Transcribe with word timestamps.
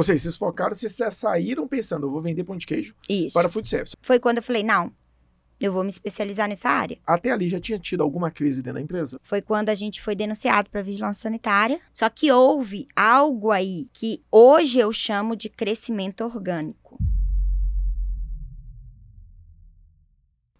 Ou 0.00 0.04
seja, 0.04 0.22
vocês 0.22 0.36
focaram, 0.38 0.74
vocês 0.74 0.96
saíram 1.12 1.68
pensando, 1.68 2.06
eu 2.06 2.10
vou 2.10 2.22
vender 2.22 2.42
pão 2.42 2.56
de 2.56 2.66
queijo 2.66 2.94
Isso. 3.06 3.34
para 3.34 3.50
food 3.50 3.68
service. 3.68 3.94
Foi 4.00 4.18
quando 4.18 4.38
eu 4.38 4.42
falei, 4.42 4.62
não, 4.62 4.90
eu 5.60 5.70
vou 5.70 5.84
me 5.84 5.90
especializar 5.90 6.48
nessa 6.48 6.70
área. 6.70 6.96
Até 7.06 7.30
ali 7.30 7.50
já 7.50 7.60
tinha 7.60 7.78
tido 7.78 8.02
alguma 8.02 8.30
crise 8.30 8.62
dentro 8.62 8.78
da 8.78 8.80
empresa? 8.80 9.20
Foi 9.22 9.42
quando 9.42 9.68
a 9.68 9.74
gente 9.74 10.00
foi 10.00 10.16
denunciado 10.16 10.70
para 10.70 10.80
vigilância 10.80 11.20
sanitária. 11.20 11.78
Só 11.92 12.08
que 12.08 12.32
houve 12.32 12.88
algo 12.96 13.50
aí 13.50 13.90
que 13.92 14.24
hoje 14.32 14.78
eu 14.78 14.90
chamo 14.90 15.36
de 15.36 15.50
crescimento 15.50 16.24
orgânico. 16.24 16.98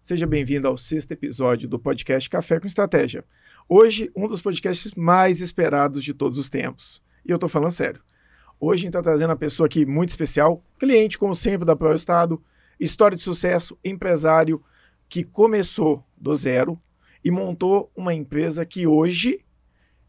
Seja 0.03 0.27
bem-vindo 0.27 0.67
ao 0.67 0.77
sexto 0.77 1.13
episódio 1.13 1.67
do 1.67 1.79
podcast 1.79 2.29
Café 2.29 2.59
com 2.59 2.67
Estratégia. 2.67 3.25
Hoje, 3.67 4.11
um 4.15 4.27
dos 4.27 4.39
podcasts 4.39 4.93
mais 4.93 5.41
esperados 5.41 6.03
de 6.03 6.13
todos 6.13 6.37
os 6.37 6.47
tempos. 6.47 7.01
E 7.25 7.31
eu 7.31 7.39
tô 7.39 7.47
falando 7.47 7.71
sério. 7.71 8.03
Hoje 8.63 8.83
a 8.83 8.85
gente 8.85 8.93
tá 8.93 9.01
trazendo 9.01 9.31
uma 9.31 9.35
pessoa 9.35 9.65
aqui 9.65 9.87
muito 9.87 10.11
especial, 10.11 10.63
cliente, 10.77 11.17
como 11.17 11.33
sempre, 11.33 11.65
da 11.65 11.75
Pro 11.75 11.95
Estado, 11.95 12.39
história 12.79 13.17
de 13.17 13.23
sucesso, 13.23 13.75
empresário, 13.83 14.63
que 15.09 15.23
começou 15.23 16.05
do 16.15 16.35
zero 16.35 16.79
e 17.25 17.31
montou 17.31 17.91
uma 17.95 18.13
empresa 18.13 18.63
que 18.63 18.85
hoje, 18.85 19.43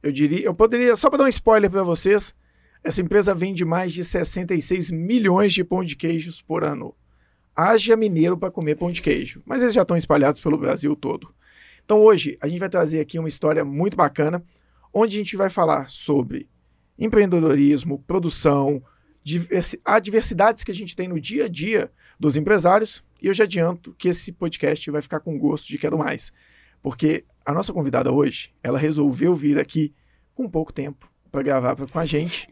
eu 0.02 0.12
diria, 0.12 0.44
eu 0.44 0.54
poderia, 0.54 0.94
só 0.96 1.08
para 1.08 1.20
dar 1.20 1.24
um 1.24 1.28
spoiler 1.28 1.70
para 1.70 1.82
vocês, 1.82 2.34
essa 2.84 3.00
empresa 3.00 3.34
vende 3.34 3.64
mais 3.64 3.90
de 3.94 4.04
66 4.04 4.90
milhões 4.90 5.54
de 5.54 5.64
pão 5.64 5.82
de 5.82 5.96
queijos 5.96 6.42
por 6.42 6.62
ano. 6.62 6.94
Haja 7.56 7.96
mineiro 7.96 8.36
para 8.36 8.50
comer 8.50 8.74
pão 8.74 8.92
de 8.92 9.00
queijo, 9.00 9.42
mas 9.46 9.62
eles 9.62 9.72
já 9.72 9.80
estão 9.80 9.96
espalhados 9.96 10.42
pelo 10.42 10.58
Brasil 10.58 10.94
todo. 10.94 11.34
Então 11.86 12.02
hoje 12.02 12.36
a 12.38 12.46
gente 12.46 12.58
vai 12.58 12.68
trazer 12.68 13.00
aqui 13.00 13.18
uma 13.18 13.28
história 13.28 13.64
muito 13.64 13.96
bacana, 13.96 14.44
onde 14.92 15.16
a 15.16 15.20
gente 15.20 15.38
vai 15.38 15.48
falar 15.48 15.88
sobre 15.88 16.51
empreendedorismo, 17.04 17.98
produção, 18.06 18.82
adversidades 19.84 20.62
que 20.62 20.70
a 20.70 20.74
gente 20.74 20.94
tem 20.94 21.08
no 21.08 21.20
dia 21.20 21.46
a 21.46 21.48
dia 21.48 21.90
dos 22.18 22.36
empresários. 22.36 23.02
E 23.20 23.26
eu 23.26 23.34
já 23.34 23.44
adianto 23.44 23.92
que 23.94 24.08
esse 24.08 24.32
podcast 24.32 24.88
vai 24.90 25.02
ficar 25.02 25.20
com 25.20 25.38
gosto 25.38 25.68
de 25.68 25.78
quero 25.78 25.98
mais, 25.98 26.32
porque 26.80 27.24
a 27.44 27.52
nossa 27.52 27.72
convidada 27.72 28.12
hoje, 28.12 28.52
ela 28.62 28.78
resolveu 28.78 29.34
vir 29.34 29.58
aqui 29.58 29.92
com 30.32 30.48
pouco 30.48 30.72
tempo 30.72 31.10
para 31.30 31.42
gravar 31.42 31.76
com 31.76 31.98
a 31.98 32.04
gente. 32.04 32.48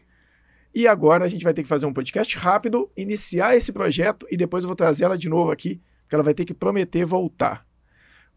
E 0.75 0.87
agora 0.87 1.25
a 1.25 1.29
gente 1.29 1.43
vai 1.43 1.53
ter 1.53 1.63
que 1.63 1.69
fazer 1.69 1.85
um 1.85 1.93
podcast 1.93 2.37
rápido, 2.37 2.89
iniciar 2.95 3.55
esse 3.55 3.71
projeto 3.71 4.25
e 4.29 4.35
depois 4.35 4.63
eu 4.63 4.67
vou 4.67 4.75
trazer 4.75 5.05
ela 5.05 5.17
de 5.17 5.29
novo 5.29 5.51
aqui, 5.51 5.81
porque 6.03 6.15
ela 6.15 6.23
vai 6.23 6.33
ter 6.33 6.45
que 6.45 6.53
prometer 6.53 7.05
voltar. 7.05 7.65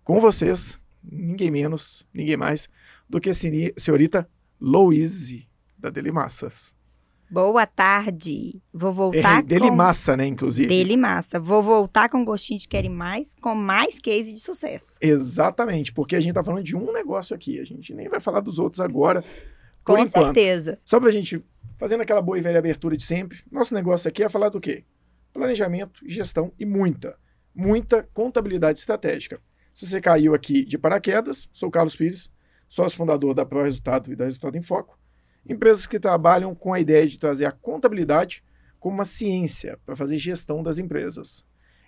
Com 0.05 0.21
vocês, 0.21 0.81
ninguém 1.03 1.51
menos, 1.51 2.07
ninguém 2.13 2.37
mais 2.37 2.69
do 3.09 3.21
que 3.21 3.31
a 3.31 3.35
senhorita 3.35 4.29
Louise 4.61 5.49
da 5.85 5.91
Delimassas. 5.91 6.75
Boa 7.31 7.67
tarde. 7.67 8.63
Vou 8.73 8.93
voltar 8.93 9.39
É, 9.39 9.43
com... 9.43 9.49
Delimassa, 9.49 10.17
né, 10.17 10.27
inclusive? 10.27 10.69
Delimassa. 10.69 11.39
Vou 11.39 11.63
voltar 11.63 12.09
com 12.09 12.25
gostinho 12.25 12.59
de 12.59 12.67
querem 12.69 12.91
mais, 12.91 13.35
com 13.41 13.55
mais 13.55 13.99
case 13.99 14.33
de 14.33 14.41
sucesso. 14.41 14.99
Exatamente, 15.01 15.93
porque 15.93 16.17
a 16.17 16.21
gente 16.21 16.35
tá 16.35 16.43
falando 16.45 16.63
de 16.65 16.77
um 16.77 16.93
negócio 16.93 17.35
aqui, 17.35 17.59
a 17.59 17.65
gente 17.65 17.93
nem 17.95 18.09
vai 18.09 18.21
falar 18.21 18.41
dos 18.41 18.59
outros 18.59 18.81
agora, 18.81 19.23
com 19.83 19.99
enquanto. 19.99 20.25
certeza. 20.27 20.79
Só 20.85 20.99
pra 21.01 21.11
gente, 21.11 21.45
fazendo 21.77 22.03
aquela 22.03 22.23
boa 22.23 22.39
e 22.39 22.41
velha 22.41 22.59
abertura 22.59 22.97
de 22.97 23.05
sempre, 23.05 23.39
nosso 23.51 23.75
negócio 23.75 24.09
aqui 24.09 24.23
é 24.23 24.29
falar 24.29 24.49
do 24.49 24.61
quê? 24.61 24.85
Planejamento, 25.33 26.01
gestão 26.07 26.53
e 26.59 26.65
muita, 26.65 27.17
muita 27.55 28.03
contabilidade 28.15 28.79
estratégica. 28.79 29.41
Se 29.75 29.87
você 29.87 30.01
caiu 30.01 30.35
aqui 30.35 30.65
de 30.65 30.79
paraquedas, 30.79 31.49
sou 31.53 31.71
Carlos 31.71 31.97
Pires, 31.97 32.31
sócio 32.69 32.97
fundador 32.97 33.35
da 33.35 33.45
Pro 33.45 33.63
Resultado 33.63 34.13
e 34.13 34.17
da 34.17 34.27
Resultado 34.27 34.57
em 34.57 34.63
Foco, 34.63 34.97
empresas 35.47 35.87
que 35.87 36.01
trabalham 36.01 36.55
com 36.55 36.73
a 36.73 36.81
ideia 36.81 37.07
de 37.07 37.19
trazer 37.19 37.47
a 37.47 37.53
contabilidade 37.53 38.43
como 38.79 38.97
uma 38.97 39.05
ciência 39.05 39.79
para 39.85 39.97
fazer 39.97 40.19
gestão 40.19 40.63
das 40.63 40.79
empresas. 40.79 41.45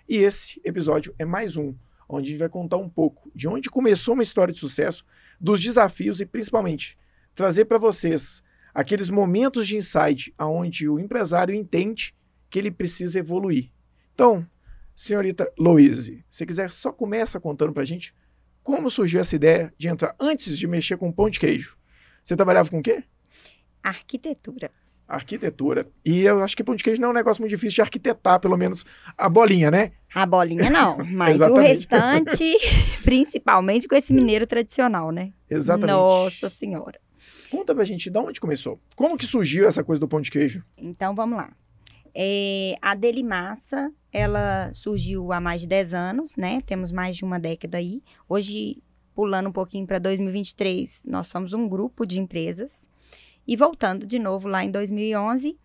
E 0.07 0.17
esse 0.17 0.61
episódio 0.63 1.13
é 1.19 1.25
mais 1.25 1.57
um, 1.57 1.75
onde 2.07 2.29
a 2.29 2.31
gente 2.31 2.39
vai 2.39 2.49
contar 2.49 2.77
um 2.77 2.89
pouco 2.89 3.31
de 3.35 3.47
onde 3.47 3.69
começou 3.69 4.13
uma 4.13 4.23
história 4.23 4.53
de 4.53 4.59
sucesso, 4.59 5.05
dos 5.39 5.61
desafios 5.61 6.21
e 6.21 6.25
principalmente 6.25 6.97
trazer 7.35 7.65
para 7.65 7.77
vocês 7.77 8.41
aqueles 8.73 9.09
momentos 9.09 9.67
de 9.67 9.75
insight 9.75 10.33
aonde 10.37 10.87
o 10.87 10.99
empresário 10.99 11.53
entende 11.53 12.15
que 12.49 12.57
ele 12.57 12.71
precisa 12.71 13.19
evoluir. 13.19 13.71
Então, 14.13 14.47
senhorita 14.95 15.51
Louise, 15.57 16.25
se 16.29 16.45
quiser 16.45 16.71
só 16.71 16.91
começa 16.91 17.39
contando 17.39 17.73
para 17.73 17.83
a 17.83 17.85
gente 17.85 18.15
como 18.63 18.89
surgiu 18.89 19.19
essa 19.19 19.35
ideia 19.35 19.73
de 19.77 19.87
entrar 19.87 20.15
antes 20.19 20.57
de 20.57 20.67
mexer 20.67 20.97
com 20.97 21.11
pão 21.11 21.29
de 21.29 21.39
queijo. 21.39 21.77
Você 22.23 22.35
trabalhava 22.35 22.69
com 22.69 22.79
o 22.79 22.83
quê? 22.83 23.03
Arquitetura. 23.87 24.69
Arquitetura. 25.07 25.87
E 26.03 26.19
eu 26.19 26.43
acho 26.43 26.57
que 26.57 26.63
pão 26.63 26.75
de 26.75 26.83
queijo 26.83 26.99
não 26.99 27.07
é 27.07 27.11
um 27.11 27.15
negócio 27.15 27.41
muito 27.41 27.51
difícil 27.51 27.75
de 27.75 27.81
arquitetar, 27.81 28.37
pelo 28.37 28.57
menos 28.57 28.85
a 29.17 29.29
bolinha, 29.29 29.71
né? 29.71 29.93
A 30.13 30.25
bolinha 30.25 30.69
não, 30.69 30.97
mas 31.07 31.39
o 31.39 31.55
restante, 31.55 32.43
principalmente 33.05 33.87
com 33.87 33.95
esse 33.95 34.11
mineiro 34.11 34.45
tradicional, 34.45 35.09
né? 35.09 35.31
Exatamente. 35.49 35.91
Nossa 35.91 36.49
Senhora. 36.49 36.99
Conta 37.49 37.73
pra 37.73 37.85
gente 37.85 38.09
de 38.09 38.19
onde 38.19 38.41
começou. 38.41 38.77
Como 38.93 39.17
que 39.17 39.25
surgiu 39.25 39.69
essa 39.69 39.85
coisa 39.85 40.01
do 40.01 40.07
pão 40.07 40.19
de 40.19 40.29
queijo? 40.29 40.61
Então 40.77 41.15
vamos 41.15 41.37
lá. 41.37 41.49
É, 42.13 42.75
a 42.81 42.93
Delimassa, 42.93 43.89
ela 44.11 44.69
surgiu 44.73 45.31
há 45.31 45.39
mais 45.39 45.61
de 45.61 45.67
10 45.67 45.93
anos, 45.93 46.35
né? 46.35 46.61
Temos 46.65 46.91
mais 46.91 47.15
de 47.15 47.23
uma 47.23 47.39
década 47.39 47.77
aí. 47.77 48.01
Hoje, 48.27 48.83
pulando 49.15 49.47
um 49.47 49.53
pouquinho 49.53 49.87
para 49.87 49.97
2023, 49.97 51.03
nós 51.05 51.27
somos 51.27 51.53
um 51.53 51.69
grupo 51.69 52.05
de 52.05 52.19
empresas. 52.19 52.89
E 53.47 53.55
voltando 53.55 54.05
de 54.05 54.19
novo 54.19 54.47
lá 54.47 54.63
em 54.63 54.71
2011, 54.71 55.57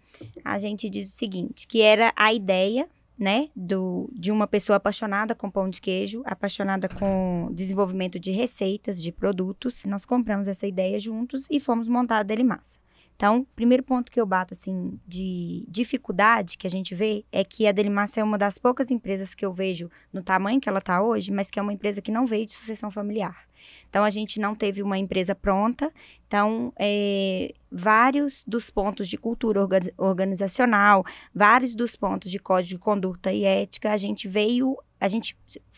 a 0.45 0.59
gente 0.59 0.89
diz 0.89 1.11
o 1.11 1.17
seguinte, 1.17 1.67
que 1.67 1.83
era 1.83 2.13
a 2.15 2.33
ideia, 2.33 2.89
né, 3.19 3.49
do, 3.55 4.09
de 4.13 4.31
uma 4.33 4.47
pessoa 4.47 4.77
apaixonada 4.77 5.35
com 5.35 5.51
pão 5.51 5.69
de 5.69 5.81
queijo, 5.81 6.23
apaixonada 6.25 6.89
com 6.89 7.51
desenvolvimento 7.53 8.19
de 8.19 8.31
receitas, 8.31 9.03
de 9.03 9.13
produtos. 9.13 9.85
Nós 9.85 10.05
compramos 10.05 10.49
essa 10.49 10.67
ideia 10.67 10.99
juntos 10.99 11.47
e 11.51 11.61
fomos 11.61 11.89
montar 11.89 12.19
a 12.19 12.23
Delimassa. 12.23 12.79
Então, 13.15 13.47
primeiro 13.55 13.85
ponto 13.85 14.11
que 14.11 14.21
eu 14.21 14.27
bato, 14.27 14.55
assim, 14.55 14.99
de 15.07 15.65
dificuldade 15.69 16.59
que 16.59 16.67
a 16.67 16.71
gente 16.71 16.95
vê 16.95 17.25
é 17.31 17.45
que 17.45 17.67
a 17.67 17.73
Delimassa 17.73 18.21
é 18.21 18.25
uma 18.25 18.37
das 18.37 18.59
poucas 18.59 18.91
empresas 18.91 19.35
que 19.35 19.45
eu 19.45 19.53
vejo 19.53 19.89
no 20.13 20.23
tamanho 20.23 20.61
que 20.61 20.69
ela 20.69 20.81
está 20.81 21.01
hoje, 21.01 21.31
mas 21.31 21.49
que 21.49 21.59
é 21.59 21.63
uma 21.63 21.73
empresa 21.73 22.03
que 22.03 22.11
não 22.11 22.27
veio 22.27 22.47
de 22.47 22.55
sucessão 22.55 22.91
familiar. 22.91 23.47
Então, 23.89 24.05
a 24.05 24.11
gente 24.11 24.41
não 24.41 24.55
teve 24.55 24.83
uma 24.83 24.99
empresa 24.99 25.35
pronta. 25.35 25.93
Então, 26.27 26.73
é, 26.79 27.55
vários 27.71 28.43
dos 28.47 28.71
pontos 28.71 29.09
de 29.09 29.19
cultura 29.19 29.61
orga- 29.61 29.93
organizacional, 29.99 31.05
vários 31.35 31.75
dos 31.75 31.95
pontos 31.97 32.31
de 32.31 32.39
código 32.39 32.71
de 32.71 32.79
conduta 32.79 33.33
e 33.33 33.45
ética, 33.45 33.93
a 33.93 33.97
gente 33.97 34.27
veio, 34.29 34.77
a 34.99 35.09
gente 35.09 35.37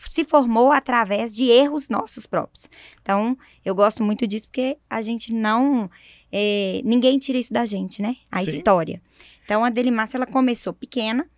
se 0.09 0.23
formou 0.23 0.71
através 0.71 1.33
de 1.35 1.45
erros 1.45 1.89
nossos 1.89 2.25
próprios. 2.25 2.69
Então, 3.01 3.37
eu 3.63 3.75
gosto 3.75 4.01
muito 4.03 4.25
disso 4.25 4.47
porque 4.47 4.77
a 4.89 5.01
gente 5.01 5.33
não. 5.33 5.89
é, 6.31 6.81
ninguém 6.85 7.19
tira 7.19 7.37
isso 7.37 7.53
da 7.53 7.65
gente, 7.65 8.01
né? 8.01 8.15
A 8.31 8.43
Sim. 8.43 8.51
história. 8.51 9.01
Então, 9.43 9.63
a 9.63 9.69
Delimassa, 9.69 10.17
ela 10.17 10.25
começou 10.25 10.73
pequena. 10.73 11.29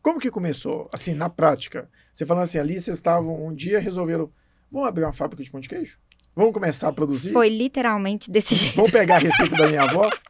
Como 0.00 0.18
que 0.20 0.30
começou? 0.30 0.88
Assim, 0.92 1.14
na 1.14 1.30
prática. 1.30 1.88
Você 2.12 2.26
falando 2.26 2.42
assim, 2.42 2.58
ali 2.58 2.78
vocês 2.78 2.98
estavam 2.98 3.46
um 3.46 3.54
dia 3.54 3.78
resolveram, 3.80 4.30
vamos 4.72 4.88
abrir 4.88 5.04
uma 5.04 5.12
fábrica 5.12 5.44
de 5.44 5.50
pão 5.50 5.60
de 5.60 5.68
queijo? 5.68 5.98
Vamos 6.34 6.52
começar 6.52 6.88
a 6.88 6.92
produzir? 6.92 7.30
Foi 7.30 7.48
literalmente 7.48 8.30
desse 8.30 8.54
jeito. 8.54 8.74
Vamos 8.74 8.90
pegar 8.90 9.16
a 9.16 9.18
receita 9.18 9.54
da 9.54 9.68
minha 9.68 9.82
avó? 9.82 10.10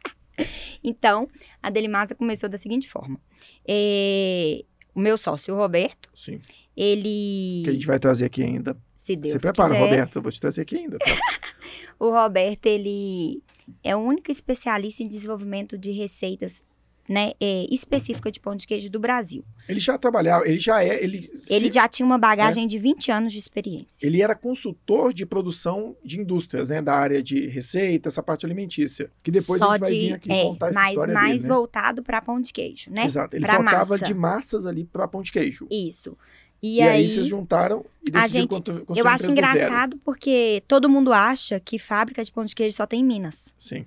Então, 0.83 1.29
a 1.61 1.69
Delimassa 1.69 2.15
começou 2.15 2.49
da 2.49 2.57
seguinte 2.57 2.89
forma. 2.89 3.17
É, 3.65 4.65
o 4.93 4.99
meu 4.99 5.17
sócio, 5.17 5.53
o 5.53 5.57
Roberto, 5.57 6.09
Sim. 6.13 6.41
ele. 6.75 7.61
Que 7.63 7.69
a 7.69 7.73
gente 7.73 7.85
vai 7.85 7.99
trazer 7.99 8.25
aqui 8.25 8.43
ainda. 8.43 8.75
Se 8.95 9.15
Deus 9.15 9.33
Você 9.33 9.39
prepara, 9.39 9.73
quiser, 9.73 9.85
Roberto, 9.85 10.15
eu 10.17 10.21
vou 10.21 10.31
te 10.31 10.41
trazer 10.41 10.61
aqui 10.61 10.75
ainda, 10.75 10.97
tá? 10.97 11.05
O 11.99 12.09
Roberto, 12.09 12.65
ele 12.65 13.43
é 13.83 13.95
o 13.95 13.99
único 13.99 14.31
especialista 14.31 15.03
em 15.03 15.07
desenvolvimento 15.07 15.77
de 15.77 15.91
receitas 15.91 16.61
né, 17.09 17.31
é, 17.39 17.65
específica 17.69 18.31
de 18.31 18.39
pão 18.39 18.55
de 18.55 18.65
queijo 18.65 18.89
do 18.89 18.97
Brasil. 18.99 19.43
Ele 19.67 19.79
já 19.79 19.97
trabalhava, 19.97 20.47
ele 20.47 20.57
já 20.59 20.81
é, 20.83 21.03
ele, 21.03 21.29
Ele 21.49 21.67
se- 21.67 21.71
já 21.73 21.87
tinha 21.87 22.05
uma 22.05 22.17
bagagem 22.17 22.65
de 22.65 22.79
20 22.79 23.11
anos 23.11 23.33
de 23.33 23.39
experiência. 23.39 24.05
ele 24.07 24.21
era 24.21 24.33
consultor 24.33 25.13
de 25.13 25.25
produção 25.25 25.97
de 26.03 26.19
indústrias, 26.19 26.69
né, 26.69 26.81
da 26.81 26.93
área 26.95 27.21
de 27.21 27.47
receita, 27.47 28.07
essa 28.07 28.23
parte 28.23 28.45
alimentícia, 28.45 29.11
que 29.21 29.29
depois 29.31 29.61
a 29.61 29.65
Só 29.65 29.71
gente 29.73 29.81
vai 29.81 29.91
de, 29.91 29.97
vir 29.99 30.13
aqui 30.13 30.31
é, 30.31 30.43
contar 30.43 30.69
essa 30.69 30.79
mas 30.79 30.89
história 30.91 31.13
mais 31.13 31.31
dele, 31.33 31.43
né? 31.43 31.49
voltado 31.53 32.03
para 32.03 32.21
pão 32.21 32.39
de 32.39 32.53
queijo, 32.53 32.89
né? 32.89 33.03
Exato, 33.05 33.35
ele 33.35 33.45
pra 33.45 33.57
focava 33.57 33.93
massa. 33.97 34.05
de 34.05 34.13
massas 34.13 34.65
ali 34.65 34.85
para 34.85 35.07
pão 35.07 35.21
de 35.21 35.31
queijo. 35.31 35.67
Isso. 35.69 36.17
E, 36.61 36.77
E, 36.77 36.81
aí, 36.81 36.87
aí, 37.01 37.09
vocês 37.09 37.27
juntaram 37.27 37.85
e 38.07 38.09
a 38.15 38.21
decidiram 38.21 38.41
gente- 38.43 38.49
constru- 38.49 38.73
construir 38.85 38.99
eu 39.01 39.07
acho 39.09 39.29
engraçado 39.29 39.97
porque 40.05 40.63
todo 40.69 40.87
mundo 40.87 41.11
acha 41.11 41.59
que 41.59 41.77
fábrica 41.77 42.23
de 42.23 42.31
pão 42.31 42.45
de 42.45 42.55
queijo 42.55 42.77
só 42.77 42.85
tem 42.87 43.01
em 43.01 43.03
Minas. 43.03 43.49
Sim. 43.59 43.85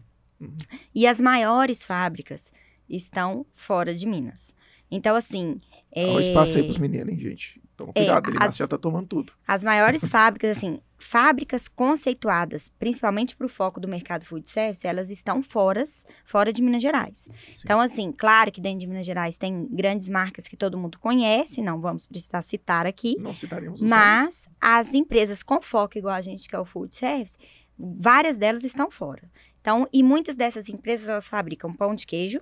E 0.95 1.07
as 1.07 1.19
maiores 1.19 1.83
fábricas 1.83 2.53
estão 2.89 3.45
fora 3.55 3.95
de 3.95 4.07
Minas. 4.07 4.55
Então, 4.91 5.17
assim. 5.17 5.61
Olha 5.95 6.13
o 6.13 6.21
espaço 6.21 6.57
aí 6.59 6.63
pros 6.63 6.79
meninos, 6.79 7.09
hein, 7.13 7.19
gente? 7.19 7.61
Então, 7.75 7.93
cuidado, 7.93 8.31
ele 8.31 8.39
as- 8.41 8.57
já 8.57 8.67
tá 8.69 8.79
tomando 8.79 9.07
tudo. 9.07 9.33
As 9.47 9.63
maiores 9.65 10.03
fábricas, 10.09 10.57
assim, 10.57 10.81
fábricas 10.99 11.69
conceituadas, 11.69 12.71
principalmente 12.79 13.35
para 13.37 13.47
o 13.47 13.49
foco 13.49 13.79
do 13.81 13.89
mercado 13.89 14.25
food 14.25 14.49
service, 14.49 14.87
elas 14.87 15.11
estão 15.11 15.43
fora, 15.43 15.85
fora 16.25 16.53
de 16.53 16.63
Minas 16.63 16.81
Gerais. 16.83 17.29
Então, 17.65 17.81
assim, 17.81 18.13
claro 18.13 18.51
que 18.53 18.61
dentro 18.61 18.81
de 18.81 18.87
Minas 18.87 19.05
Gerais 19.05 19.37
tem 19.37 19.67
grandes 19.71 20.09
marcas 20.09 20.47
que 20.49 20.57
todo 20.57 20.79
mundo 20.79 20.99
conhece, 20.99 21.61
não 21.61 21.81
vamos 21.81 22.07
precisar 22.07 22.41
citar 22.43 22.87
aqui, 22.87 23.17
Não 23.19 23.35
citaremos 23.35 23.81
os 23.83 23.87
nomes. 23.89 23.91
mas 24.07 24.49
as 24.61 24.95
empresas 24.95 25.43
com 25.43 25.61
foco 25.61 25.99
igual 25.99 26.15
a 26.15 26.21
gente, 26.23 26.49
que 26.49 26.55
é 26.57 26.59
o 26.59 26.65
food 26.65 26.95
service, 26.95 27.37
várias 27.79 28.37
delas 28.39 28.65
estão 28.65 28.91
fora. 28.91 29.31
Então, 29.61 29.87
e 29.93 30.03
muitas 30.03 30.37
dessas 30.37 30.69
empresas, 30.69 31.09
elas 31.09 31.29
fabricam 31.29 31.73
pão 31.75 31.95
de 31.95 32.07
queijo, 32.07 32.41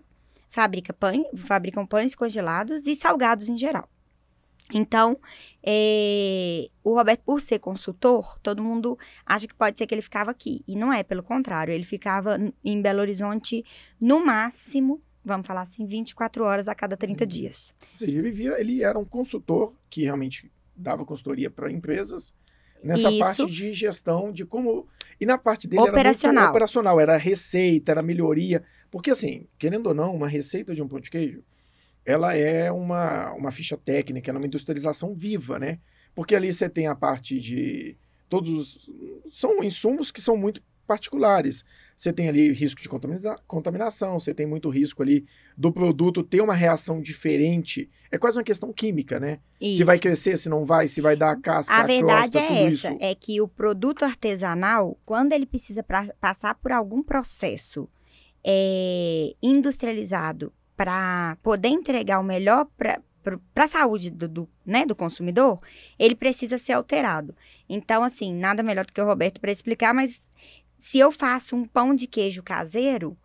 fabrica 0.55 0.93
pães, 0.93 1.25
fabricam 1.37 1.85
pães 1.85 2.15
congelados 2.15 2.87
e 2.87 2.95
salgados 2.95 3.49
em 3.49 3.59
geral. 3.59 3.89
Então, 4.73 5.19
eh, 5.65 6.71
o 6.85 6.95
Roberto, 6.95 7.23
por 7.25 7.41
ser 7.41 7.59
consultor, 7.59 8.39
todo 8.39 8.63
mundo 8.63 8.97
acha 9.27 9.49
que 9.49 9.55
pode 9.55 9.77
ser 9.77 9.85
que 9.85 9.93
ele 9.93 10.01
ficava 10.01 10.31
aqui. 10.31 10.63
E 10.69 10.77
não 10.77 10.93
é, 10.93 11.03
pelo 11.03 11.25
contrário. 11.25 11.75
Ele 11.75 11.85
ficava 11.85 12.39
em 12.65 12.81
Belo 12.81 13.01
Horizonte, 13.01 13.65
no 14.01 14.25
máximo, 14.25 15.03
vamos 15.25 15.45
falar 15.45 15.63
assim, 15.63 15.85
24 15.87 16.45
horas 16.45 16.69
a 16.69 16.75
cada 16.75 16.97
30 16.97 17.27
dias. 17.27 17.75
Ou 17.91 17.99
seja, 17.99 18.13
ele, 18.13 18.23
vivia, 18.23 18.61
ele 18.61 18.83
era 18.83 18.97
um 18.97 19.05
consultor 19.05 19.75
que 19.91 20.05
realmente 20.05 20.51
dava 20.77 21.05
consultoria 21.05 21.51
para 21.51 21.71
empresas 21.71 22.33
nessa 22.83 23.11
Isso. 23.11 23.19
parte 23.19 23.47
de 23.47 23.73
gestão, 23.73 24.31
de 24.31 24.47
como. 24.47 24.87
E 25.25 25.27
na 25.27 25.39
parte 25.39 25.67
dele 25.67 25.81
era 25.83 25.91
Operacional. 25.91 26.43
muito 26.43 26.51
operacional, 26.51 27.01
era 27.01 27.17
receita, 27.17 27.93
era 27.93 28.03
melhoria. 28.03 28.63
Porque, 28.91 29.11
assim, 29.11 29.47
querendo 29.59 29.87
ou 29.87 29.95
não, 29.95 30.15
uma 30.15 30.29
receita 30.29 30.75
de 30.75 30.83
um 30.83 30.87
pão 30.87 31.01
de 31.01 31.11
queijo, 31.11 31.43
ela 32.05 32.37
é 32.37 32.71
uma, 32.71 33.33
uma 33.33 33.51
ficha 33.51 33.75
técnica, 33.79 34.31
é 34.31 34.35
uma 34.37 34.47
industrialização 34.47 35.15
viva, 35.15 35.59
né? 35.59 35.79
Porque 36.15 36.35
ali 36.37 36.53
você 36.53 36.69
tem 36.69 36.87
a 36.87 36.95
parte 36.95 37.41
de. 37.41 37.97
Todos. 38.29 38.51
os- 38.51 38.91
São 39.33 39.65
insumos 39.65 40.13
que 40.13 40.21
são 40.21 40.37
muito 40.37 40.63
particulares. 40.85 41.65
Você 41.97 42.13
tem 42.13 42.29
ali 42.29 42.53
risco 42.53 42.81
de 42.83 42.89
contamina- 42.89 43.39
contaminação, 43.47 44.19
você 44.19 44.35
tem 44.35 44.47
muito 44.47 44.69
risco 44.69 45.03
ali 45.03 45.25
do 45.57 45.73
produto 45.73 46.23
ter 46.23 46.41
uma 46.41 46.55
reação 46.55 47.01
diferente. 47.01 47.89
É 48.11 48.19
quase 48.19 48.37
uma 48.37 48.43
questão 48.45 48.73
química, 48.73 49.21
né? 49.21 49.39
Se 49.59 49.73
Isso. 49.75 49.85
vai 49.85 49.99
crescer, 49.99 50.37
se 50.37 50.49
não 50.49 50.65
vai, 50.65 50.89
se 50.89 51.01
vai 51.01 51.17
dar 51.17 51.31
a 51.31 51.37
casca, 51.41 51.73
A 51.73 51.81
a 51.83 51.87
verdade 51.87 52.33
crosta, 52.33 52.39
é 52.53 52.63
essa, 52.67 52.89
isso. 52.89 52.99
é 53.01 53.15
que 53.15 53.41
o 53.41 53.47
produto 53.49 54.05
artesanal, 54.05 54.99
quando 55.05 55.33
ele 55.33 55.47
precisa 55.47 55.83
pra- 55.83 56.13
passar 56.21 56.55
por 56.57 56.73
algum 56.73 57.03
processo 57.03 57.89
é, 58.45 59.35
industrializado 59.43 60.53
para 60.77 61.37
poder 61.43 61.69
entregar 61.69 62.19
o 62.21 62.25
melhor 62.25 62.67
para 62.77 63.01
a 63.55 63.69
saúde 63.69 64.11
do, 64.11 64.29
do, 64.29 64.49
né, 64.67 64.85
do 64.85 64.95
consumidor, 64.95 65.59
ele 65.99 66.15
precisa 66.15 66.59
ser 66.59 66.73
alterado. 66.73 67.35
Então, 67.69 68.03
assim, 68.03 68.35
nada 68.35 68.63
melhor 68.63 68.85
do 68.85 68.93
que 68.93 69.01
o 69.01 69.07
Roberto 69.07 69.41
para 69.41 69.51
explicar, 69.53 69.95
mas 69.95 70.29
se 70.85 70.99
eu 70.99 71.11
faço 71.11 71.57
um 71.57 71.65
pão 71.65 71.95
de 71.95 72.07
queijo 72.07 72.43
caseiro 72.43 73.17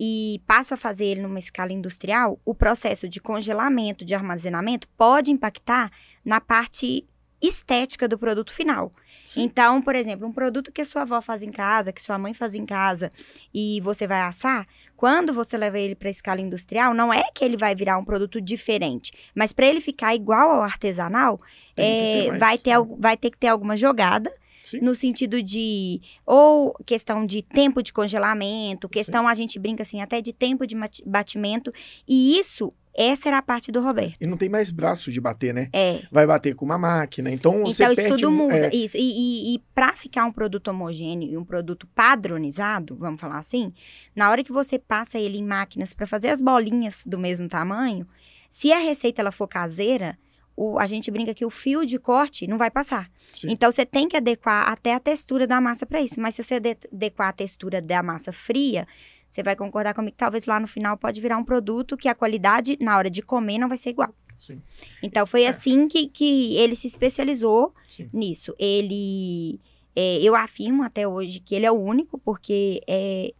e 0.00 0.40
passo 0.46 0.72
a 0.72 0.78
fazer 0.78 1.04
ele 1.04 1.20
numa 1.20 1.38
escala 1.38 1.70
industrial, 1.70 2.40
o 2.42 2.54
processo 2.54 3.06
de 3.06 3.20
congelamento, 3.20 4.02
de 4.02 4.14
armazenamento, 4.14 4.88
pode 4.96 5.30
impactar 5.30 5.92
na 6.24 6.40
parte 6.40 7.06
estética 7.40 8.08
do 8.08 8.16
produto 8.16 8.50
final. 8.50 8.90
Sim. 9.26 9.42
Então, 9.42 9.82
por 9.82 9.94
exemplo, 9.94 10.26
um 10.26 10.32
produto 10.32 10.72
que 10.72 10.80
a 10.80 10.86
sua 10.86 11.02
avó 11.02 11.20
faz 11.20 11.42
em 11.42 11.52
casa, 11.52 11.92
que 11.92 12.00
sua 12.00 12.18
mãe 12.18 12.32
faz 12.32 12.54
em 12.54 12.64
casa 12.64 13.12
e 13.52 13.78
você 13.82 14.06
vai 14.06 14.22
assar, 14.22 14.66
quando 14.96 15.34
você 15.34 15.58
leva 15.58 15.78
ele 15.78 15.94
para 15.94 16.08
escala 16.08 16.40
industrial, 16.40 16.94
não 16.94 17.12
é 17.12 17.24
que 17.34 17.44
ele 17.44 17.58
vai 17.58 17.74
virar 17.74 17.98
um 17.98 18.04
produto 18.06 18.40
diferente, 18.40 19.12
mas 19.34 19.52
para 19.52 19.66
ele 19.66 19.82
ficar 19.82 20.14
igual 20.14 20.50
ao 20.50 20.62
artesanal, 20.62 21.38
é, 21.76 21.82
ter 22.22 22.28
mais, 22.28 22.40
vai, 22.40 22.58
ter, 22.58 22.78
né? 22.78 22.96
vai 22.98 23.16
ter 23.18 23.30
que 23.30 23.36
ter 23.36 23.48
alguma 23.48 23.76
jogada 23.76 24.32
Sim. 24.64 24.80
no 24.80 24.94
sentido 24.94 25.42
de 25.42 26.00
ou 26.24 26.74
questão 26.86 27.26
de 27.26 27.42
tempo 27.42 27.82
de 27.82 27.92
congelamento, 27.92 28.88
questão 28.88 29.26
a 29.26 29.34
gente 29.34 29.58
brinca 29.58 29.82
assim 29.82 30.00
até 30.00 30.20
de 30.20 30.32
tempo 30.32 30.66
de 30.66 30.76
batimento 31.04 31.72
e 32.06 32.38
isso 32.38 32.72
essa 32.94 33.28
era 33.28 33.38
a 33.38 33.42
parte 33.42 33.72
do 33.72 33.80
Roberto. 33.80 34.16
E 34.20 34.26
não 34.26 34.36
tem 34.36 34.48
mais 34.48 34.70
braço 34.70 35.10
de 35.10 35.20
bater, 35.20 35.54
né? 35.54 35.68
É. 35.72 36.02
Vai 36.10 36.26
bater 36.26 36.54
com 36.54 36.64
uma 36.64 36.76
máquina. 36.76 37.30
Então, 37.30 37.60
você 37.60 37.82
Então 37.82 37.92
isso 37.92 38.02
perde... 38.02 38.16
tudo 38.16 38.30
muda. 38.30 38.54
é, 38.54 38.74
Isso. 38.74 38.96
E, 38.98 39.54
e, 39.54 39.58
para 39.74 39.94
ficar 39.94 40.24
um 40.26 40.32
produto 40.32 40.68
homogêneo 40.68 41.28
e 41.28 41.36
um 41.36 41.44
produto 41.44 41.86
padronizado, 41.94 42.94
vamos 42.96 43.20
falar 43.20 43.38
assim, 43.38 43.72
na 44.14 44.30
hora 44.30 44.44
que 44.44 44.52
você 44.52 44.78
passa 44.78 45.18
ele 45.18 45.38
em 45.38 45.44
máquinas 45.44 45.94
para 45.94 46.06
fazer 46.06 46.28
as 46.28 46.40
bolinhas 46.40 47.02
do 47.06 47.18
mesmo 47.18 47.48
tamanho, 47.48 48.06
se 48.50 48.72
a 48.72 48.78
receita 48.78 49.22
ela 49.22 49.32
for 49.32 49.48
caseira, 49.48 50.18
o, 50.56 50.78
a 50.78 50.86
gente 50.86 51.10
brinca 51.10 51.32
que 51.34 51.44
o 51.44 51.50
fio 51.50 51.84
de 51.86 51.98
corte 51.98 52.46
não 52.46 52.58
vai 52.58 52.70
passar. 52.70 53.10
sim. 53.34 53.48
Então 53.50 53.70
você 53.72 53.84
tem 53.86 54.06
que 54.08 54.16
adequar 54.16 54.68
até 54.68 54.94
a 54.94 55.00
textura 55.00 55.46
da 55.46 55.60
massa 55.60 55.86
para 55.86 56.00
isso. 56.02 56.20
Mas 56.20 56.34
se 56.34 56.42
você 56.44 56.54
ade- 56.56 56.76
adequar 56.92 57.28
a 57.28 57.32
textura 57.32 57.80
da 57.80 58.02
massa 58.02 58.32
fria, 58.32 58.86
você 59.30 59.42
vai 59.42 59.56
concordar 59.56 59.94
comigo 59.94 60.12
que 60.12 60.18
talvez 60.18 60.44
lá 60.46 60.60
no 60.60 60.66
final 60.66 60.96
pode 60.96 61.20
virar 61.20 61.38
um 61.38 61.44
produto 61.44 61.96
que 61.96 62.08
a 62.08 62.14
qualidade 62.14 62.76
na 62.80 62.96
hora 62.98 63.08
de 63.08 63.22
comer 63.22 63.58
não 63.58 63.68
vai 63.68 63.78
ser 63.78 63.90
igual. 63.90 64.14
Sim. 64.38 64.60
Então 65.02 65.24
foi 65.24 65.46
assim 65.46 65.86
que, 65.88 66.06
que 66.08 66.56
ele 66.56 66.74
se 66.74 66.86
especializou 66.86 67.72
Sim. 67.88 68.10
nisso. 68.12 68.54
Ele, 68.58 69.60
é, 69.96 70.18
eu 70.20 70.34
afirmo 70.34 70.82
até 70.82 71.06
hoje 71.06 71.40
que 71.40 71.54
ele 71.54 71.64
é 71.64 71.70
o 71.70 71.76
único, 71.80 72.18
porque 72.18 72.82
é, 72.88 73.32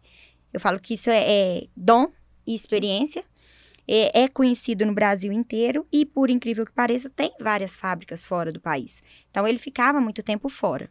eu 0.51 0.59
falo 0.59 0.79
que 0.79 0.93
isso 0.93 1.09
é, 1.09 1.23
é 1.59 1.67
dom 1.75 2.09
e 2.47 2.55
experiência. 2.55 3.23
É, 3.87 4.23
é 4.23 4.27
conhecido 4.27 4.85
no 4.85 4.93
Brasil 4.93 5.31
inteiro 5.31 5.85
e, 5.91 6.05
por 6.05 6.29
incrível 6.29 6.65
que 6.65 6.71
pareça, 6.71 7.09
tem 7.09 7.33
várias 7.39 7.75
fábricas 7.75 8.23
fora 8.23 8.51
do 8.51 8.59
país. 8.61 9.01
Então, 9.29 9.47
ele 9.47 9.57
ficava 9.57 9.99
muito 9.99 10.23
tempo 10.23 10.47
fora. 10.47 10.89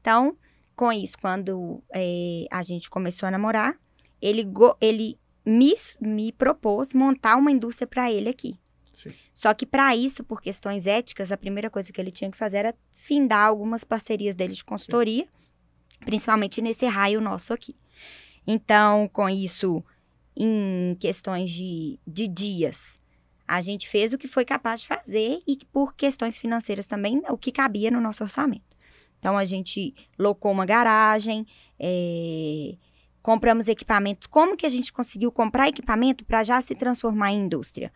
Então, 0.00 0.36
com 0.74 0.92
isso, 0.92 1.16
quando 1.18 1.82
é, 1.94 2.46
a 2.50 2.62
gente 2.62 2.90
começou 2.90 3.26
a 3.26 3.30
namorar, 3.30 3.78
ele, 4.20 4.44
go- 4.44 4.76
ele 4.80 5.18
me, 5.44 5.74
me 6.00 6.32
propôs 6.32 6.92
montar 6.92 7.36
uma 7.36 7.50
indústria 7.50 7.86
para 7.86 8.12
ele 8.12 8.28
aqui. 8.28 8.58
Sim. 8.92 9.12
Só 9.32 9.52
que 9.54 9.64
para 9.66 9.94
isso, 9.96 10.24
por 10.24 10.40
questões 10.40 10.86
éticas, 10.86 11.32
a 11.32 11.36
primeira 11.36 11.70
coisa 11.70 11.92
que 11.92 12.00
ele 12.00 12.10
tinha 12.10 12.30
que 12.30 12.36
fazer 12.36 12.58
era 12.58 12.74
findar 12.92 13.46
algumas 13.46 13.84
parcerias 13.84 14.34
dele 14.34 14.54
de 14.54 14.64
consultoria, 14.64 15.26
principalmente 16.04 16.60
nesse 16.60 16.86
raio 16.86 17.20
nosso 17.20 17.52
aqui. 17.52 17.76
Então, 18.46 19.08
com 19.08 19.28
isso, 19.28 19.84
em 20.36 20.96
questões 21.00 21.50
de, 21.50 21.98
de 22.06 22.28
dias, 22.28 23.00
a 23.48 23.60
gente 23.60 23.88
fez 23.88 24.12
o 24.12 24.18
que 24.18 24.28
foi 24.28 24.44
capaz 24.44 24.80
de 24.80 24.88
fazer 24.88 25.40
e 25.46 25.56
por 25.72 25.94
questões 25.94 26.36
financeiras 26.36 26.86
também, 26.86 27.22
o 27.28 27.38
que 27.38 27.52
cabia 27.52 27.90
no 27.90 28.00
nosso 28.00 28.22
orçamento. 28.22 28.76
Então, 29.18 29.38
a 29.38 29.44
gente 29.44 29.94
locou 30.18 30.52
uma 30.52 30.66
garagem, 30.66 31.46
eh, 31.78 32.76
compramos 33.22 33.66
equipamentos. 33.66 34.26
Como 34.26 34.56
que 34.56 34.66
a 34.66 34.68
gente 34.68 34.92
conseguiu 34.92 35.32
comprar 35.32 35.68
equipamento 35.68 36.24
para 36.24 36.44
já 36.44 36.60
se 36.60 36.74
transformar 36.74 37.32
em 37.32 37.44
indústria? 37.44 37.92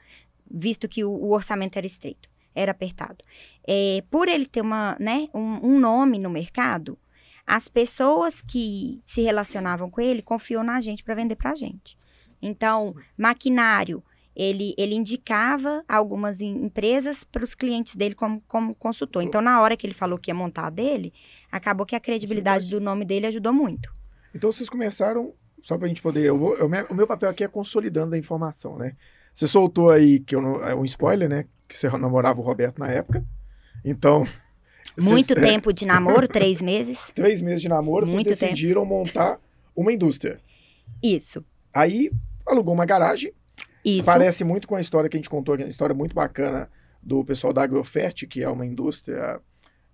Visto 0.51 0.89
que 0.89 1.05
o, 1.05 1.11
o 1.11 1.33
orçamento 1.33 1.77
era 1.77 1.87
estreito, 1.87 2.29
era 2.55 2.73
apertado. 2.73 3.25
É, 3.67 4.03
por 4.11 4.29
ele 4.29 4.47
ter 4.47 4.61
uma, 4.61 4.97
né, 4.99 5.29
um, 5.35 5.75
um 5.75 5.79
nome 5.79 6.19
no 6.19 6.31
mercado, 6.31 6.99
as 7.47 7.69
pessoas 7.69 8.41
que 8.41 9.01
se 9.05 9.21
relacionavam 9.21 9.91
com 9.91 10.01
ele 10.01 10.23
confiou 10.23 10.65
na 10.65 10.81
gente 10.81 11.05
para 11.05 11.15
vender 11.15 11.37
para 11.37 11.51
a 11.51 11.55
gente. 11.55 12.00
Então, 12.43 12.95
maquinário, 13.17 14.03
ele, 14.35 14.75
ele 14.79 14.95
indicava 14.95 15.85
algumas 15.89 16.41
em- 16.41 16.65
empresas 16.65 17.25
para 17.25 17.45
os 17.45 17.55
clientes 17.55 17.95
dele 17.97 18.15
como, 18.15 18.41
como 18.49 18.75
consultor. 18.75 19.23
Então, 19.23 19.41
na 19.43 19.61
hora 19.61 19.77
que 19.77 19.87
ele 19.87 19.95
falou 19.95 20.19
que 20.19 20.31
ia 20.31 20.35
montar 20.35 20.67
a 20.67 20.71
dele, 20.71 21.13
acabou 21.51 21.85
que 21.85 21.95
a 21.97 22.01
credibilidade 22.01 22.69
do 22.71 22.81
nome 22.81 23.05
dele 23.05 23.27
ajudou 23.27 23.53
muito. 23.53 23.93
Então 24.35 24.51
vocês 24.53 24.71
começaram, 24.71 25.35
só 25.63 25.77
pra 25.77 25.89
gente 25.89 26.01
poder. 26.01 26.25
Eu 26.25 26.39
vou, 26.39 26.55
eu 26.57 26.67
o 26.67 26.95
meu 26.95 27.07
papel 27.07 27.29
aqui 27.29 27.43
é 27.45 27.49
consolidando 27.49 28.15
a 28.15 28.19
informação, 28.19 28.79
né? 28.79 28.97
Você 29.35 29.47
soltou 29.47 29.91
aí 29.91 30.21
que 30.21 30.35
eu 30.35 30.63
é 30.65 30.75
um 30.75 30.85
spoiler, 30.85 31.29
né? 31.29 31.47
Que 31.69 31.79
você 31.79 31.89
namorava 31.99 32.41
o 32.41 32.45
Roberto 32.45 32.79
na 32.79 32.89
época. 32.89 33.25
Então. 33.85 34.25
vocês- 34.97 35.11
Muito 35.11 35.33
é, 35.39 35.41
tempo 35.41 35.73
de 35.73 35.85
namoro, 35.87 36.27
três 36.29 36.63
meses. 36.63 37.11
Três 37.15 37.41
meses 37.41 37.61
de 37.61 37.69
namoro, 37.69 38.07
Muito 38.07 38.27
vocês 38.29 38.39
tempo. 38.39 38.53
decidiram 38.53 38.85
montar 38.85 39.39
uma 39.75 39.93
indústria. 39.93 40.41
Isso. 41.03 41.45
Aí 41.75 42.11
alugou 42.47 42.75
uma 42.75 42.85
garagem. 42.87 43.33
Isso. 43.85 44.05
Parece 44.07 44.45
muito 44.45 44.69
com 44.69 44.75
a 44.77 44.81
história 44.81 45.09
que 45.09 45.17
a 45.17 45.19
gente 45.19 45.31
contou, 45.31 45.57
que 45.57 45.63
é 45.63 45.67
uma 45.67 45.71
história 45.71 45.95
muito 45.95 46.15
bacana 46.15 46.71
do 47.03 47.25
pessoal 47.25 47.53
da 47.53 47.63
Agrofert, 47.63 48.27
que 48.29 48.43
é 48.43 48.49
uma 48.49 48.67
indústria. 48.67 49.41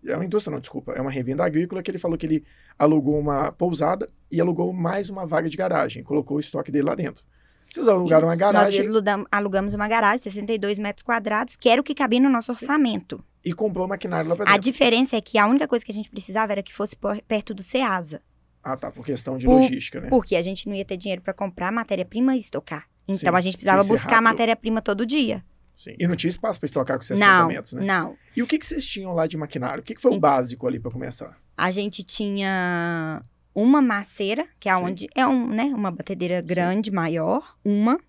É 0.05 0.15
uma 0.15 0.25
indústria, 0.25 0.53
não, 0.53 0.61
desculpa. 0.61 0.93
É 0.93 1.01
uma 1.01 1.11
revenda 1.11 1.45
agrícola 1.45 1.83
que 1.83 1.91
ele 1.91 1.99
falou 1.99 2.17
que 2.19 2.27
ele 2.27 2.45
alugou 2.79 3.19
uma 3.19 3.51
pousada 3.53 4.09
e 4.31 4.41
alugou 4.41 4.73
mais 4.73 5.09
uma 5.11 5.27
vaga 5.27 5.49
de 5.49 5.57
garagem. 5.57 6.03
Colocou 6.03 6.37
o 6.37 6.41
estoque 6.41 6.71
dele 6.71 6.85
lá 6.85 6.95
dentro. 6.95 7.25
Vocês 7.73 7.89
alugaram 7.89 8.27
uma 8.29 8.35
Isso. 8.35 8.41
garagem 8.41 8.79
Nós 8.81 8.89
alugam- 8.89 9.27
alugamos 9.31 9.75
uma 9.75 9.89
garagem, 9.89 10.19
62 10.19 10.79
metros 10.79 11.03
quadrados, 11.03 11.57
que 11.57 11.69
era 11.69 11.81
o 11.81 11.85
que 11.85 11.95
cabia 11.95 12.21
no 12.21 12.31
nosso 12.31 12.53
orçamento. 12.53 13.23
e 13.45 13.53
comprou 13.53 13.87
maquinário 13.87 14.29
lá 14.29 14.35
pra 14.35 14.45
A 14.45 14.49
dentro. 14.55 14.63
diferença 14.63 15.17
é 15.17 15.21
que 15.21 15.39
a 15.39 15.47
única 15.47 15.69
coisa 15.69 15.85
que 15.85 15.93
a 15.93 15.95
gente 15.95 16.11
precisava 16.11 16.51
era 16.53 16.63
que 16.65 16.75
fosse 16.75 16.97
perto 17.29 17.55
do 17.55 17.63
Ceasa. 17.63 18.21
Ah, 18.69 18.77
tá. 18.77 18.91
Por 18.91 19.05
questão 19.07 19.39
de 19.39 19.47
Por- 19.47 19.61
logística, 19.61 20.01
né? 20.01 20.09
Porque 20.09 20.35
a 20.35 20.43
gente 20.43 20.69
não 20.69 20.75
ia 20.75 20.85
ter 20.85 20.97
dinheiro 20.97 21.23
para 21.23 21.33
comprar 21.33 21.71
matéria-prima 21.71 22.35
e 22.35 22.41
estocar. 22.41 22.89
Então 23.07 23.31
Sim, 23.33 23.37
a 23.37 23.41
gente 23.41 23.57
precisava 23.57 23.85
buscar 23.85 24.21
matéria-prima 24.21 24.83
todo 24.83 25.07
dia. 25.07 25.45
Sim. 25.77 25.95
E 25.99 26.07
não 26.09 26.17
tinha 26.17 26.31
espaço 26.31 26.59
para 26.59 26.67
estocar 26.67 26.97
com 26.97 27.03
esses 27.05 27.21
não, 27.21 27.49
né? 27.49 27.63
não. 27.87 28.17
E 28.35 28.43
o 28.43 28.47
que, 28.47 28.59
que 28.59 28.67
vocês 28.67 28.85
tinham 28.85 29.13
lá 29.15 29.27
de 29.29 29.37
maquinário? 29.37 29.83
O 29.83 29.85
que, 29.85 29.95
que 29.95 30.01
foi 30.01 30.11
o 30.11 30.15
Sim. 30.15 30.21
básico 30.21 30.67
ali 30.67 30.81
para 30.81 30.91
começar? 30.91 31.39
A 31.57 31.71
gente 31.71 32.03
tinha 32.03 33.23
uma 33.55 33.81
maceira, 33.81 34.49
que 34.59 34.69
é 34.69 34.75
Sim. 34.77 34.83
onde 34.83 35.09
é 35.15 35.25
um, 35.27 35.47
né, 35.49 35.65
uma 35.67 35.91
batedeira 35.93 36.41
grande, 36.41 36.91
maior, 36.91 37.57
uma, 37.65 38.01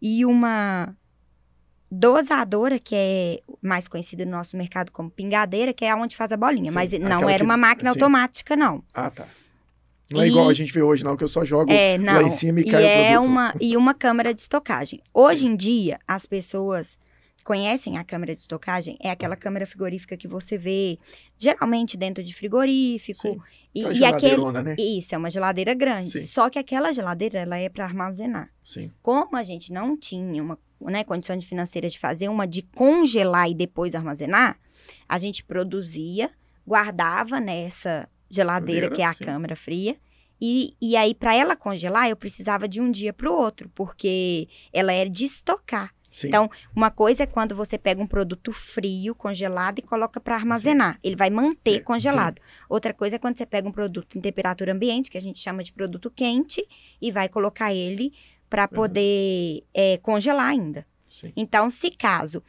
e 0.00 0.24
uma 0.24 0.96
dosadora, 1.90 2.78
que 2.78 2.94
é 2.94 3.40
mais 3.60 3.86
conhecida 3.86 4.24
no 4.24 4.30
nosso 4.30 4.56
mercado 4.56 4.90
como 4.90 5.10
pingadeira, 5.10 5.72
que 5.74 5.84
é 5.84 5.94
onde 5.94 6.16
faz 6.16 6.32
a 6.32 6.36
bolinha. 6.36 6.70
Sim, 6.70 6.74
Mas 6.74 6.92
não 6.92 7.16
aquela 7.16 7.30
era 7.32 7.38
que- 7.40 7.44
uma 7.44 7.56
máquina 7.56 7.92
sim. 7.92 7.98
automática, 7.98 8.56
não. 8.56 8.82
Ah, 8.94 9.10
tá. 9.10 9.26
Não 10.12 10.22
é 10.22 10.26
E- 10.26 10.30
igual 10.30 10.48
a 10.48 10.54
gente 10.54 10.72
vê 10.72 10.82
hoje, 10.82 11.04
não, 11.04 11.16
que 11.16 11.24
eu 11.24 11.28
só 11.28 11.44
jogo 11.44 11.70
É, 11.72 11.96
lá 11.98 12.22
em 12.22 12.28
cima 12.28 12.60
e, 12.60 12.62
e 12.64 12.70
cai 12.70 12.84
é 12.84 13.10
o 13.18 13.22
produto. 13.22 13.30
uma 13.30 13.54
e 13.60 13.76
uma 13.76 13.94
câmara 13.94 14.32
de 14.34 14.40
estocagem. 14.40 15.00
Hoje 15.12 15.46
em 15.46 15.56
dia, 15.56 15.98
as 16.06 16.26
pessoas 16.26 16.98
conhecem 17.44 17.98
a 17.98 18.04
câmara 18.04 18.34
de 18.36 18.40
estocagem, 18.40 18.96
é 19.02 19.10
aquela 19.10 19.34
câmara 19.34 19.66
frigorífica 19.66 20.16
que 20.16 20.28
você 20.28 20.56
vê 20.56 20.96
geralmente 21.36 21.96
dentro 21.96 22.22
de 22.22 22.32
frigorífico. 22.32 23.20
Sim. 23.20 23.40
E, 23.74 23.80
Aquela 23.84 23.96
e 23.98 24.04
aquele 24.04 24.62
né? 24.62 24.76
isso 24.78 25.14
é 25.14 25.18
uma 25.18 25.30
geladeira 25.30 25.74
grande. 25.74 26.10
Sim. 26.10 26.26
Só 26.26 26.48
que 26.50 26.58
aquela 26.58 26.92
geladeira 26.92 27.38
ela 27.40 27.58
é 27.58 27.68
para 27.68 27.84
armazenar. 27.84 28.48
Sim. 28.62 28.92
Como 29.02 29.34
a 29.36 29.42
gente 29.42 29.72
não 29.72 29.96
tinha 29.96 30.40
uma 30.42 30.58
né, 30.80 31.02
condição 31.04 31.40
financeira 31.40 31.88
de 31.88 31.98
fazer 31.98 32.28
uma 32.28 32.46
de 32.46 32.62
congelar 32.62 33.50
e 33.50 33.54
depois 33.54 33.94
armazenar, 33.94 34.56
a 35.08 35.18
gente 35.18 35.42
produzia, 35.42 36.30
guardava 36.66 37.40
nessa 37.40 38.08
geladeira, 38.32 38.86
Geladeira, 38.86 38.90
que 38.94 39.02
é 39.02 39.04
a 39.04 39.14
sim. 39.14 39.24
câmara 39.24 39.54
fria. 39.54 39.96
E, 40.40 40.74
e 40.80 40.96
aí, 40.96 41.14
para 41.14 41.34
ela 41.34 41.54
congelar, 41.54 42.08
eu 42.08 42.16
precisava 42.16 42.66
de 42.66 42.80
um 42.80 42.90
dia 42.90 43.12
para 43.12 43.30
o 43.30 43.34
outro, 43.34 43.70
porque 43.74 44.48
ela 44.72 44.92
era 44.92 45.08
de 45.08 45.24
estocar. 45.24 45.94
Sim. 46.10 46.28
Então, 46.28 46.50
Uma 46.74 46.90
coisa 46.90 47.22
é 47.22 47.26
quando 47.26 47.54
você 47.54 47.78
pega 47.78 48.02
um 48.02 48.06
produto 48.06 48.52
frio, 48.52 49.14
congelado 49.14 49.78
e 49.78 49.82
coloca 49.82 50.20
para 50.20 50.34
armazenar. 50.34 50.98
Ele 51.02 51.16
vai 51.16 51.30
manter 51.30 51.76
É, 51.76 51.80
congelado. 51.80 52.40
Outra 52.68 52.92
coisa 52.92 53.16
é 53.16 53.18
quando 53.18 53.38
você 53.38 53.46
pega 53.46 53.68
um 53.68 53.72
produto 53.72 54.18
em 54.18 54.20
temperatura 54.20 54.72
ambiente, 54.72 55.10
que 55.10 55.16
a 55.16 55.20
gente 55.22 55.38
chama 55.40 55.62
de 55.62 55.72
produto 55.72 56.10
quente, 56.10 56.66
e 57.00 57.10
vai 57.10 57.28
colocar 57.28 57.72
ele 57.72 58.12
para 58.50 58.68
poder 58.68 59.64
é, 59.72 59.96
congelar 59.98 60.48
ainda. 60.48 60.86
Sim. 61.08 61.32
Então, 61.36 61.70
se 61.70 61.90
caso 61.90 62.42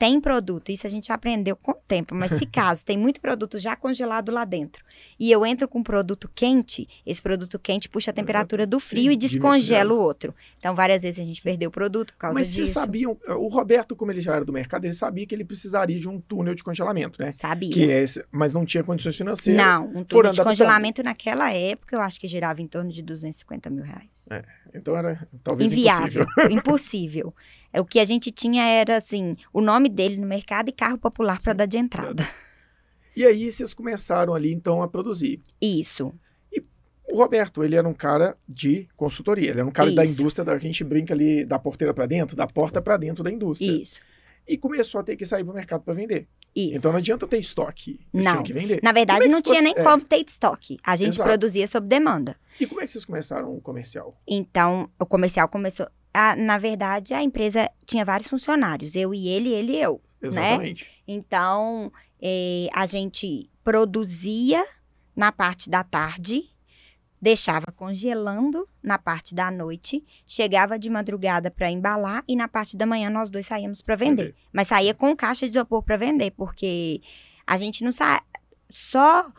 tem 0.00 0.18
produto, 0.18 0.72
isso 0.72 0.86
a 0.86 0.90
gente 0.90 1.12
aprendeu 1.12 1.54
com 1.54 1.72
o 1.72 1.74
tempo, 1.74 2.14
mas 2.14 2.32
se 2.32 2.46
caso 2.48 2.82
tem 2.82 2.96
muito 2.96 3.20
produto 3.20 3.60
já 3.60 3.76
congelado 3.76 4.32
lá 4.32 4.46
dentro 4.46 4.82
e 5.18 5.30
eu 5.30 5.44
entro 5.44 5.68
com 5.68 5.80
um 5.80 5.82
produto 5.82 6.26
quente, 6.34 6.88
esse 7.04 7.20
produto 7.20 7.58
quente 7.58 7.86
puxa 7.86 8.10
a 8.10 8.14
temperatura 8.14 8.66
do 8.66 8.80
frio 8.80 9.04
Sim, 9.04 9.10
e 9.10 9.16
descongela 9.16 9.92
o 9.92 9.98
outro. 9.98 10.34
Então, 10.56 10.74
várias 10.74 11.02
vezes 11.02 11.20
a 11.20 11.24
gente 11.24 11.42
perdeu 11.42 11.68
o 11.68 11.72
produto 11.72 12.14
por 12.14 12.18
causa 12.18 12.34
Mas 12.34 12.46
disso. 12.46 12.56
vocês 12.56 12.70
sabiam, 12.70 13.18
o 13.28 13.48
Roberto, 13.48 13.94
como 13.94 14.10
ele 14.10 14.22
já 14.22 14.36
era 14.36 14.44
do 14.44 14.54
mercado, 14.54 14.86
ele 14.86 14.94
sabia 14.94 15.26
que 15.26 15.34
ele 15.34 15.44
precisaria 15.44 16.00
de 16.00 16.08
um 16.08 16.18
túnel 16.18 16.54
de 16.54 16.64
congelamento, 16.64 17.22
né? 17.22 17.32
Sabia. 17.32 17.70
Que 17.70 17.90
é 17.90 18.02
esse, 18.02 18.24
mas 18.32 18.54
não 18.54 18.64
tinha 18.64 18.82
condições 18.82 19.18
financeiras. 19.18 19.62
Não, 19.62 19.86
um 19.94 20.02
tubo 20.02 20.30
de 20.30 20.42
congelamento 20.42 21.02
naquela 21.02 21.52
época 21.52 21.94
eu 21.94 22.00
acho 22.00 22.18
que 22.18 22.26
girava 22.26 22.62
em 22.62 22.66
torno 22.66 22.90
de 22.90 23.02
250 23.02 23.68
mil 23.68 23.84
reais. 23.84 24.26
Então 24.72 24.96
era 24.96 25.28
talvez 25.42 25.70
Inviável, 25.70 26.22
impossível. 26.22 26.50
impossível. 26.58 27.34
O 27.78 27.84
que 27.84 28.00
a 28.00 28.04
gente 28.04 28.32
tinha 28.32 28.64
era 28.64 28.96
assim, 28.96 29.36
o 29.52 29.60
nome 29.60 29.88
dele 29.88 30.16
no 30.16 30.26
mercado 30.26 30.68
e 30.68 30.72
carro 30.72 30.98
popular 30.98 31.40
para 31.40 31.52
dar 31.52 31.66
de 31.66 31.78
entrada. 31.78 32.26
E 33.16 33.24
aí 33.24 33.50
vocês 33.50 33.74
começaram 33.74 34.34
ali 34.34 34.52
então 34.52 34.82
a 34.82 34.88
produzir. 34.88 35.40
Isso. 35.60 36.14
O 37.12 37.16
Roberto, 37.16 37.64
ele 37.64 37.74
era 37.74 37.88
um 37.88 37.92
cara 37.92 38.36
de 38.48 38.88
consultoria, 38.96 39.50
ele 39.50 39.58
era 39.60 39.68
um 39.68 39.72
cara 39.72 39.90
da 39.90 40.04
Isso. 40.04 40.14
indústria, 40.14 40.44
da, 40.44 40.52
a 40.52 40.58
gente 40.58 40.84
brinca 40.84 41.12
ali 41.12 41.44
da 41.44 41.58
porteira 41.58 41.92
para 41.92 42.06
dentro, 42.06 42.36
da 42.36 42.46
porta 42.46 42.80
para 42.80 42.96
dentro 42.96 43.24
da 43.24 43.30
indústria. 43.30 43.70
Isso. 43.70 44.00
E 44.46 44.56
começou 44.56 45.00
a 45.00 45.04
ter 45.04 45.16
que 45.16 45.26
sair 45.26 45.44
para 45.44 45.52
o 45.52 45.54
mercado 45.54 45.82
para 45.82 45.92
vender. 45.92 46.28
Isso. 46.54 46.78
Então 46.78 46.92
não 46.92 46.98
adianta 46.98 47.26
ter 47.26 47.38
estoque, 47.38 48.00
Não. 48.12 48.22
tinham 48.22 48.42
que 48.42 48.52
vender. 48.52 48.80
Na 48.82 48.92
verdade, 48.92 49.24
é 49.24 49.28
não 49.28 49.42
tinha 49.42 49.60
nem 49.60 49.74
é. 49.76 49.82
como 49.82 50.04
ter 50.04 50.24
estoque. 50.26 50.78
A 50.84 50.96
gente 50.96 51.14
Exato. 51.14 51.28
produzia 51.28 51.66
sob 51.66 51.86
demanda. 51.86 52.36
E 52.58 52.66
como 52.66 52.80
é 52.80 52.86
que 52.86 52.92
vocês 52.92 53.04
começaram 53.04 53.54
o 53.54 53.60
comercial? 53.60 54.14
Então, 54.26 54.88
o 54.98 55.06
comercial 55.06 55.48
começou. 55.48 55.88
A- 56.12 56.36
na 56.36 56.58
verdade, 56.58 57.14
a 57.14 57.22
empresa 57.22 57.70
tinha 57.86 58.04
vários 58.04 58.28
funcionários. 58.28 58.94
Eu 58.94 59.14
e 59.14 59.28
ele, 59.28 59.48
ele 59.50 59.72
e 59.72 59.80
eu. 59.80 60.00
Exatamente. 60.22 60.90
Então, 61.06 61.92
eh, 62.20 62.68
a 62.72 62.86
gente 62.86 63.48
produzia 63.64 64.64
na 65.16 65.32
parte 65.32 65.68
da 65.70 65.82
tarde, 65.84 66.44
deixava 67.20 67.66
congelando 67.72 68.66
na 68.82 68.98
parte 68.98 69.34
da 69.34 69.50
noite, 69.50 70.04
chegava 70.26 70.78
de 70.78 70.88
madrugada 70.88 71.50
para 71.50 71.70
embalar 71.70 72.24
e 72.26 72.34
na 72.34 72.48
parte 72.48 72.76
da 72.76 72.86
manhã 72.86 73.10
nós 73.10 73.30
dois 73.30 73.46
saíamos 73.46 73.82
para 73.82 73.96
vender. 73.96 74.22
Vender. 74.28 74.36
Mas 74.52 74.68
saía 74.68 74.94
com 74.94 75.14
caixa 75.16 75.46
de 75.46 75.52
isopor 75.56 75.82
para 75.82 75.96
vender, 75.96 76.30
porque 76.32 77.00
a 77.46 77.58
gente 77.58 77.84
não 77.84 77.92
sa... 77.92 78.22
só 78.70 79.30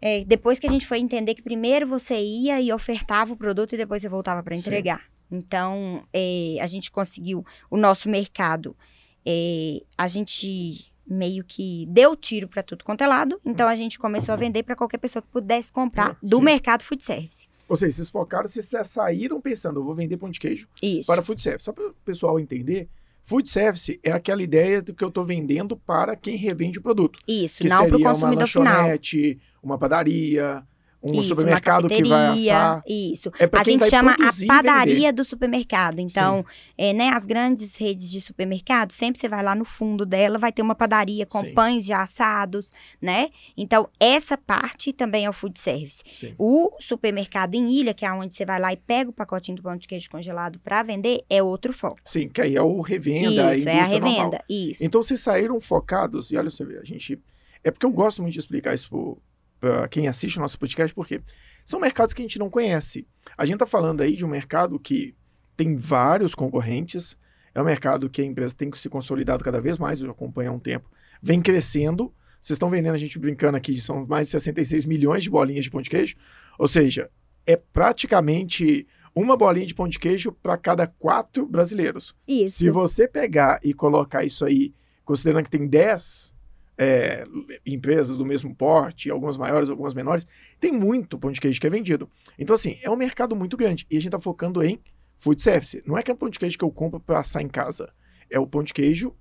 eh, 0.00 0.24
depois 0.26 0.58
que 0.58 0.66
a 0.66 0.70
gente 0.70 0.86
foi 0.86 0.98
entender 0.98 1.34
que 1.34 1.42
primeiro 1.42 1.86
você 1.86 2.16
ia 2.16 2.60
e 2.60 2.72
ofertava 2.72 3.32
o 3.32 3.36
produto 3.36 3.74
e 3.74 3.76
depois 3.78 4.00
você 4.02 4.08
voltava 4.08 4.42
para 4.42 4.56
Sim. 4.56 4.92
Então, 5.34 6.02
eh, 6.12 6.56
a 6.60 6.66
gente 6.66 6.90
conseguiu 6.90 7.44
o 7.70 7.76
nosso 7.76 8.08
mercado 8.08 8.76
é, 9.24 9.82
a 9.96 10.06
gente 10.06 10.92
meio 11.06 11.44
que 11.44 11.86
deu 11.88 12.16
tiro 12.16 12.48
para 12.48 12.62
tudo 12.62 12.84
quanto 12.84 13.02
é 13.02 13.06
lado, 13.06 13.40
então 13.44 13.68
a 13.68 13.76
gente 13.76 13.98
começou 13.98 14.32
a 14.32 14.36
vender 14.36 14.62
para 14.62 14.76
qualquer 14.76 14.98
pessoa 14.98 15.22
que 15.22 15.28
pudesse 15.28 15.72
comprar 15.72 16.16
do 16.22 16.38
sim. 16.38 16.44
mercado 16.44 16.82
food 16.82 17.04
service. 17.04 17.46
Ou 17.68 17.76
seja, 17.76 17.96
vocês 17.96 18.10
focaram, 18.10 18.46
vocês 18.48 18.70
saíram 18.86 19.40
pensando, 19.40 19.80
eu 19.80 19.84
vou 19.84 19.94
vender 19.94 20.16
pão 20.18 20.30
de 20.30 20.38
queijo 20.38 20.68
Isso. 20.82 21.06
para 21.06 21.22
food 21.22 21.40
service. 21.40 21.64
Só 21.64 21.72
para 21.72 21.88
o 21.88 21.94
pessoal 22.04 22.38
entender, 22.38 22.88
food 23.22 23.48
service 23.48 23.98
é 24.02 24.12
aquela 24.12 24.42
ideia 24.42 24.82
do 24.82 24.94
que 24.94 25.02
eu 25.02 25.08
estou 25.08 25.24
vendendo 25.24 25.74
para 25.76 26.14
quem 26.14 26.36
revende 26.36 26.78
o 26.78 26.82
produto. 26.82 27.18
Isso, 27.26 27.62
Que 27.62 27.68
não 27.68 27.78
para 27.78 27.86
o 27.86 27.90
seria 27.90 28.06
uma 28.06 28.12
consumidor 28.12 28.48
final. 28.48 28.64
lanchonete, 28.64 29.40
uma 29.62 29.78
padaria, 29.78 30.62
um 31.04 31.20
Isso, 31.20 31.28
supermercado 31.34 31.84
uma 31.84 31.90
que 31.90 32.02
vai 32.02 32.46
assar. 32.48 32.82
Isso. 32.86 33.30
É 33.38 33.48
A 33.52 33.62
gente 33.62 33.88
chama 33.90 34.12
a 34.12 34.46
padaria 34.46 35.12
do 35.12 35.22
supermercado. 35.22 35.98
Então, 35.98 36.44
é, 36.78 36.94
né, 36.94 37.10
as 37.10 37.26
grandes 37.26 37.76
redes 37.76 38.10
de 38.10 38.22
supermercado, 38.22 38.92
sempre 38.92 39.20
você 39.20 39.28
vai 39.28 39.42
lá 39.42 39.54
no 39.54 39.66
fundo 39.66 40.06
dela, 40.06 40.38
vai 40.38 40.50
ter 40.50 40.62
uma 40.62 40.74
padaria 40.74 41.26
com 41.26 41.40
Sim. 41.40 41.52
pães 41.52 41.84
já 41.84 42.02
assados, 42.02 42.72
né? 43.02 43.28
Então, 43.54 43.88
essa 44.00 44.38
parte 44.38 44.92
também 44.94 45.26
é 45.26 45.30
o 45.30 45.32
food 45.32 45.58
service. 45.58 46.02
Sim. 46.14 46.34
O 46.38 46.70
supermercado 46.80 47.54
em 47.54 47.70
ilha, 47.70 47.92
que 47.92 48.06
é 48.06 48.12
onde 48.12 48.34
você 48.34 48.46
vai 48.46 48.58
lá 48.58 48.72
e 48.72 48.76
pega 48.76 49.10
o 49.10 49.12
pacotinho 49.12 49.56
do 49.56 49.62
pão 49.62 49.76
de 49.76 49.86
queijo 49.86 50.08
congelado 50.08 50.58
para 50.58 50.82
vender, 50.82 51.22
é 51.28 51.42
outro 51.42 51.72
foco. 51.72 52.00
Sim, 52.06 52.28
que 52.28 52.40
aí 52.40 52.56
é 52.56 52.62
o 52.62 52.80
revenda, 52.80 53.54
Isso, 53.54 53.68
a 53.68 53.72
é 53.72 53.80
a 53.80 53.84
indústria 53.84 54.00
normal. 54.00 54.16
revenda. 54.16 54.44
Isso. 54.48 54.82
Então 54.84 55.02
vocês 55.02 55.20
saíram 55.20 55.60
focados, 55.60 56.30
e 56.30 56.36
olha 56.36 56.50
você 56.50 56.64
vê, 56.64 56.78
a 56.78 56.84
gente. 56.84 57.20
É 57.62 57.70
porque 57.70 57.84
eu 57.84 57.90
gosto 57.90 58.22
muito 58.22 58.32
de 58.34 58.38
explicar 58.38 58.74
isso 58.74 59.18
para 59.64 59.88
quem 59.88 60.06
assiste 60.06 60.36
o 60.36 60.40
nosso 60.42 60.58
podcast, 60.58 60.94
porque 60.94 61.22
são 61.64 61.80
mercados 61.80 62.12
que 62.12 62.20
a 62.20 62.24
gente 62.24 62.38
não 62.38 62.50
conhece. 62.50 63.06
A 63.36 63.46
gente 63.46 63.58
tá 63.58 63.66
falando 63.66 64.02
aí 64.02 64.14
de 64.14 64.24
um 64.24 64.28
mercado 64.28 64.78
que 64.78 65.14
tem 65.56 65.74
vários 65.74 66.34
concorrentes, 66.34 67.16
é 67.54 67.62
um 67.62 67.64
mercado 67.64 68.10
que 68.10 68.20
a 68.20 68.24
empresa 68.24 68.54
tem 68.54 68.70
que 68.70 68.78
se 68.78 68.90
consolidado 68.90 69.42
cada 69.42 69.62
vez 69.62 69.78
mais, 69.78 70.00
eu 70.00 70.10
acompanho 70.10 70.50
há 70.50 70.54
um 70.54 70.58
tempo, 70.58 70.90
vem 71.22 71.40
crescendo. 71.40 72.12
Vocês 72.42 72.56
estão 72.56 72.68
vendendo, 72.68 72.94
a 72.94 72.98
gente 72.98 73.18
brincando 73.18 73.56
aqui, 73.56 73.80
são 73.80 74.06
mais 74.06 74.26
de 74.26 74.32
66 74.32 74.84
milhões 74.84 75.22
de 75.22 75.30
bolinhas 75.30 75.64
de 75.64 75.70
pão 75.70 75.80
de 75.80 75.88
queijo. 75.88 76.14
Ou 76.58 76.68
seja, 76.68 77.10
é 77.46 77.56
praticamente 77.56 78.86
uma 79.14 79.34
bolinha 79.34 79.64
de 79.64 79.74
pão 79.74 79.88
de 79.88 79.98
queijo 79.98 80.30
para 80.30 80.58
cada 80.58 80.86
quatro 80.86 81.46
brasileiros. 81.46 82.14
Isso. 82.28 82.58
Se 82.58 82.68
você 82.68 83.08
pegar 83.08 83.60
e 83.62 83.72
colocar 83.72 84.24
isso 84.24 84.44
aí, 84.44 84.74
considerando 85.06 85.44
que 85.44 85.50
tem 85.50 85.66
10 85.66 86.33
é, 86.76 87.26
empresas 87.64 88.16
do 88.16 88.24
mesmo 88.24 88.54
porte, 88.54 89.10
algumas 89.10 89.36
maiores, 89.36 89.70
algumas 89.70 89.94
menores, 89.94 90.26
tem 90.60 90.72
muito 90.72 91.18
pão 91.18 91.30
de 91.30 91.40
queijo 91.40 91.60
que 91.60 91.66
é 91.66 91.70
vendido. 91.70 92.08
Então, 92.38 92.54
assim, 92.54 92.78
é 92.82 92.90
um 92.90 92.96
mercado 92.96 93.36
muito 93.36 93.56
grande. 93.56 93.86
E 93.90 93.96
a 93.96 94.00
gente 94.00 94.08
está 94.08 94.20
focando 94.20 94.62
em 94.62 94.80
food 95.16 95.40
service. 95.40 95.82
Não 95.86 95.96
é 95.96 96.02
que 96.02 96.10
é 96.10 96.14
um 96.14 96.16
pão 96.16 96.28
de 96.28 96.38
queijo 96.38 96.58
que 96.58 96.64
eu 96.64 96.70
compro 96.70 97.00
para 97.00 97.20
assar 97.20 97.42
em 97.42 97.48
casa. 97.48 97.92
É 98.30 98.38
o 98.38 98.46
pão 98.46 98.62
de 98.62 98.72
queijo 98.72 99.14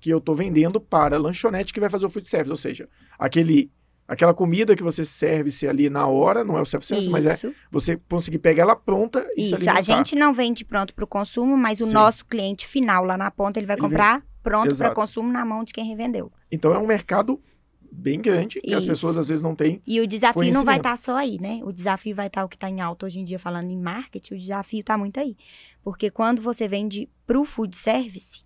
que 0.00 0.10
eu 0.10 0.18
estou 0.18 0.34
vendendo 0.34 0.80
para 0.80 1.16
a 1.16 1.18
lanchonete 1.18 1.72
que 1.72 1.80
vai 1.80 1.90
fazer 1.90 2.06
o 2.06 2.10
food 2.10 2.28
service. 2.28 2.50
Ou 2.50 2.56
seja, 2.56 2.88
aquele, 3.18 3.70
aquela 4.08 4.34
comida 4.34 4.74
que 4.74 4.82
você 4.82 5.04
serve 5.04 5.50
se 5.50 5.68
ali 5.68 5.90
na 5.90 6.06
hora, 6.06 6.42
não 6.42 6.56
é 6.56 6.62
o 6.62 6.66
self-service, 6.66 7.10
mas 7.10 7.26
é 7.26 7.38
você 7.70 7.96
conseguir 8.08 8.38
pegar 8.38 8.62
ela 8.62 8.76
pronta 8.76 9.26
e 9.36 9.42
Isso. 9.42 9.70
A 9.70 9.80
gente 9.80 10.16
não 10.16 10.32
vende 10.32 10.64
pronto 10.64 10.94
para 10.94 11.04
o 11.04 11.08
consumo, 11.08 11.56
mas 11.56 11.80
o 11.80 11.86
Sim. 11.86 11.92
nosso 11.92 12.24
cliente 12.24 12.66
final 12.66 13.04
lá 13.04 13.16
na 13.16 13.30
ponta, 13.30 13.58
ele 13.58 13.66
vai 13.66 13.76
Ele 13.76 13.82
comprar 13.82 14.22
pronto 14.44 14.76
para 14.76 14.94
consumo 14.94 15.32
na 15.32 15.44
mão 15.44 15.64
de 15.64 15.72
quem 15.72 15.84
revendeu. 15.86 16.30
Então 16.52 16.72
é 16.72 16.78
um 16.78 16.86
mercado 16.86 17.42
bem 17.90 18.20
grande 18.20 18.60
que 18.60 18.74
as 18.74 18.82
Isso. 18.82 18.86
pessoas 18.88 19.16
às 19.16 19.28
vezes 19.28 19.42
não 19.42 19.54
têm. 19.54 19.80
E 19.86 20.00
o 20.00 20.06
desafio 20.06 20.52
não 20.52 20.64
vai 20.64 20.76
estar 20.76 20.96
só 20.98 21.16
aí, 21.16 21.38
né? 21.40 21.60
O 21.64 21.72
desafio 21.72 22.14
vai 22.14 22.26
estar 22.26 22.44
o 22.44 22.48
que 22.48 22.56
está 22.56 22.68
em 22.68 22.80
alta 22.80 23.06
hoje 23.06 23.20
em 23.20 23.24
dia 23.24 23.38
falando 23.38 23.70
em 23.70 23.80
marketing, 23.80 24.34
o 24.34 24.38
desafio 24.38 24.80
está 24.80 24.98
muito 24.98 25.18
aí. 25.18 25.36
Porque 25.82 26.10
quando 26.10 26.42
você 26.42 26.68
vende 26.68 27.08
para 27.26 27.40
o 27.40 27.44
food 27.44 27.76
service, 27.76 28.44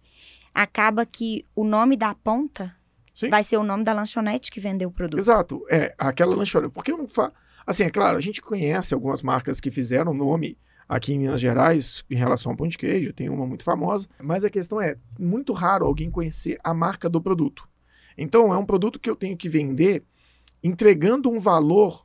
acaba 0.55 1.05
que 1.05 1.45
o 1.55 1.65
nome 1.65 1.97
da 1.97 2.15
ponta 2.15 2.75
Sim. 3.13 3.31
vai 3.31 3.43
ser 3.43 3.57
o 3.57 3.65
nome 3.65 3.83
da 3.85 3.93
lanchonete 3.93 4.51
que 4.51 4.61
vendeu 4.61 4.89
o 4.89 4.93
produto. 4.93 5.19
Exato, 5.19 5.65
é 5.69 5.95
aquela 5.99 6.37
lanchonete. 6.37 6.73
Porque 6.73 6.93
eu 6.93 6.99
não 6.99 7.09
fa... 7.09 7.33
Assim, 7.67 7.85
é 7.85 7.91
claro, 7.91 8.17
a 8.17 8.21
gente 8.21 8.41
conhece 8.41 8.95
algumas 8.95 9.23
marcas 9.23 9.61
que 9.61 9.71
fizeram 9.71 10.15
nome 10.15 10.57
aqui 10.89 11.13
em 11.13 11.19
Minas 11.19 11.41
Gerais 11.41 12.05
em 12.09 12.17
relação 12.17 12.53
ao 12.53 12.57
pão 12.57 12.67
de 12.67 12.79
queijo, 12.79 13.13
tem 13.13 13.29
uma 13.29 13.47
muito 13.47 13.63
famosa, 13.63 14.09
mas 14.21 14.45
a 14.45 14.51
questão 14.51 14.81
é 14.81 14.97
muito 15.19 15.53
raro 15.53 15.85
alguém 15.85 16.11
conhecer 16.11 16.59
a 16.65 16.73
marca 16.73 17.09
do 17.09 17.21
produto. 17.21 17.69
Então 18.17 18.53
é 18.53 18.57
um 18.57 18.65
produto 18.65 18.99
que 18.99 19.11
eu 19.11 19.15
tenho 19.15 19.37
que 19.37 19.49
vender 19.49 20.03
entregando 20.63 21.31
um 21.31 21.39
valor 21.39 22.05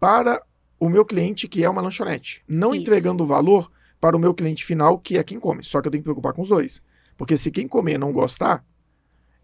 para 0.00 0.42
o 0.80 0.88
meu 0.88 1.04
cliente 1.04 1.46
que 1.46 1.62
é 1.62 1.68
uma 1.68 1.82
lanchonete, 1.82 2.42
não 2.48 2.70
Isso. 2.70 2.80
entregando 2.80 3.22
o 3.22 3.26
valor 3.26 3.70
para 4.00 4.16
o 4.16 4.18
meu 4.18 4.34
cliente 4.34 4.64
final 4.64 4.98
que 4.98 5.16
é 5.18 5.22
quem 5.22 5.38
come. 5.38 5.62
Só 5.62 5.80
que 5.80 5.86
eu 5.86 5.92
tenho 5.92 6.02
que 6.02 6.06
preocupar 6.06 6.32
com 6.32 6.42
os 6.42 6.48
dois, 6.48 6.82
porque 7.16 7.36
se 7.36 7.50
quem 7.50 7.68
comer 7.68 7.98
não 7.98 8.12
gostar, 8.12 8.64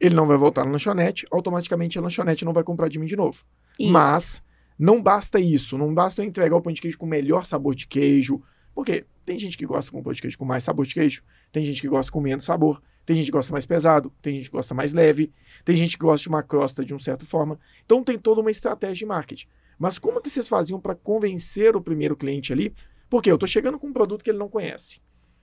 ele 0.01 0.15
não 0.15 0.27
vai 0.27 0.37
voltar 0.37 0.65
na 0.65 0.73
lanchonete, 0.73 1.27
automaticamente 1.31 1.99
a 1.99 2.03
lanchonete 2.03 2.45
não 2.45 2.53
vai 2.53 2.65
comprar 2.65 2.89
de 2.89 2.99
mim 2.99 3.07
de 3.07 3.17
novo. 3.17 3.45
Isso. 3.79 3.93
Mas 3.93 4.43
não 4.79 5.01
basta 5.03 5.39
isso, 5.39 5.79
não 5.79 5.93
basta 5.93 6.23
eu 6.23 6.27
entregar 6.27 6.57
o 6.57 6.61
pão 6.61 6.73
de 6.73 6.81
queijo 6.81 6.99
com 6.99 7.07
melhor 7.07 7.45
sabor 7.45 7.75
de 7.75 7.87
queijo, 7.87 8.43
porque 8.79 9.05
tem 9.27 9.37
gente 9.37 9.59
que 9.59 9.67
gosta 9.67 9.91
com 9.91 10.01
pão 10.01 10.13
de 10.13 10.23
queijo 10.23 10.39
com 10.39 10.45
mais 10.45 10.63
sabor 10.63 10.87
de 10.87 10.95
queijo, 10.95 11.21
tem 11.51 11.65
gente 11.65 11.81
que 11.81 11.89
gosta 11.89 12.13
com 12.13 12.21
menos 12.21 12.45
sabor, 12.45 12.81
tem 13.05 13.17
gente 13.17 13.27
que 13.27 13.33
gosta 13.33 13.51
mais 13.51 13.67
pesado, 13.67 14.13
tem 14.23 14.37
gente 14.37 14.45
que 14.45 14.53
gosta 14.53 14.73
mais 14.73 14.93
leve, 14.93 15.33
tem 15.65 15.75
gente 15.75 15.99
que 15.99 16.05
gosta 16.05 16.23
de 16.23 16.29
uma 16.29 16.45
crosta 16.45 16.85
de 16.85 16.95
uma 16.95 17.01
certa 17.01 17.27
forma. 17.27 17.59
Então 17.85 18.05
tem 18.05 18.17
toda 18.17 18.41
uma 18.41 18.53
estratégia 18.53 18.95
de 18.95 19.07
marketing. 19.07 19.49
Mas 19.81 19.99
como 19.99 20.21
que 20.21 20.31
vocês 20.31 20.49
faziam 20.49 20.79
para 20.79 20.95
convencer 20.95 21.75
o 21.75 21.81
primeiro 21.81 22.17
cliente 22.17 22.53
ali? 22.53 22.73
Porque 23.11 23.29
eu 23.29 23.35
estou 23.35 23.49
chegando 23.49 23.81
com 23.81 23.89
um 23.89 23.93
produto 23.93 24.23
que 24.23 24.31
ele 24.31 24.39
não 24.39 24.49
conhece. 24.49 25.01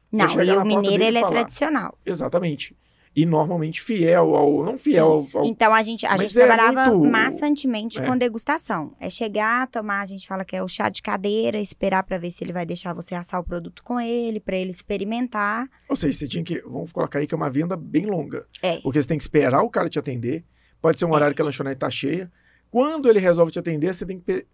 Não, 0.09 0.41
e 0.41 0.51
o 0.53 0.63
mineiro 0.63 1.03
ele 1.03 1.17
é 1.17 1.19
falar. 1.19 1.33
tradicional. 1.33 1.99
Exatamente. 2.05 2.73
E 3.15 3.25
normalmente 3.25 3.81
fiel 3.81 4.35
ao. 4.35 4.63
Não 4.65 4.77
fiel 4.77 5.05
ao- 5.13 5.19
Isso. 5.23 5.37
ao. 5.37 5.45
Então 5.45 5.73
a 5.73 5.81
gente, 5.81 6.05
a 6.05 6.17
gente 6.17 6.37
é 6.37 6.45
trabalhava 6.45 6.93
muito- 6.93 7.09
maçantemente 7.11 8.01
É. 8.01 8.05
com 8.05 8.17
degustação. 8.17 8.93
É 8.99 9.09
chegar, 9.09 9.67
tomar, 9.67 10.01
a 10.01 10.05
gente 10.05 10.27
fala 10.27 10.43
que 10.43 10.55
é 10.55 10.61
o 10.61 10.67
chá 10.67 10.89
de 10.89 11.01
cadeira, 11.01 11.57
esperar 11.59 12.03
para 12.03 12.17
ver 12.17 12.31
se 12.31 12.43
ele 12.43 12.51
vai 12.51 12.65
deixar 12.65 12.93
você 12.93 13.15
assar 13.15 13.39
o 13.39 13.43
produto 13.43 13.81
com 13.83 13.99
ele, 14.01 14.39
para 14.41 14.57
ele 14.57 14.71
experimentar. 14.71 15.67
Ou 15.87 15.95
seja, 15.95 16.17
você 16.17 16.27
tinha 16.27 16.43
que. 16.43 16.59
Vamos 16.61 16.91
colocar 16.91 17.19
aí 17.19 17.27
que 17.27 17.33
é 17.33 17.37
uma 17.37 17.49
venda 17.49 17.77
bem 17.77 18.05
longa. 18.05 18.45
É. 18.61 18.79
Porque 18.81 19.01
você 19.01 19.07
tem 19.07 19.17
que 19.17 19.23
esperar 19.23 19.61
o 19.61 19.69
cara 19.69 19.87
te 19.89 19.97
atender. 19.97 20.43
Pode 20.81 20.99
ser 20.99 21.05
um 21.05 21.09
É. 21.11 21.15
horário 21.15 21.35
que 21.35 21.41
a 21.41 21.45
lanchonete 21.45 21.79
tá 21.79 21.89
cheia. 21.89 22.29
Quando 22.69 23.09
ele 23.09 23.19
resolve 23.19 23.51
te 23.51 23.59
atender, 23.59 23.93
você 23.93 24.05
tem 24.05 24.19
que 24.19 24.45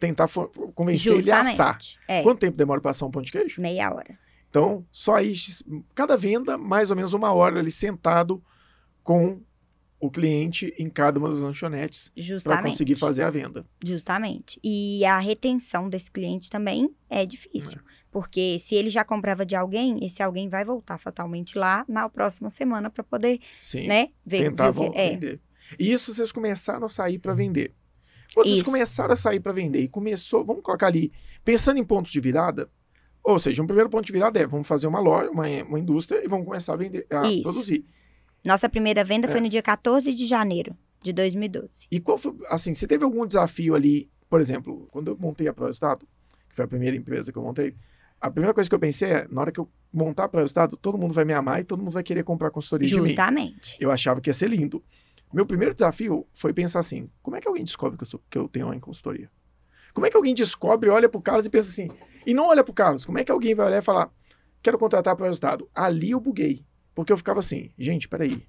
tentar 0.00 0.28
convencer 0.74 1.12
ele 1.12 1.30
a 1.30 1.42
assar. 1.42 1.78
Justamente. 1.80 1.98
É, 2.08 2.22
Quanto 2.22 2.40
tempo 2.40 2.56
demora 2.56 2.80
para 2.80 2.90
assar 2.90 3.08
um 3.08 3.12
pão 3.12 3.22
de 3.22 3.30
queijo? 3.30 3.62
meia 3.62 3.94
hora. 3.94 4.18
Então, 4.52 4.84
só 4.92 5.14
aí, 5.14 5.32
cada 5.94 6.14
venda, 6.14 6.58
mais 6.58 6.90
ou 6.90 6.96
menos 6.96 7.14
uma 7.14 7.32
hora 7.32 7.58
ali 7.58 7.70
sentado 7.70 8.44
com 9.02 9.40
o 9.98 10.10
cliente 10.10 10.74
em 10.78 10.90
cada 10.90 11.18
uma 11.18 11.30
das 11.30 11.38
lanchonetes 11.38 12.12
para 12.44 12.60
conseguir 12.60 12.96
fazer 12.96 13.22
a 13.22 13.30
venda. 13.30 13.64
Justamente. 13.82 14.60
E 14.62 15.06
a 15.06 15.18
retenção 15.18 15.88
desse 15.88 16.10
cliente 16.10 16.50
também 16.50 16.94
é 17.08 17.24
difícil. 17.24 17.80
Porque 18.10 18.58
se 18.60 18.74
ele 18.74 18.90
já 18.90 19.02
comprava 19.02 19.46
de 19.46 19.56
alguém, 19.56 20.04
esse 20.04 20.22
alguém 20.22 20.50
vai 20.50 20.66
voltar 20.66 20.98
fatalmente 20.98 21.56
lá 21.56 21.82
na 21.88 22.06
próxima 22.10 22.50
semana 22.50 22.90
para 22.90 23.02
poder, 23.02 23.40
Sim. 23.58 23.86
né, 23.86 24.08
ver, 24.26 24.50
tentar 24.50 24.70
ver 24.70 24.90
é. 24.92 25.10
vender. 25.12 25.40
E 25.78 25.90
isso 25.90 26.12
vocês 26.12 26.30
começaram 26.30 26.84
a 26.84 26.90
sair 26.90 27.18
para 27.18 27.32
vender. 27.32 27.72
Quando 28.34 28.50
vocês 28.50 28.62
começaram 28.62 29.14
a 29.14 29.16
sair 29.16 29.40
para 29.40 29.52
vender 29.52 29.80
e 29.80 29.88
começou, 29.88 30.44
vamos 30.44 30.62
colocar 30.62 30.88
ali, 30.88 31.10
pensando 31.42 31.78
em 31.78 31.84
pontos 31.84 32.12
de 32.12 32.20
virada, 32.20 32.70
ou 33.22 33.38
seja, 33.38 33.62
um 33.62 33.66
primeiro 33.66 33.88
ponto 33.88 34.04
de 34.04 34.12
virada 34.12 34.38
é, 34.40 34.46
vamos 34.46 34.66
fazer 34.66 34.86
uma 34.86 35.00
loja, 35.00 35.30
uma, 35.30 35.46
uma 35.64 35.78
indústria 35.78 36.24
e 36.24 36.28
vamos 36.28 36.46
começar 36.46 36.72
a 36.72 36.76
vender, 36.76 37.06
a 37.10 37.28
Isso. 37.28 37.42
produzir. 37.42 37.84
Nossa 38.44 38.68
primeira 38.68 39.04
venda 39.04 39.28
É. 39.28 39.30
foi 39.30 39.40
no 39.40 39.48
dia 39.48 39.62
14 39.62 40.12
de 40.12 40.26
janeiro 40.26 40.76
de 41.02 41.12
2012. 41.12 41.86
E 41.90 42.00
qual 42.00 42.18
foi, 42.18 42.34
assim, 42.48 42.74
você 42.74 42.86
teve 42.86 43.04
algum 43.04 43.26
desafio 43.26 43.74
ali, 43.74 44.10
por 44.28 44.40
exemplo, 44.40 44.88
quando 44.90 45.08
eu 45.08 45.16
montei 45.18 45.46
a 45.48 45.52
ProEstado, 45.52 46.06
que 46.48 46.56
foi 46.56 46.64
a 46.64 46.68
primeira 46.68 46.96
empresa 46.96 47.30
que 47.32 47.38
eu 47.38 47.42
montei, 47.42 47.74
a 48.20 48.30
primeira 48.30 48.54
coisa 48.54 48.68
que 48.68 48.74
eu 48.74 48.78
pensei 48.78 49.10
é, 49.10 49.28
na 49.30 49.40
hora 49.40 49.52
que 49.52 49.58
eu 49.60 49.68
montar 49.92 50.24
a 50.24 50.28
ProEstado, 50.28 50.76
todo 50.76 50.96
mundo 50.98 51.12
vai 51.12 51.24
me 51.24 51.32
amar 51.32 51.60
e 51.60 51.64
todo 51.64 51.80
mundo 51.80 51.92
vai 51.92 52.02
querer 52.02 52.22
comprar 52.24 52.50
consultoria. 52.50 52.88
Justamente. 52.88 53.76
Eu 53.80 53.90
achava 53.90 54.20
que 54.20 54.30
ia 54.30 54.34
ser 54.34 54.48
lindo. 54.48 54.82
Meu 55.32 55.46
primeiro 55.46 55.74
desafio 55.74 56.26
foi 56.32 56.52
pensar 56.52 56.80
assim: 56.80 57.08
como 57.22 57.36
é 57.36 57.40
que 57.40 57.48
alguém 57.48 57.64
descobre 57.64 57.96
que 57.96 58.04
eu, 58.04 58.08
sou, 58.08 58.22
que 58.30 58.38
eu 58.38 58.48
tenho 58.48 58.66
uma 58.66 58.78
consultoria? 58.78 59.30
Como 59.92 60.06
é 60.06 60.10
que 60.10 60.16
alguém 60.16 60.34
descobre, 60.34 60.88
olha 60.88 61.08
pro 61.08 61.20
Carlos 61.20 61.46
e 61.46 61.50
pensa 61.50 61.68
assim, 61.68 61.88
e 62.26 62.32
não 62.32 62.48
olha 62.48 62.64
pro 62.64 62.72
Carlos, 62.72 63.04
como 63.04 63.18
é 63.18 63.24
que 63.24 63.32
alguém 63.32 63.54
vai 63.54 63.66
olhar 63.66 63.78
e 63.78 63.82
falar, 63.82 64.10
quero 64.62 64.78
contratar 64.78 65.14
para 65.16 65.24
o 65.24 65.26
resultado? 65.26 65.68
Ali 65.74 66.12
eu 66.12 66.20
buguei. 66.20 66.64
Porque 66.94 67.12
eu 67.12 67.16
ficava 67.16 67.40
assim, 67.40 67.70
gente, 67.78 68.08
peraí. 68.08 68.46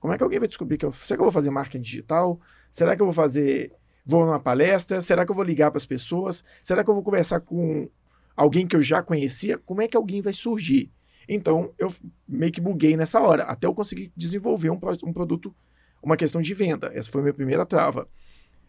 Como 0.00 0.12
é 0.12 0.16
que 0.16 0.22
alguém 0.22 0.38
vai 0.38 0.48
descobrir 0.48 0.78
que 0.78 0.84
eu. 0.84 0.92
Será 0.92 1.16
que 1.16 1.20
eu 1.20 1.24
vou 1.24 1.32
fazer 1.32 1.50
marketing 1.50 1.82
digital? 1.82 2.40
Será 2.70 2.94
que 2.94 3.02
eu 3.02 3.06
vou 3.06 3.12
fazer. 3.12 3.72
Vou 4.04 4.24
numa 4.24 4.40
palestra? 4.40 5.00
Será 5.00 5.24
que 5.24 5.30
eu 5.30 5.34
vou 5.34 5.44
ligar 5.44 5.70
para 5.70 5.78
as 5.78 5.86
pessoas? 5.86 6.42
Será 6.62 6.82
que 6.82 6.90
eu 6.90 6.94
vou 6.94 7.02
conversar 7.02 7.40
com 7.40 7.88
alguém 8.36 8.66
que 8.66 8.74
eu 8.74 8.82
já 8.82 9.02
conhecia? 9.02 9.58
Como 9.58 9.82
é 9.82 9.88
que 9.88 9.96
alguém 9.96 10.22
vai 10.22 10.32
surgir? 10.32 10.90
Então, 11.28 11.74
eu 11.78 11.92
meio 12.26 12.50
que 12.50 12.60
buguei 12.60 12.96
nessa 12.96 13.20
hora, 13.20 13.42
até 13.42 13.66
eu 13.66 13.74
conseguir 13.74 14.10
desenvolver 14.16 14.70
um, 14.70 14.78
um 15.04 15.12
produto, 15.12 15.54
uma 16.02 16.16
questão 16.16 16.40
de 16.40 16.54
venda. 16.54 16.90
Essa 16.94 17.10
foi 17.10 17.20
a 17.20 17.24
minha 17.24 17.34
primeira 17.34 17.66
trava. 17.66 18.08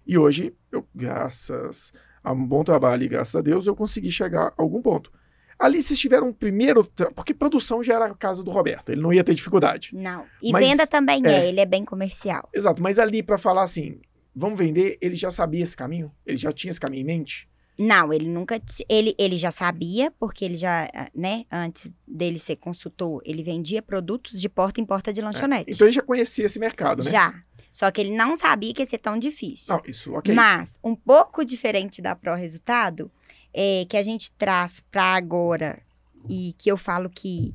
E 0.09 0.17
hoje, 0.17 0.55
eu, 0.71 0.83
graças 0.95 1.93
a 2.23 2.33
um 2.33 2.43
bom 2.43 2.63
trabalho 2.63 3.03
e 3.03 3.07
graças 3.07 3.35
a 3.35 3.41
Deus, 3.41 3.67
eu 3.67 3.75
consegui 3.75 4.09
chegar 4.09 4.47
a 4.47 4.53
algum 4.57 4.81
ponto. 4.81 5.11
Ali, 5.59 5.83
vocês 5.83 5.99
tiveram 5.99 6.29
um 6.29 6.33
primeiro. 6.33 6.83
Porque 7.13 7.31
produção 7.31 7.83
já 7.83 7.93
era 7.93 8.07
a 8.07 8.15
casa 8.15 8.41
do 8.41 8.49
Roberto, 8.49 8.89
ele 8.89 9.01
não 9.01 9.13
ia 9.13 9.23
ter 9.23 9.35
dificuldade. 9.35 9.91
Não. 9.93 10.25
E 10.41 10.51
Mas, 10.51 10.67
venda 10.67 10.87
também 10.87 11.21
é. 11.23 11.31
é. 11.31 11.47
ele 11.49 11.59
é 11.59 11.65
bem 11.65 11.85
comercial. 11.85 12.49
Exato, 12.51 12.81
mas 12.81 12.97
ali 12.97 13.21
para 13.21 13.37
falar 13.37 13.61
assim, 13.61 14.01
vamos 14.35 14.57
vender, 14.57 14.97
ele 14.99 15.15
já 15.15 15.29
sabia 15.29 15.63
esse 15.63 15.77
caminho? 15.77 16.11
Ele 16.25 16.37
já 16.37 16.51
tinha 16.51 16.71
esse 16.71 16.79
caminho 16.79 17.01
em 17.01 17.05
mente? 17.05 17.47
Não, 17.77 18.11
ele 18.11 18.27
nunca. 18.27 18.59
Ele, 18.89 19.15
ele 19.17 19.37
já 19.37 19.51
sabia, 19.51 20.11
porque 20.19 20.43
ele 20.43 20.57
já, 20.57 20.89
ah, 20.93 21.07
né, 21.15 21.45
antes 21.51 21.89
dele 22.05 22.39
ser 22.39 22.55
consultor, 22.55 23.21
ele 23.23 23.43
vendia 23.43 23.81
produtos 23.81 24.41
de 24.41 24.49
porta 24.49 24.81
em 24.81 24.85
porta 24.85 25.13
de 25.13 25.21
lanchonete. 25.21 25.71
Então 25.71 25.85
ele 25.85 25.93
já 25.93 26.01
conhecia 26.01 26.47
esse 26.47 26.59
mercado, 26.59 27.03
né? 27.03 27.11
Já. 27.11 27.43
Só 27.71 27.91
que 27.91 28.01
ele 28.01 28.15
não 28.15 28.35
sabia 28.35 28.73
que 28.73 28.81
ia 28.81 28.85
ser 28.85 28.97
tão 28.97 29.17
difícil. 29.17 29.73
Não, 29.73 29.81
isso, 29.85 30.13
ok. 30.13 30.33
Mas, 30.33 30.79
um 30.83 30.95
pouco 30.95 31.45
diferente 31.45 32.01
da 32.01 32.15
Pro 32.15 32.35
Resultado, 32.35 33.11
é 33.53 33.85
que 33.87 33.97
a 33.97 34.03
gente 34.03 34.31
traz 34.33 34.83
para 34.91 35.15
agora 35.15 35.81
e 36.27 36.53
que 36.57 36.69
eu 36.71 36.77
falo 36.77 37.09
que 37.09 37.53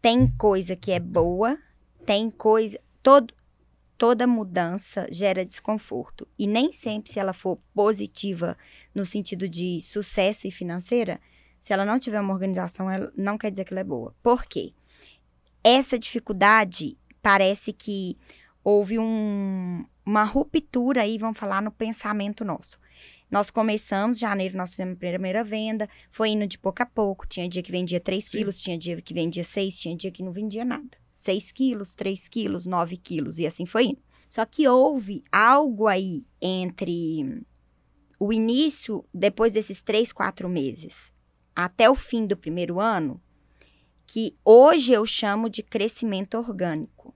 tem 0.00 0.26
coisa 0.36 0.76
que 0.76 0.92
é 0.92 1.00
boa, 1.00 1.58
tem 2.04 2.30
coisa. 2.30 2.80
Todo, 3.02 3.34
toda 3.98 4.26
mudança 4.26 5.06
gera 5.10 5.44
desconforto. 5.44 6.26
E 6.38 6.46
nem 6.46 6.72
sempre, 6.72 7.12
se 7.12 7.18
ela 7.18 7.32
for 7.32 7.58
positiva 7.74 8.56
no 8.94 9.04
sentido 9.04 9.48
de 9.48 9.80
sucesso 9.80 10.46
e 10.46 10.50
financeira, 10.50 11.20
se 11.60 11.72
ela 11.72 11.84
não 11.84 11.98
tiver 11.98 12.20
uma 12.20 12.32
organização, 12.32 12.90
ela 12.90 13.12
não 13.16 13.36
quer 13.36 13.50
dizer 13.50 13.64
que 13.64 13.72
ela 13.72 13.80
é 13.80 13.84
boa. 13.84 14.14
Por 14.22 14.44
quê? 14.46 14.72
Essa 15.64 15.98
dificuldade 15.98 16.96
parece 17.20 17.72
que 17.72 18.16
houve 18.68 18.98
um- 18.98 19.84
uma 20.04 20.24
ruptura 20.24 21.02
aí, 21.02 21.18
vamos 21.18 21.38
falar, 21.38 21.62
no 21.62 21.70
pensamento 21.70 22.44
nosso. 22.44 22.80
Nós 23.30 23.48
começamos, 23.48 24.18
janeiro, 24.18 24.56
nós 24.56 24.70
fizemos 24.70 24.94
a 24.94 24.98
primeira 24.98 25.44
venda, 25.44 25.88
foi 26.10 26.30
indo 26.30 26.48
de 26.48 26.58
pouco 26.58 26.82
a 26.82 26.86
pouco. 26.86 27.28
Tinha 27.28 27.48
dia 27.48 27.62
que 27.62 27.70
vendia 27.70 28.00
3 28.00 28.24
Sim. 28.24 28.38
quilos, 28.38 28.60
tinha 28.60 28.76
dia 28.76 29.00
que 29.00 29.14
vendia 29.14 29.44
6, 29.44 29.78
tinha 29.78 29.96
dia 29.96 30.10
que 30.10 30.20
não 30.20 30.32
vendia 30.32 30.64
nada. 30.64 30.98
6 31.14 31.52
quilos, 31.52 31.94
3 31.94 32.26
quilos, 32.26 32.66
9 32.66 32.96
quilos, 32.96 33.38
e 33.38 33.46
assim 33.46 33.66
foi 33.66 33.84
indo. 33.86 34.02
Só 34.28 34.44
que 34.44 34.66
houve 34.66 35.22
algo 35.30 35.86
aí 35.86 36.24
entre 36.42 37.40
o 38.18 38.32
início, 38.32 39.04
depois 39.14 39.52
desses 39.52 39.80
3, 39.80 40.12
4 40.12 40.48
meses, 40.48 41.12
até 41.54 41.88
o 41.88 41.94
fim 41.94 42.26
do 42.26 42.36
primeiro 42.36 42.80
ano, 42.80 43.22
que 44.08 44.36
hoje 44.44 44.92
eu 44.92 45.06
chamo 45.06 45.48
de 45.48 45.62
crescimento 45.62 46.36
orgânico. 46.36 47.15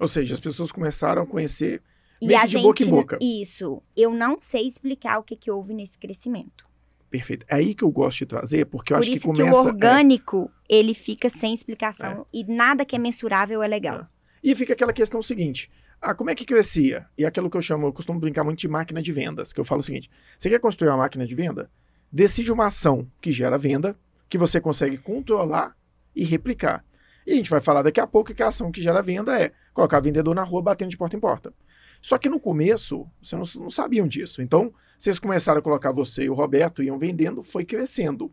Ou 0.00 0.08
seja, 0.08 0.34
as 0.34 0.40
pessoas 0.40 0.72
começaram 0.72 1.22
a 1.22 1.26
conhecer 1.26 1.82
E 2.20 2.26
meio 2.26 2.38
a 2.38 2.42
que 2.42 2.46
de 2.48 2.52
gente, 2.54 2.62
boca 2.62 2.82
em 2.82 2.90
boca. 2.90 3.18
isso, 3.20 3.82
eu 3.96 4.12
não 4.12 4.38
sei 4.40 4.66
explicar 4.66 5.18
o 5.18 5.22
que, 5.22 5.36
que 5.36 5.50
houve 5.50 5.74
nesse 5.74 5.98
crescimento. 5.98 6.64
Perfeito. 7.10 7.44
É 7.48 7.56
aí 7.56 7.74
que 7.74 7.82
eu 7.82 7.90
gosto 7.90 8.18
de 8.18 8.26
trazer, 8.26 8.66
porque 8.66 8.92
eu 8.92 8.96
Por 8.96 9.00
acho 9.02 9.10
que 9.10 9.16
isso 9.16 9.26
começa. 9.26 9.50
que 9.50 9.56
o 9.56 9.58
é, 9.58 9.60
orgânico, 9.72 10.50
ele 10.68 10.94
fica 10.94 11.28
sem 11.28 11.52
explicação 11.52 12.24
e 12.32 12.44
nada 12.44 12.84
que 12.84 12.94
é 12.94 12.98
mensurável 12.98 13.62
é 13.62 13.66
legal. 13.68 14.06
E 14.42 14.54
fica 14.54 14.72
aquela 14.74 14.92
questão 14.92 15.20
seguinte: 15.20 15.68
ah, 16.00 16.14
como 16.14 16.30
é 16.30 16.34
que 16.36 16.44
crescia? 16.46 17.06
E 17.18 17.26
aquilo 17.26 17.50
que 17.50 17.56
eu 17.56 17.62
chamo, 17.62 17.88
eu 17.88 17.92
costumo 17.92 18.20
brincar 18.20 18.44
muito 18.44 18.60
de 18.60 18.68
máquina 18.68 19.02
de 19.02 19.10
vendas, 19.12 19.52
que 19.52 19.58
eu 19.58 19.64
falo 19.64 19.80
o 19.80 19.82
seguinte: 19.84 20.08
você 20.38 20.48
quer 20.48 20.60
construir 20.60 20.88
uma 20.88 20.98
máquina 20.98 21.26
de 21.26 21.34
venda? 21.34 21.68
Decide 22.12 22.52
uma 22.52 22.66
ação 22.68 23.10
que 23.20 23.32
gera 23.32 23.58
venda, 23.58 23.98
que 24.28 24.38
você 24.38 24.60
consegue 24.60 24.96
controlar 24.96 25.76
e 26.14 26.24
replicar. 26.24 26.84
E 27.26 27.32
a 27.32 27.34
gente 27.36 27.50
vai 27.50 27.60
falar 27.60 27.82
daqui 27.82 28.00
a 28.00 28.06
pouco 28.06 28.34
que 28.34 28.42
a 28.42 28.48
ação 28.48 28.72
que 28.72 28.82
gera 28.82 29.02
venda 29.02 29.38
é 29.40 29.52
colocar 29.72 30.00
vendedor 30.00 30.34
na 30.34 30.42
rua 30.42 30.62
batendo 30.62 30.90
de 30.90 30.96
porta 30.96 31.16
em 31.16 31.20
porta. 31.20 31.52
Só 32.00 32.16
que 32.16 32.28
no 32.28 32.40
começo, 32.40 33.06
vocês 33.20 33.54
não, 33.56 33.62
não 33.64 33.70
sabiam 33.70 34.08
disso. 34.08 34.40
Então, 34.40 34.72
vocês 34.98 35.18
começaram 35.18 35.58
a 35.58 35.62
colocar 35.62 35.92
você 35.92 36.24
e 36.24 36.30
o 36.30 36.34
Roberto, 36.34 36.82
iam 36.82 36.98
vendendo, 36.98 37.42
foi 37.42 37.64
crescendo. 37.64 38.32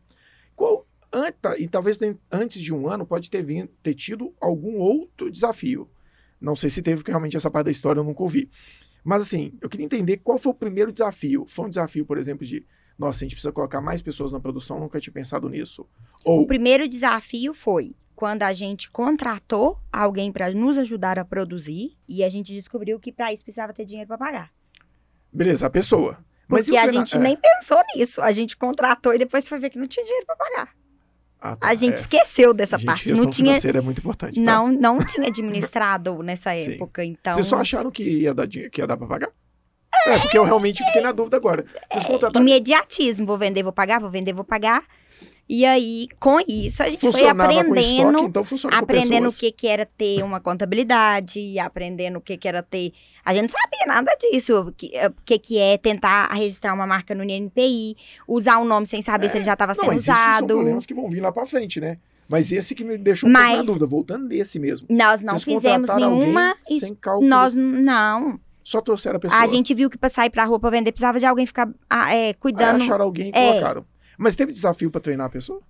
Qual, 0.56 0.88
anta- 1.13 1.58
e 1.60 1.67
talvez 1.67 1.97
antes 2.32 2.62
de 2.62 2.73
um 2.73 2.88
ano 2.89 3.06
pode 3.06 3.30
ter, 3.30 3.43
vindo, 3.43 3.69
ter 3.84 3.93
tido 3.93 4.34
algum 4.39 4.78
outro 4.78 5.30
desafio. 5.30 5.89
Não 6.39 6.56
sei 6.56 6.69
se 6.69 6.82
teve, 6.82 6.97
porque 6.97 7.12
realmente 7.12 7.36
essa 7.36 7.52
parte 7.52 7.65
da 7.65 7.71
história 7.71 8.00
eu 8.00 8.04
nunca 8.04 8.23
ouvi. 8.23 8.50
Mas 9.04 9.23
assim, 9.23 9.54
eu 9.62 9.69
queria 9.69 9.86
entender 9.86 10.17
qual 10.17 10.38
foi 10.38 10.52
o 10.52 10.56
primeiro 10.56 10.91
desafio. 10.91 11.45
Foi 11.47 11.65
um 11.65 11.69
desafio, 11.69 12.06
por 12.06 12.17
exemplo, 12.17 12.45
de 12.45 12.65
nossa, 12.97 13.19
a 13.19 13.26
gente 13.26 13.36
precisa 13.36 13.52
colocar 13.52 13.80
mais 13.80 14.02
pessoas 14.02 14.32
na 14.32 14.39
produção, 14.39 14.80
nunca 14.80 15.00
tinha 15.00 15.13
pensado 15.13 15.47
nisso. 15.50 15.86
Ou, 16.23 16.41
O 16.41 16.47
primeiro 16.47 16.88
desafio 16.88 17.54
foi 17.54 17.95
quando 18.17 18.41
a 18.41 18.51
gente 18.51 18.89
contratou 18.89 19.77
alguém 19.93 20.32
para 20.32 20.51
nos 20.51 20.75
ajudar 20.75 21.19
a 21.19 21.23
produzir 21.23 21.95
e 22.10 22.23
a 22.23 22.30
gente 22.30 22.51
descobriu 22.51 22.99
que 22.99 23.12
para 23.12 23.32
isso 23.32 23.43
precisava 23.43 23.71
ter 23.73 23.86
dinheiro 23.86 24.08
para 24.08 24.17
pagar. 24.17 24.51
beleza, 25.32 25.67
a 25.67 25.69
pessoa. 25.69 26.17
Mas 26.47 26.65
Porque 26.65 26.80
a 26.80 26.88
gente 26.89 27.15
é. 27.15 27.19
nem 27.19 27.38
pensou 27.38 27.77
nisso. 27.95 28.19
A 28.19 28.32
gente 28.32 28.58
contratou 28.58 29.13
e 29.13 29.19
depois 29.19 29.47
foi 29.47 29.60
ver 29.60 29.69
que 29.69 29.77
não 29.77 29.86
tinha 29.86 30.03
dinheiro 30.03 30.25
para 30.25 30.36
pagar. 30.36 30.75
Ah, 31.39 31.56
tá, 31.56 31.67
A 31.67 31.75
gente 31.75 31.91
é. 31.91 31.99
esqueceu 31.99 32.56
dessa 32.56 32.80
Gente, 32.80 32.88
parte. 32.88 33.13
Não 33.13 33.30
tinha, 33.30 33.56
é 33.56 33.82
muito 33.82 33.99
importante, 33.99 34.39
tá? 34.39 34.41
não, 34.41 34.71
não 34.71 34.97
tinha 34.97 35.27
administrado 35.27 36.17
nessa 36.23 36.56
Sim. 36.56 36.73
época. 36.73 37.06
Então, 37.06 37.36
Vocês 37.36 37.45
só 37.45 37.58
acharam 37.58 37.91
que 37.91 38.01
ia 38.01 38.34
dar 38.34 38.47
dinheiro, 38.47 38.71
que 38.71 38.82
ia 38.82 38.88
dar 38.88 38.97
pra 38.97 39.06
pagar? 39.06 39.30
É, 40.08 40.17
porque 40.19 40.38
eu 40.38 40.43
realmente 40.43 40.84
fiquei 40.84 41.01
na 41.01 41.12
dúvida 41.12 41.38
agora. 41.38 41.65
Vocês 41.91 42.03
contrataram. 42.06 42.43
imediatismo. 42.43 43.27
Vou 43.27 43.38
vender, 43.38 43.62
vou 43.62 43.73
pagar, 43.73 43.99
vou 43.99 44.10
vender, 44.10 44.34
vou 44.34 44.43
pagar. 44.43 44.84
E 45.49 45.63
aí, 45.65 46.10
com 46.19 46.39
isso, 46.47 46.83
a 46.83 46.89
gente 46.89 46.99
foi 46.99 47.12
Funcionava 47.13 47.53
com 47.53 47.60
aprendendo 47.60 47.79
estoque, 47.79 48.25
então 48.25 48.79
aprendendo 48.79 49.29
o 49.29 49.33
que, 49.33 49.51
que 49.51 49.67
era 49.67 49.86
ter 49.86 50.21
uma 50.21 50.41
contabilidade, 50.41 51.57
aprendendo 51.60 52.17
o 52.17 52.21
que, 52.21 52.36
que 52.38 52.47
era 52.47 52.62
ter. 52.62 52.91
A 53.23 53.33
gente 53.33 53.43
não 53.43 53.49
sabia 53.49 53.86
nada 53.88 54.12
disso. 54.19 54.60
O 54.67 54.71
que, 54.73 54.95
eh, 54.95 55.10
que, 55.25 55.39
que 55.39 55.57
é 55.57 55.77
tentar 55.77 56.27
registrar 56.33 56.73
uma 56.73 56.86
marca 56.86 57.15
no 57.15 57.23
NPI, 57.23 57.95
usar 58.27 58.57
o 58.57 58.65
nome 58.65 58.86
sem 58.88 59.01
saber 59.01 59.29
se 59.29 59.38
ele 59.38 59.45
já 59.45 59.53
estava 59.53 59.73
sendo 59.73 59.88
mas 59.88 60.01
isso 60.01 60.05
são 60.07 60.15
usado. 60.15 60.47
problemas 60.47 60.86
que 60.86 60.93
vão 60.93 61.10
vir 61.10 61.21
lá 61.21 61.31
pra 61.31 61.45
frente, 61.45 61.79
né? 61.79 61.97
Mas 62.29 62.51
esse 62.51 62.75
que 62.75 62.83
me 62.83 62.97
deixou 62.97 63.29
um 63.29 63.31
pouco 63.33 63.47
na 63.47 63.55
Mas- 63.55 63.65
dúvida, 63.65 63.86
voltando 63.88 64.27
nesse 64.27 64.60
mesmo. 64.60 64.86
Nós 64.89 65.21
não 65.21 65.38
Vocês 65.38 65.43
fizemos 65.55 65.89
nenhuma. 65.95 66.55
sem 66.77 66.93
cálculo, 66.93 67.25
Nós 67.29 67.53
não. 67.55 68.38
só 68.65 68.81
trouxeram 68.81 69.15
a 69.15 69.19
pessoa. 69.19 69.41
A 69.41 69.47
gente 69.47 69.73
viu 69.73 69.89
que 69.89 69.97
pra 69.97 70.10
sair 70.10 70.29
pra 70.29 70.43
rua 70.43 70.60
pra 70.60 70.69
vender 70.69 70.91
precisava 70.91 71.19
de 71.19 71.25
alguém 71.25 71.45
ficar 71.45 71.69
ah, 71.89 72.13
é, 72.13 72.27
Aí 72.27 72.33
cuidando. 72.33 72.81
acharam 72.83 73.05
alguém 73.05 73.27
e 73.27 73.38
É. 73.38 73.51
colocaram. 73.51 73.86
Mas 74.17 74.36
teve 74.36 74.51
desafio 74.51 74.89
pra 74.89 74.99
treinar 74.99 75.27
a 75.27 75.30
pessoa? 75.30 75.62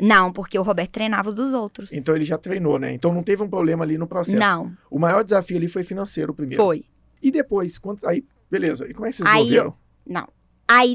Não, 0.00 0.32
porque 0.32 0.58
o 0.58 0.62
Roberto 0.62 0.92
treinava 0.92 1.28
os 1.30 1.34
dos 1.34 1.52
outros. 1.52 1.92
Então 1.92 2.14
ele 2.16 2.24
já 2.24 2.38
treinou, 2.38 2.78
né? 2.78 2.92
Então 2.92 3.12
não 3.12 3.22
teve 3.22 3.42
um 3.42 3.48
problema 3.48 3.84
ali 3.84 3.98
no 3.98 4.06
processo. 4.06 4.38
Não, 4.38 4.72
O 4.90 4.98
maior 4.98 5.22
desafio 5.22 5.56
ali 5.58 5.68
foi 5.68 5.84
financeiro 5.84 6.32
primeiro. 6.32 6.62
foi. 6.62 6.84
E 7.22 7.30
depois, 7.30 7.78
quanto... 7.78 8.06
aí, 8.08 8.24
beleza. 8.50 8.88
E 8.88 8.94
como 8.94 9.06
é 9.06 9.10
que 9.10 9.16
vocês 9.16 9.28
Aí 9.28 9.42
resolveram? 9.44 9.74
Não. 10.06 10.28
Aí 10.66 10.94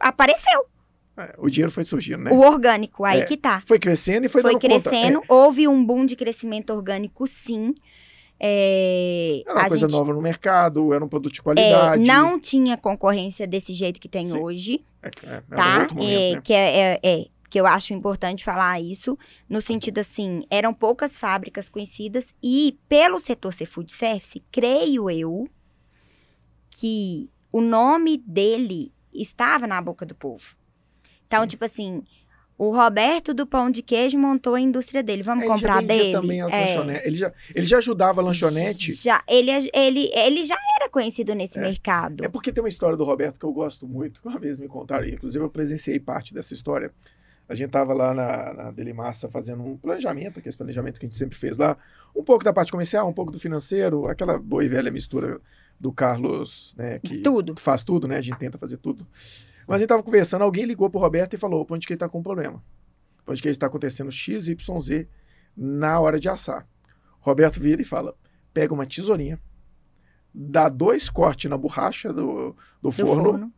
apareceu 0.00 0.66
É, 1.16 1.34
o 1.38 1.48
dinheiro 1.48 1.72
foi 1.72 1.84
surgindo, 1.84 2.24
né? 2.24 2.30
o 2.30 2.40
orgânico, 2.40 3.02
aí 3.04 3.20
É. 3.20 3.24
que 3.24 3.36
tá. 3.38 3.62
Foi 3.66 3.78
crescendo 3.78 4.26
e 4.26 4.28
foi, 4.28 4.42
Foi, 4.42 4.52
dando 4.52 4.60
conta. 4.60 4.90
crescendo, 4.90 5.22
houve 5.28 5.66
um 5.66 5.82
boom 5.84 6.04
de 6.04 6.14
crescimento 6.14 6.70
orgânico, 6.74 7.26
sim. 7.26 7.74
É, 8.38 9.42
É, 9.46 9.50
era 9.50 9.58
uma 9.60 9.68
coisa 9.68 9.88
gente, 9.88 9.96
nova 9.96 10.12
no 10.12 10.20
mercado, 10.20 10.92
era 10.92 11.04
um 11.04 11.08
produto 11.08 11.32
de 11.32 11.40
é, 11.40 11.42
qualidade. 11.42 12.04
não 12.04 12.38
tinha 12.38 12.76
concorrência 12.76 13.46
desse 13.46 13.72
jeito 13.72 13.98
que 14.00 14.08
tem 14.08 14.26
Sim. 14.26 14.38
hoje, 14.38 14.84
É, 15.02 15.08
é, 15.08 15.40
tá? 15.54 15.88
momento, 15.94 15.98
É, 16.02 16.34
né? 16.34 16.40
que 16.42 16.52
é, 16.52 16.78
é- 16.78 17.00
é, 17.02 17.26
que 17.48 17.58
eu 17.60 17.66
acho 17.66 17.94
importante 17.94 18.44
falar 18.44 18.80
isso, 18.80 19.16
no 19.48 19.60
sentido 19.60 19.98
assim, 20.00 20.44
eram 20.50 20.74
poucas 20.74 21.16
fábricas 21.18 21.68
conhecidas 21.68 22.34
e 22.42 22.78
pelo 22.88 23.18
setor 23.18 23.52
ser 23.54 23.66
food 23.66 23.92
service, 23.94 24.42
creio 24.50 25.08
eu 25.08 25.48
que 26.70 27.30
o 27.52 27.60
nome 27.60 28.18
dele 28.18 28.92
estava 29.14 29.66
na 29.66 29.80
boca 29.80 30.04
do 30.04 30.14
povo. 30.14 30.54
Então, 31.26 31.42
Sim. 31.42 31.48
tipo 31.48 31.64
assim, 31.64 32.02
o 32.58 32.70
Roberto 32.74 33.34
do 33.34 33.46
Pão 33.46 33.70
de 33.70 33.82
Queijo 33.82 34.18
montou 34.18 34.54
a 34.54 34.60
indústria 34.60 35.02
dele, 35.02 35.22
vamos 35.22 35.44
Ele 35.44 35.48
já 35.48 35.54
comprar 35.54 35.80
vendia 35.82 35.96
dele? 35.98 36.12
também 36.12 36.40
as 36.40 36.52
É. 36.52 37.06
Ele 37.06 37.16
já, 37.16 37.32
ele 37.54 37.66
já 37.66 37.78
ajudava 37.78 38.20
a 38.20 38.24
lanchonete. 38.24 38.94
Já, 38.94 39.22
ele, 39.28 39.50
ele, 39.74 40.10
ele 40.14 40.46
já 40.46 40.56
era 40.80 40.88
conhecido 40.88 41.34
nesse 41.34 41.58
É. 41.58 41.62
mercado. 41.62 42.24
É 42.24 42.28
porque 42.28 42.50
tem 42.52 42.62
uma 42.62 42.68
história 42.68 42.96
do 42.96 43.04
Roberto 43.04 43.38
que 43.38 43.44
eu 43.44 43.52
gosto 43.52 43.86
muito. 43.86 44.20
Uma 44.24 44.38
vez 44.38 44.58
me 44.58 44.68
contaram, 44.68 45.06
inclusive 45.06 45.44
eu 45.44 45.50
presenciei 45.50 46.00
parte 46.00 46.32
dessa 46.32 46.54
história. 46.54 46.90
A 47.48 47.54
gente 47.54 47.70
tava 47.70 47.94
lá 47.94 48.12
na, 48.12 48.54
na 48.54 48.70
Delimassa 48.72 49.28
fazendo 49.28 49.62
um 49.62 49.76
planejamento, 49.76 50.40
que 50.40 50.48
esse 50.48 50.56
planejamento 50.58 50.98
que 50.98 51.06
a 51.06 51.08
gente 51.08 51.18
sempre 51.18 51.36
fez 51.36 51.56
lá. 51.56 51.76
Um 52.14 52.22
pouco 52.24 52.42
da 52.42 52.52
parte 52.52 52.72
comercial, 52.72 53.08
um 53.08 53.12
pouco 53.12 53.30
do 53.30 53.38
financeiro, 53.38 54.08
aquela 54.08 54.38
boa 54.38 54.64
e 54.64 54.68
velha 54.68 54.90
mistura 54.90 55.40
do 55.78 55.92
Carlos, 55.92 56.74
né? 56.76 56.98
Que 57.00 57.18
Tudo. 57.18 57.54
faz 57.60 57.84
tudo, 57.84 58.08
né? 58.08 58.16
A 58.16 58.20
gente 58.22 58.38
tenta 58.38 58.56
fazer 58.58 58.78
tudo. 58.78 59.06
Mas 59.66 59.76
a 59.76 59.78
gente 59.78 59.88
tava 59.88 60.02
conversando, 60.02 60.42
alguém 60.42 60.64
ligou 60.64 60.88
pro 60.88 61.00
Roberto 61.00 61.34
e 61.34 61.38
falou: 61.38 61.62
o 61.62 61.66
pão 61.66 61.76
de 61.78 61.86
queijo 61.86 61.98
tá 61.98 62.08
com 62.08 62.20
um 62.20 62.22
problema. 62.22 62.62
O 63.20 63.24
pão 63.24 63.34
de 63.34 63.42
queijo 63.42 63.58
tá 63.58 63.66
acontecendo 63.66 64.10
X, 64.12 64.46
Y, 64.48 64.80
Z 64.80 65.08
na 65.56 65.98
hora 65.98 66.20
de 66.20 66.28
assar. 66.28 66.66
Roberto 67.20 67.60
vira 67.60 67.82
e 67.82 67.84
fala: 67.84 68.14
pega 68.54 68.72
uma 68.72 68.86
tesourinha, 68.86 69.40
dá 70.32 70.68
dois 70.68 71.10
cortes 71.10 71.50
na 71.50 71.56
borracha 71.58 72.12
do, 72.12 72.50
do, 72.52 72.56
Do 72.82 72.92
forno, 72.92 73.24
forno. 73.24 73.52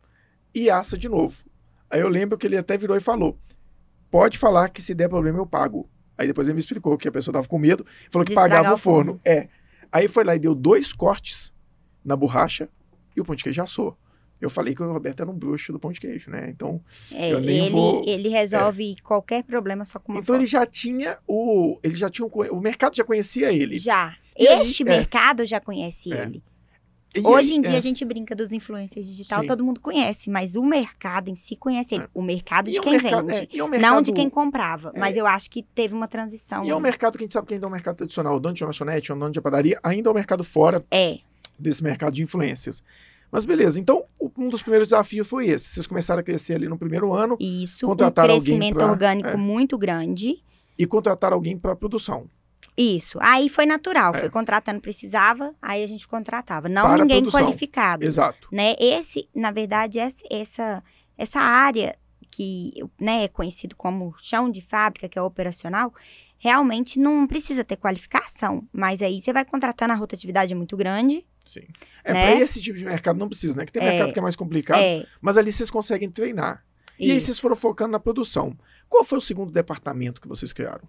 e 0.53 0.69
assa 0.69 0.97
de 0.97 1.07
novo. 1.07 1.43
Aí 1.89 2.01
eu 2.01 2.07
lembro 2.09 2.37
que 2.37 2.47
ele 2.47 2.57
até 2.57 2.77
virou 2.77 2.97
e 2.97 3.01
falou: 3.01 3.37
pode 4.09 4.37
falar 4.37 4.69
que 4.69 4.81
se 4.81 4.95
der 4.95 5.09
problema 5.09 5.37
eu 5.39 5.45
pago. 5.45 5.89
Aí 6.17 6.27
depois 6.27 6.47
ele 6.47 6.55
me 6.55 6.59
explicou 6.59 6.97
que 6.97 7.07
a 7.07 7.11
pessoa 7.11 7.33
tava 7.33 7.47
com 7.47 7.57
medo, 7.57 7.85
falou 8.11 8.25
que 8.25 8.31
De 8.31 8.35
pagava 8.35 8.71
o 8.71 8.73
o 8.73 8.77
forno. 8.77 9.13
forno. 9.13 9.21
É. 9.23 9.47
Aí 9.91 10.07
foi 10.07 10.23
lá 10.23 10.35
e 10.35 10.39
deu 10.39 10.53
dois 10.53 10.91
cortes 10.91 11.53
na 12.03 12.15
borracha 12.15 12.67
e 13.15 13.21
o 13.21 13.25
pão 13.25 13.35
de 13.35 13.43
queijo 13.43 13.61
assou. 13.63 13.97
Eu 14.41 14.49
falei 14.49 14.73
que 14.73 14.81
o 14.81 14.91
Roberto 14.93 15.19
era 15.21 15.29
um 15.29 15.33
bruxo 15.33 15.73
do 15.73 15.79
pão 15.79 15.91
de 15.91 15.99
queijo, 15.99 16.31
né? 16.31 16.49
Então, 16.49 16.81
É, 17.13 17.33
Eu 17.33 17.39
nem 17.41 17.59
ele, 17.65 17.69
vou- 17.71 18.03
ele 18.07 18.29
resolve 18.29 18.95
qualquer 19.03 19.43
problema 19.43 19.83
só 19.85 19.99
com 19.99 20.13
uma 20.13 20.21
então 20.21 20.33
foto. 20.35 20.41
ele 20.41 20.47
já 20.47 20.65
tinha 20.65 21.17
o, 21.27 21.77
ele 21.83 21.95
já 21.95 22.09
tinha 22.09 22.25
o, 22.25 22.29
o 22.55 22.61
mercado 22.61 22.95
já 22.95 23.03
conhecia 23.03 23.51
ele. 23.51 23.77
Já. 23.77 24.15
E 24.37 24.47
aí, 24.47 24.61
este 24.61 24.83
é. 24.83 24.85
mercado 24.85 25.45
já 25.45 25.59
conhece 25.59 26.13
É. 26.13 26.23
ele. 26.23 26.41
E 27.17 27.21
Hoje 27.21 27.51
aí, 27.53 27.57
em 27.57 27.61
dia 27.61 27.73
é. 27.73 27.77
a 27.77 27.81
gente 27.81 28.05
brinca 28.05 28.35
dos 28.35 28.53
influencers 28.53 29.03
digital, 29.07 29.41
Sim. 29.41 29.47
todo 29.47 29.63
mundo 29.65 29.79
conhece, 29.81 30.29
mas 30.29 30.55
o 30.55 30.63
mercado 30.63 31.27
em 31.29 31.35
si 31.35 31.55
conhece 31.55 31.95
ele. 31.95 32.03
É. 32.03 32.09
O 32.13 32.21
mercado 32.21 32.69
E 32.69 32.71
de 32.73 32.77
é 32.77 32.81
um 32.81 32.83
quem 32.83 32.91
mercado- 32.93 33.25
vende. 33.25 33.39
é, 33.39 33.47
e 33.51 33.59
é 33.59 33.63
um 33.63 33.65
Não 33.67 33.71
mercado- 33.71 34.03
de 34.03 34.13
quem 34.13 34.29
comprava. 34.29 34.91
É. 34.93 34.99
Mas 34.99 35.17
eu 35.17 35.25
acho 35.25 35.49
que 35.49 35.63
teve 35.63 35.93
uma 35.95 36.07
transição. 36.07 36.63
E 36.63 36.69
é 36.69 36.73
um 36.73 36.77
aí. 36.77 36.83
mercado 36.83 37.17
que 37.17 37.23
a 37.23 37.25
gente 37.25 37.33
sabe 37.33 37.47
que 37.47 37.55
ainda 37.55 37.65
é 37.65 37.67
um 37.67 37.71
mercado 37.71 37.95
tradicional. 37.97 38.35
O 38.35 38.39
dono 38.39 38.53
de 38.53 38.63
uma 38.63 38.67
lanchonete, 38.67 39.11
o 39.11 39.15
dono 39.15 39.31
de 39.31 39.41
padaria, 39.41 39.79
ainda 39.81 40.07
é 40.07 40.11
um 40.11 40.15
mercado 40.15 40.43
fora 40.43 40.85
É. 40.91 41.17
desse 41.57 41.83
mercado 41.83 42.13
de 42.13 42.21
influências. 42.21 42.83
Mas 43.31 43.45
beleza, 43.45 43.79
então 43.79 44.05
um 44.37 44.47
dos 44.49 44.61
primeiros 44.61 44.87
desafios 44.87 45.27
foi 45.27 45.47
esse. 45.49 45.65
Vocês 45.69 45.85
começaram 45.87 46.19
a 46.19 46.23
crescer 46.23 46.55
ali 46.55 46.67
no 46.67 46.77
primeiro 46.77 47.13
ano 47.13 47.37
Isso, 47.39 47.85
um 47.85 47.89
Contrataram 47.89 48.33
alguém 48.33 48.45
crescimento 48.57 48.75
pra- 48.75 48.89
orgânico 48.91 49.29
é. 49.29 49.35
muito 49.35 49.77
grande. 49.77 50.43
e 50.77 50.85
contrataram 50.87 51.35
alguém 51.35 51.57
para 51.57 51.75
produção. 51.75 52.27
Isso. 52.77 53.17
Aí 53.21 53.49
foi 53.49 53.65
natural, 53.65 54.15
É. 54.15 54.19
foi 54.19 54.29
contratando, 54.29 54.79
precisava, 54.79 55.53
aí 55.61 55.83
a 55.83 55.87
gente 55.87 56.07
contratava. 56.07 56.69
Não 56.69 56.83
Para 56.83 57.03
ninguém 57.03 57.25
qualificado. 57.29 58.05
Exato. 58.05 58.47
né? 58.51 58.75
Esse, 58.79 59.27
na 59.35 59.51
verdade, 59.51 59.99
essa, 59.99 60.23
essa, 60.31 60.83
essa 61.17 61.39
área 61.41 61.93
que 62.31 62.71
né, 62.99 63.25
é 63.25 63.27
conhecido 63.27 63.75
como 63.75 64.15
chão 64.19 64.49
de 64.49 64.61
fábrica, 64.61 65.09
que 65.09 65.19
é 65.19 65.21
operacional, 65.21 65.93
realmente 66.37 66.97
não 66.99 67.27
precisa 67.27 67.63
ter 67.65 67.75
qualificação. 67.75 68.63
Mas 68.71 69.01
aí 69.01 69.19
você 69.19 69.33
vai 69.33 69.43
contratando, 69.43 69.91
a 69.91 69.97
rotatividade 69.97 70.53
é 70.53 70.55
muito 70.55 70.77
grande. 70.77 71.25
Sim. 71.49 71.61
É, 72.03 72.13
Né? 72.13 72.31
para 72.33 72.41
esse 72.41 72.61
tipo 72.61 72.77
de 72.77 72.85
mercado 72.85 73.17
não 73.17 73.27
precisa, 73.27 73.55
né? 73.55 73.65
Que 73.65 73.71
tem 73.71 73.81
É. 73.81 73.89
mercado 73.91 74.13
que 74.13 74.19
é 74.19 74.21
mais 74.21 74.35
complicado, 74.35 74.79
É, 74.79 75.03
mas 75.19 75.35
ali 75.37 75.51
vocês 75.51 75.71
conseguem 75.71 76.09
treinar. 76.09 76.63
E 76.99 77.09
aí 77.11 77.17
isso. 77.17 77.25
vocês 77.27 77.39
foram 77.39 77.55
focando 77.55 77.91
na 77.93 77.99
produção. 77.99 78.55
Qual 78.87 79.03
foi 79.03 79.17
o 79.17 79.21
segundo 79.21 79.51
departamento 79.51 80.21
que 80.21 80.27
vocês 80.27 80.53
criaram? 80.53 80.83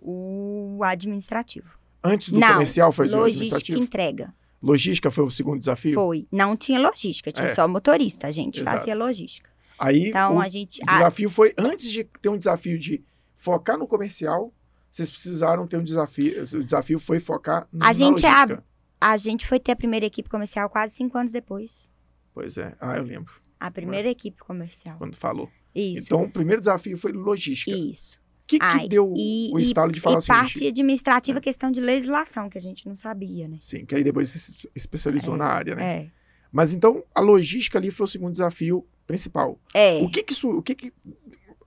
O 0.00 0.80
administrativo. 0.82 1.68
Antes 2.02 2.30
do 2.30 2.38
não, 2.38 2.52
comercial 2.54 2.92
foi 2.92 3.08
o 3.08 3.10
logística 3.10 3.26
e 3.26 3.46
administrativo? 3.48 3.82
entrega. 3.82 4.34
Logística 4.62 5.10
foi 5.10 5.24
o 5.24 5.30
segundo 5.30 5.58
desafio? 5.58 5.94
Foi. 5.94 6.26
Não 6.32 6.56
tinha 6.56 6.78
logística, 6.80 7.30
tinha 7.32 7.48
É. 7.48 7.54
só 7.54 7.66
motorista. 7.68 8.26
A 8.26 8.30
gente 8.30 8.60
Exato. 8.60 8.78
fazia 8.78 8.94
logística. 8.94 9.50
Aí 9.78 10.08
Então, 10.08 10.36
o 10.36 10.40
a 10.40 10.48
gente... 10.48 10.80
desafio 10.84 11.28
foi, 11.30 11.52
antes 11.56 11.90
de 11.90 12.04
ter 12.04 12.28
um 12.28 12.36
desafio 12.38 12.78
de 12.78 13.04
focar 13.36 13.76
no 13.78 13.86
comercial, 13.86 14.52
vocês 14.90 15.08
precisaram 15.10 15.66
ter 15.66 15.76
um 15.76 15.84
desafio. 15.84 16.42
O 16.42 16.64
desafio 16.64 16.98
foi 16.98 17.20
focar 17.20 17.68
na 17.72 17.88
A 17.88 17.92
gente 17.92 18.22
logística. 18.24 18.64
A 19.00 19.16
gente 19.16 19.46
foi 19.46 19.58
ter 19.60 19.72
a 19.72 19.76
primeira 19.76 20.06
equipe 20.06 20.28
comercial 20.28 20.68
quase 20.68 20.94
cinco 20.94 21.16
anos 21.18 21.32
depois. 21.32 21.90
Pois 22.34 22.56
é. 22.56 22.74
Ah, 22.80 22.96
eu 22.96 23.02
lembro 23.04 23.32
A 23.58 23.70
primeira 23.70 24.08
equipe 24.08 24.38
comercial. 24.38 24.96
quando 24.98 25.16
falou. 25.16 25.48
Isso. 25.74 26.04
Então, 26.06 26.22
o 26.24 26.30
primeiro 26.30 26.60
desafio 26.60 26.96
foi 26.96 27.12
logística. 27.12 27.70
O 27.70 27.74
Isso. 27.90 28.18
que, 28.46 28.58
que 28.58 28.64
Ai, 28.64 28.88
deu 28.88 29.12
e- 29.16 29.50
o 29.52 29.58
estalo 29.58 29.92
de 29.92 30.00
falar 30.00 30.16
e 30.16 30.18
assim? 30.18 30.28
parte 30.28 30.66
administrativa, 30.66 31.40
questão 31.40 31.70
de 31.70 31.80
legislação, 31.80 32.48
que 32.48 32.58
a 32.58 32.62
gente 32.62 32.86
não 32.88 32.96
sabia, 32.96 33.46
né? 33.46 33.58
Sim, 33.60 33.84
que 33.84 33.94
aí 33.94 34.02
depois 34.02 34.28
você 34.30 34.38
se 34.38 34.70
especializou 34.74 35.36
na 35.36 35.46
área, 35.46 35.74
né? 35.74 35.84
É. 35.84 36.10
Mas 36.50 36.74
então, 36.74 37.04
a 37.14 37.20
logística 37.20 37.78
ali 37.78 37.90
foi 37.90 38.04
o 38.04 38.08
segundo 38.08 38.32
desafio 38.32 38.86
principal. 39.06 39.60
É. 39.74 39.98
O 40.02 40.08
que 40.10 40.22
que 40.22 40.32
isso... 40.32 40.48
O 40.50 40.62
que 40.62 40.74
que... 40.74 40.92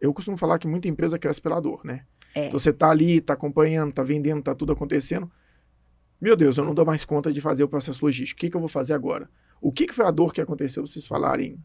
Eu 0.02 0.12
costumo 0.13 0.36
falar 0.36 0.58
que 0.58 0.67
muita 0.67 0.88
empresa 0.88 1.20
cresce 1.20 1.39
pela 1.39 1.60
dor, 1.60 1.86
né? 1.86 2.06
É. 2.34 2.48
Então, 2.48 2.58
você 2.58 2.74
tá 2.74 2.89
ali, 2.89 3.22
tá 3.22 3.34
acompanhando, 3.34 3.94
tá 3.94 4.02
vendendo, 4.02 4.41
tá 4.41 4.56
tudo 4.56 4.74
acontecendo. 4.74 5.32
Meu 6.22 6.36
Deus, 6.36 6.56
eu 6.56 6.64
não 6.64 6.76
dou 6.76 6.86
mais 6.86 7.04
conta 7.04 7.34
de 7.34 7.42
fazer 7.42 7.64
o 7.64 7.68
processo 7.68 8.06
logístico. 8.06 8.38
O 8.38 8.42
que, 8.42 8.50
que 8.52 8.56
eu 8.56 8.60
vou 8.60 8.70
fazer 8.70 8.94
agora? 8.94 9.28
O 9.60 9.72
que, 9.72 9.88
que 9.88 9.94
foi 9.94 10.06
a 10.06 10.12
dor 10.12 10.32
que 10.32 10.40
aconteceu 10.40 10.86
vocês 10.86 11.08
falarem? 11.08 11.58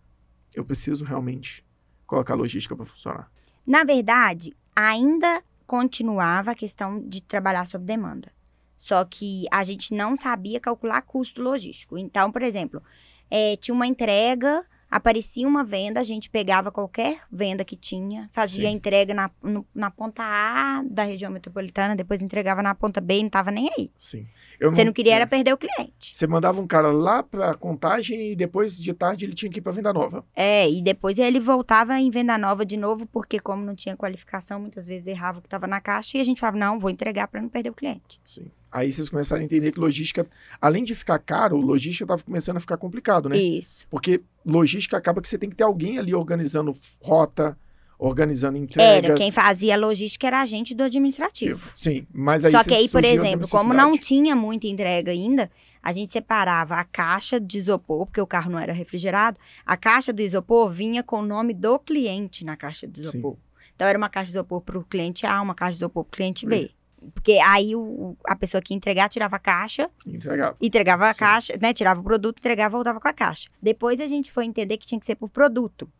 Eu 0.54 0.64
preciso 0.64 1.04
realmente 1.04 1.62
colocar 2.06 2.32
a 2.32 2.36
logística 2.38 2.74
para 2.74 2.86
funcionar. 2.86 3.30
Na 3.66 3.84
verdade, 3.84 4.56
ainda 4.74 5.42
continuava 5.66 6.52
a 6.52 6.54
questão 6.54 7.06
de 7.06 7.22
trabalhar 7.22 7.66
sob 7.66 7.84
demanda. 7.84 8.32
Só 8.78 9.04
que 9.04 9.44
a 9.50 9.62
gente 9.62 9.92
não 9.92 10.16
sabia 10.16 10.58
calcular 10.58 11.02
custo 11.02 11.42
logístico. 11.42 11.98
Então, 11.98 12.32
por 12.32 12.40
exemplo, 12.40 12.82
é, 13.30 13.56
tinha 13.56 13.74
uma 13.74 13.86
entrega, 13.86 14.64
aparecia 14.96 15.46
uma 15.46 15.62
venda, 15.64 16.00
a 16.00 16.02
gente 16.02 16.28
pegava 16.30 16.70
qualquer 16.70 17.20
venda 17.30 17.64
que 17.64 17.76
tinha, 17.76 18.28
fazia 18.32 18.68
Sim. 18.68 18.74
entrega 18.76 19.14
na, 19.14 19.30
no- 19.42 19.66
na 19.74 19.90
ponta 19.90 20.22
A 20.22 20.82
da 20.88 21.04
região 21.04 21.30
metropolitana, 21.30 21.94
depois 21.94 22.22
entregava 22.22 22.62
na 22.62 22.74
ponta 22.74 23.00
B 23.00 23.18
e 23.18 23.22
não 23.22 23.30
tava 23.30 23.50
nem 23.50 23.68
aí. 23.78 23.90
Sim. 23.96 24.26
Eu 24.58 24.72
Você 24.72 24.84
não 24.84 24.92
queria 24.92 25.12
é. 25.12 25.16
era 25.16 25.26
perder 25.26 25.52
o 25.52 25.58
cliente. 25.58 26.10
Você 26.14 26.26
mandava 26.26 26.60
um 26.60 26.66
cara 26.66 26.90
lá 26.90 27.22
pra 27.22 27.54
contagem 27.54 28.32
e 28.32 28.36
depois 28.36 28.76
de 28.76 28.92
tarde 28.94 29.24
ele 29.26 29.34
tinha 29.34 29.50
que 29.52 29.58
ir 29.58 29.62
pra 29.62 29.70
venda 29.72 29.92
nova. 29.92 30.24
É, 30.34 30.68
e 30.70 30.80
depois 30.82 31.18
ele 31.18 31.38
voltava 31.38 31.98
em 32.00 32.10
venda 32.10 32.38
nova 32.38 32.64
de 32.64 32.76
novo, 32.76 33.04
porque 33.06 33.38
como 33.38 33.62
não 33.64 33.74
tinha 33.74 33.96
qualificação, 33.96 34.58
muitas 34.58 34.86
vezes 34.86 35.06
errava 35.08 35.38
o 35.38 35.42
que 35.42 35.46
estava 35.46 35.66
na 35.66 35.80
caixa 35.80 36.16
e 36.16 36.20
a 36.20 36.24
gente 36.24 36.40
falava, 36.40 36.56
não, 36.58 36.78
vou 36.78 36.88
entregar 36.90 37.28
para 37.28 37.40
não 37.42 37.48
perder 37.50 37.68
o 37.70 37.74
cliente. 37.74 38.18
Sim. 38.24 38.50
Aí 38.76 38.92
vocês 38.92 39.08
começaram 39.08 39.40
a 39.40 39.44
entender 39.46 39.72
que 39.72 39.80
logística, 39.80 40.26
além 40.60 40.84
de 40.84 40.94
ficar 40.94 41.18
caro, 41.18 41.56
logística 41.56 42.04
estava 42.04 42.22
começando 42.22 42.58
a 42.58 42.60
ficar 42.60 42.76
complicado, 42.76 43.26
né? 43.26 43.38
Isso. 43.38 43.86
Porque 43.88 44.20
logística 44.44 44.98
acaba 44.98 45.22
que 45.22 45.28
você 45.30 45.38
tem 45.38 45.48
que 45.48 45.56
ter 45.56 45.64
alguém 45.64 45.98
ali 45.98 46.14
organizando 46.14 46.76
rota, 47.00 47.56
organizando 47.98 48.58
entregas. 48.58 49.04
Era, 49.12 49.14
quem 49.14 49.30
fazia 49.30 49.78
logística 49.78 50.26
era 50.26 50.42
a 50.42 50.44
gente 50.44 50.74
do 50.74 50.82
administrativo. 50.82 51.70
Sim, 51.74 52.06
mas 52.12 52.44
aí 52.44 52.52
Só 52.52 52.62
que 52.62 52.74
aí, 52.74 52.86
por 52.86 53.02
exemplo, 53.02 53.48
como 53.48 53.72
não 53.72 53.96
tinha 53.96 54.36
muita 54.36 54.66
entrega 54.66 55.10
ainda, 55.10 55.50
a 55.82 55.90
gente 55.90 56.12
separava 56.12 56.74
a 56.74 56.84
caixa 56.84 57.40
de 57.40 57.56
isopor, 57.56 58.04
porque 58.04 58.20
o 58.20 58.26
carro 58.26 58.50
não 58.50 58.58
era 58.58 58.74
refrigerado. 58.74 59.40
A 59.64 59.78
caixa 59.78 60.12
do 60.12 60.20
isopor 60.20 60.70
vinha 60.70 61.02
com 61.02 61.20
o 61.20 61.26
nome 61.26 61.54
do 61.54 61.78
cliente 61.78 62.44
na 62.44 62.58
caixa 62.58 62.86
do 62.86 63.02
Sim. 63.02 63.08
isopor. 63.08 63.38
Então 63.74 63.88
era 63.88 63.96
uma 63.96 64.10
caixa 64.10 64.26
de 64.26 64.36
isopor 64.36 64.60
para 64.60 64.78
o 64.78 64.84
cliente 64.84 65.24
A, 65.24 65.40
uma 65.40 65.54
caixa 65.54 65.72
de 65.72 65.78
isopor 65.78 66.04
para 66.04 66.10
o 66.10 66.16
cliente 66.18 66.44
B. 66.44 66.72
Porque 67.14 67.32
aí 67.44 67.74
o- 67.76 68.16
a 68.24 68.34
pessoa 68.36 68.60
que 68.62 68.72
ia 68.72 68.76
entregar 68.76 69.08
tirava 69.08 69.36
a 69.36 69.38
caixa, 69.38 69.90
Entregava. 70.06 70.56
entregava 70.60 71.08
a 71.08 71.12
Sim. 71.12 71.18
caixa, 71.18 71.58
né? 71.60 71.72
Tirava 71.72 72.00
o 72.00 72.02
produto, 72.04 72.38
entregava, 72.38 72.72
voltava 72.76 73.00
com 73.00 73.08
a 73.08 73.12
caixa. 73.12 73.48
Depois 73.62 74.00
a 74.00 74.06
gente 74.06 74.30
foi 74.32 74.44
entender 74.44 74.76
que 74.78 74.86
tinha 74.86 74.98
que 74.98 75.06
ser 75.06 75.14
por 75.16 75.28
produto. 75.28 75.90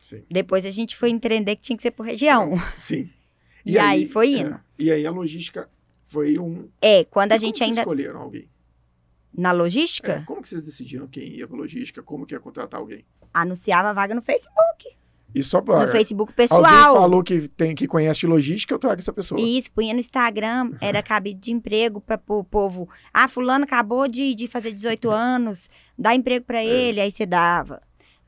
Sim. 0.00 0.22
Depois 0.30 0.64
a 0.64 0.70
gente 0.70 0.96
foi 0.96 1.10
entender 1.10 1.56
que 1.56 1.62
tinha 1.62 1.76
que 1.76 1.82
ser 1.82 1.90
por 1.90 2.04
região. 2.06 2.52
Sim. 2.76 3.10
E 3.66 3.76
aí 3.78 4.06
foi 4.06 4.30
indo. 4.30 4.54
é, 4.54 4.60
e 4.78 4.90
aí 4.90 5.06
a 5.06 5.10
logística 5.10 5.68
foi 6.06 6.38
um. 6.38 6.70
É, 6.80 7.04
quando 7.04 7.32
a 7.32 7.36
E 7.36 7.38
como 7.38 7.46
gente 7.48 7.58
vocês 7.58 7.68
ainda. 7.68 7.80
escolheram 7.82 8.20
alguém? 8.22 8.48
Na 9.36 9.52
logística, 9.52 10.12
É, 10.12 10.20
como 10.22 10.40
que 10.40 10.48
vocês 10.48 10.62
decidiram 10.62 11.06
quem 11.06 11.24
ia 11.36 11.46
pra 11.46 11.54
logística? 11.56 12.02
Como 12.02 12.24
que 12.24 12.34
ia 12.34 12.40
contratar 12.40 12.80
alguém? 12.80 13.04
anunciava 13.34 13.90
a 13.90 13.92
vaga 13.92 14.14
no 14.14 14.22
Facebook. 14.22 14.96
E 15.34 15.42
só 15.42 15.60
para. 15.60 15.86
no 15.86 15.92
Facebook 15.92 16.32
Alguém 16.32 16.48
pessoal. 16.48 16.94
falou 16.96 17.22
que 17.22 17.48
tem 17.48 17.74
que 17.74 17.86
conhece 17.86 18.26
logística, 18.26 18.72
eu 18.74 18.78
trago 18.78 18.98
essa 19.00 19.12
pessoa. 19.12 19.40
Isso, 19.40 19.70
punha 19.72 19.92
no 19.92 20.00
Instagram, 20.00 20.72
era 20.80 21.02
cabide 21.02 21.38
de 21.38 21.52
emprego 21.52 22.00
para 22.00 22.20
o 22.28 22.42
povo. 22.42 22.88
Ah, 23.12 23.28
fulano 23.28 23.64
acabou 23.64 24.08
de, 24.08 24.34
de 24.34 24.46
fazer 24.46 24.72
18 24.72 25.10
anos, 25.10 25.68
dá 25.98 26.14
emprego 26.14 26.44
para 26.46 26.64
ele, 26.64 27.00
aí 27.00 27.10
você 27.10 27.26
dava. 27.26 27.80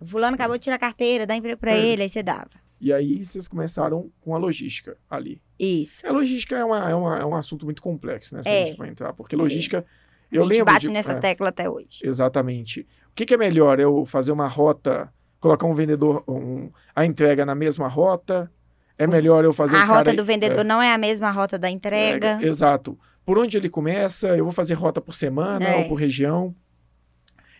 Fulano 0.05 0.35
acabou 0.35 0.57
de 0.59 0.65
tirar 0.65 0.79
carteira, 0.79 1.27
dá 1.27 1.35
emprego 1.35 1.59
para 1.59 1.73
É. 1.75 1.85
ele, 1.87 2.03
aí 2.03 2.09
você 2.09 2.23
dava. 2.23 2.51
E 2.81 2.93
aí 2.93 3.25
vocês 3.25 3.47
começaram 3.49 4.11
com 4.21 4.35
a 4.35 4.39
logística 4.39 4.97
ali. 5.11 5.41
Isso. 5.59 6.07
A 6.07 6.11
logística 6.13 6.57
é, 6.57 6.65
uma, 6.65 6.91
é, 6.91 6.95
uma- 6.95 7.19
é 7.19 7.25
um 7.27 7.35
assunto 7.35 7.65
muito 7.67 7.83
complexo, 7.83 8.35
né? 8.35 8.43
Se 8.43 8.49
É. 8.49 8.63
a 8.63 8.67
gente 8.67 8.77
for 8.77 8.87
entrar. 8.89 9.13
Porque 9.13 9.37
logística. 9.37 9.85
Eu 10.33 10.43
a 10.43 10.45
gente 10.45 10.53
lembro. 10.59 10.73
bate 10.73 10.87
de- 10.87 10.93
nessa 10.93 11.13
é, 11.13 11.21
tecla 11.21 11.49
até 11.51 11.69
hoje. 11.69 12.01
Exatamente. 12.03 12.81
O 13.11 13.15
que, 13.15 13.27
que 13.27 13.35
é 13.35 13.37
melhor? 13.37 13.79
Eu 13.81 14.07
fazer 14.07 14.33
uma 14.33 14.47
rota, 14.49 15.13
colocar 15.41 15.67
um 15.67 15.75
vendedor, 15.75 16.23
um- 16.29 16.71
a 16.95 17.05
entrega 17.05 17.45
na 17.45 17.55
mesma 17.55 17.89
rota? 17.89 18.51
É 18.99 19.07
melhor 19.07 19.43
eu 19.45 19.53
fazer 19.53 19.77
A 19.77 19.85
rota 19.85 20.13
do 20.13 20.23
vendedor 20.25 20.63
não 20.65 20.81
é 20.83 20.93
a 20.93 20.99
mesma 20.99 21.31
rota 21.31 21.59
da 21.59 21.71
entrega. 21.71 22.39
Exato. 22.43 22.99
Por 23.25 23.39
onde 23.39 23.57
ele 23.57 23.71
começa, 23.71 24.37
eu 24.37 24.45
vou 24.45 24.53
fazer 24.53 24.75
rota 24.75 25.01
por 25.01 25.15
semana 25.15 25.65
É. 25.65 25.77
ou 25.79 25.89
por 25.89 25.95
região. 25.95 26.55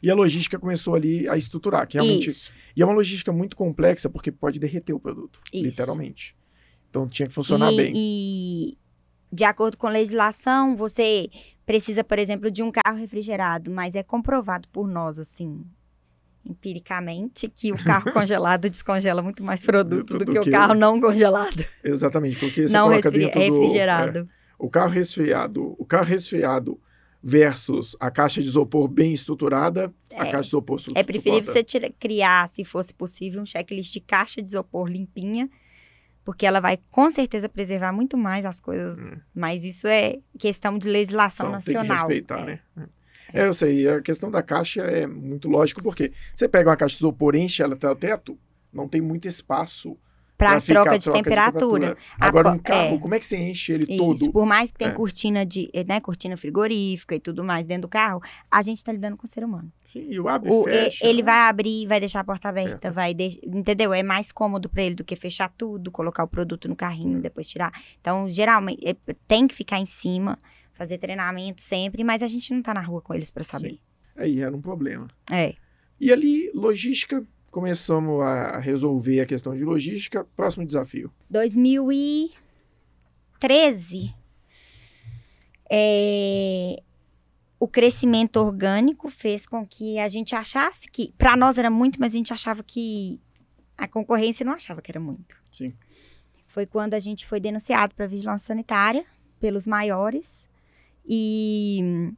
E 0.03 0.11
a 0.11 0.15
logística 0.15 0.59
começou 0.59 0.95
ali 0.95 1.27
a 1.29 1.37
estruturar, 1.39 1.87
que 1.89 1.95
realmente. 1.97 2.31
Isso. 2.31 2.53
E 2.77 2.83
é 2.83 2.85
uma 2.85 2.95
logística 2.95 3.33
muito 3.33 3.57
complexa, 3.57 4.09
porque 4.11 4.31
pode 4.31 4.59
derreter 4.59 4.93
o 4.93 5.01
produto, 5.01 5.41
Isso. 5.53 5.65
literalmente. 5.65 6.37
Então 6.91 7.09
tinha 7.09 7.27
que 7.27 7.33
funcionar 7.35 7.73
e, 7.73 7.77
bem. 7.77 7.93
e, 7.95 8.79
de 9.33 9.45
acordo 9.45 9.77
com 9.77 9.89
legislação, 9.89 10.77
você 10.77 11.29
precisa, 11.65 12.03
por 12.05 12.19
exemplo, 12.19 12.51
de 12.51 12.63
um 12.63 12.71
carro 12.71 12.99
refrigerado, 12.99 13.71
mas 13.71 13.95
é 13.95 14.03
comprovado 14.03 14.69
por 14.69 14.87
nós, 14.89 15.19
assim, 15.19 15.65
empiricamente, 16.45 17.49
que 17.49 17.73
o 17.73 17.85
carro 17.85 18.13
congelado 18.13 18.69
descongela 18.71 19.23
muito 19.23 19.43
mais 19.43 19.65
produto 19.65 20.19
do, 20.19 20.25
Do 20.25 20.33
que, 20.33 20.41
que 20.41 20.49
o 20.49 20.53
carro 20.53 20.75
não 20.75 21.01
congelado, 21.01 21.65
Exatamente, 21.85 22.39
porque 22.39 22.67
você 22.69 22.75
não 22.75 22.89
coloca 22.89 23.11
resfri- 23.11 23.25
dentro 23.27 23.41
do. 23.41 23.61
refrigerado. 23.61 24.19
é, 24.21 24.27
o 24.59 24.69
carro 24.71 24.91
resfriado. 24.91 25.75
O 25.79 25.85
carro 25.85 26.05
resfriado 26.05 26.81
versus 27.23 27.95
a 28.01 28.11
caixa 28.11 28.41
de 28.41 28.49
isopor 28.49 28.89
bem 28.89 29.13
estruturada, 29.13 29.93
a 30.17 30.27
É. 30.27 30.31
caixa 30.31 30.41
de 30.43 30.47
isopor 30.49 30.79
su- 30.81 30.93
É 30.95 31.03
preferível 31.03 31.41
suporta- 31.45 31.53
você 31.53 31.65
tira- 31.65 31.93
criar, 31.99 32.49
se 32.49 32.65
fosse 32.65 32.95
possível, 32.95 33.43
um 33.43 33.47
checklist 33.47 33.93
de 33.93 34.01
caixa 34.01 34.41
de 34.41 34.49
isopor 34.49 34.89
limpinha, 34.89 35.49
porque 36.25 36.47
ela 36.47 36.61
vai 36.61 36.79
com 36.91 37.11
certeza 37.11 37.49
preservar 37.49 37.93
muito 37.93 38.17
mais 38.17 38.45
as 38.47 38.59
coisas. 38.61 38.99
Hum. 38.99 39.19
Mas 39.35 39.65
isso 39.65 39.87
é 39.87 40.19
questão 40.39 40.79
de 40.79 40.89
legislação 40.89 41.49
Então, 41.49 41.61
Tem 41.61 41.67
que 41.75 41.79
nacional. 41.79 41.97
respeitar, 42.09 42.41
É. 42.41 42.45
né? 42.47 42.61
É, 43.33 43.47
eu 43.47 43.53
sei. 43.55 43.89
A 43.89 44.01
questão 44.01 44.31
da 44.31 44.43
caixa 44.43 44.83
é 44.83 45.07
muito 45.07 45.49
lógico, 45.49 45.83
porque 45.83 46.13
você 46.35 46.49
pega 46.49 46.71
uma 46.71 46.77
caixa 46.77 46.95
de 46.97 47.01
isopor, 47.03 47.35
enche 47.37 47.63
ela 47.63 47.75
até 47.75 47.89
o 47.89 47.95
teto, 47.97 48.39
não 48.73 48.89
tem 48.89 49.01
muito 49.01 49.27
espaço 49.29 49.97
Para 50.39 50.61
ficar 50.61 50.83
troca 50.85 50.99
de 50.99 51.11
temperatura. 51.13 51.97
A 52.19 52.27
Agora, 52.29 52.51
po- 52.51 52.57
um 52.57 52.59
carro, 52.59 52.95
é. 52.95 52.99
como 52.99 53.15
é 53.15 53.21
que 53.21 53.27
você 53.27 53.37
enche 53.37 53.73
ele 53.73 53.85
Isso, 53.89 53.97
todo? 53.99 54.33
por 54.33 54.47
mais 54.47 54.71
que 54.71 54.79
tenha 54.79 54.91
É. 54.91 54.95
cortina 54.95 55.45
de, 55.45 55.69
eh, 55.73 55.85
né, 55.85 56.01
cortina 56.01 56.37
frigorífica 56.37 57.15
e 57.15 57.21
tudo 57.21 57.45
mais 57.45 57.67
dentro 57.67 57.83
do 57.83 57.89
carro, 57.89 58.23
a 58.51 58.63
gente 58.63 58.83
tá 58.83 58.91
lidando 58.93 59.17
com 59.17 59.27
o 59.27 59.31
ser 59.31 59.45
humano. 59.45 59.71
Sim, 59.93 60.07
e 60.09 60.21
o 60.21 60.29
abre 60.29 60.49
O- 60.51 60.63
fecha. 60.65 61.05
ele 61.05 61.21
vai 61.21 61.49
abrir, 61.49 61.85
vai 61.87 61.99
deixar 61.99 62.21
a 62.21 62.25
porta 62.25 62.49
aberta, 62.49 62.89
É. 62.89 62.91
vai 62.93 63.13
deix- 63.13 63.39
entendeu? 63.45 63.93
É 63.93 64.05
mais 64.05 64.31
cômodo 64.31 64.69
para 64.69 64.85
ele 64.85 64.95
do 64.95 65.03
que 65.05 65.17
fechar 65.17 65.53
tudo, 65.59 65.91
colocar 65.91 66.23
o 66.23 66.29
produto 66.29 66.69
no 66.69 66.77
carrinho, 66.77 67.21
depois 67.21 67.49
tirar. 67.49 67.73
Então, 68.01 68.29
geralmente 68.29 68.87
é, 68.89 68.95
tem 69.27 69.49
que 69.49 69.55
ficar 69.55 69.79
em 69.81 69.87
cima, 69.87 70.39
fazer 70.81 70.97
treinamento 70.97 71.61
sempre, 71.61 72.03
mas 72.03 72.23
a 72.23 72.27
gente 72.27 72.55
não 72.55 72.63
tá 72.63 72.73
na 72.73 72.81
rua 72.81 73.03
com 73.03 73.13
eles 73.13 73.31
para 73.31 73.45
saber. 73.45 73.79
Aí 74.17 74.41
era 74.41 74.57
um 74.57 74.63
problema. 74.63 75.09
É. 75.31 75.55
E 76.01 76.11
ali, 76.11 76.51
logística, 76.55 77.23
começamos 77.51 78.23
a 78.23 78.59
resolver 78.59 79.21
a 79.21 79.27
questão 79.27 79.55
de 79.55 79.63
logística. 79.63 80.25
Próximo 80.35 80.65
desafio. 80.65 81.13
2013, 81.29 84.15
é, 85.71 86.83
o 87.59 87.69
crescimento 87.69 88.39
orgânico 88.39 89.11
fez 89.11 89.45
com 89.45 89.67
que 89.67 89.99
a 89.99 90.09
gente 90.09 90.35
achasse 90.35 90.91
que, 90.91 91.13
para 91.19 91.37
nós 91.37 91.59
era 91.59 91.69
muito, 91.69 92.01
mas 92.01 92.15
a 92.15 92.17
gente 92.17 92.33
achava 92.33 92.63
que 92.63 93.21
a 93.77 93.87
concorrência 93.87 94.47
não 94.47 94.55
achava 94.55 94.81
que 94.81 94.91
era 94.91 94.99
muito. 94.99 95.37
Sim. 95.53 95.75
Foi 96.47 96.65
quando 96.65 96.95
a 96.95 97.01
gente 97.01 97.27
foi 97.27 97.39
denunciado 97.39 97.95
para 97.95 98.07
vigilância 98.07 98.47
sanitária 98.47 99.05
pelos 99.39 99.67
maiores 99.67 100.49
e 101.07 102.13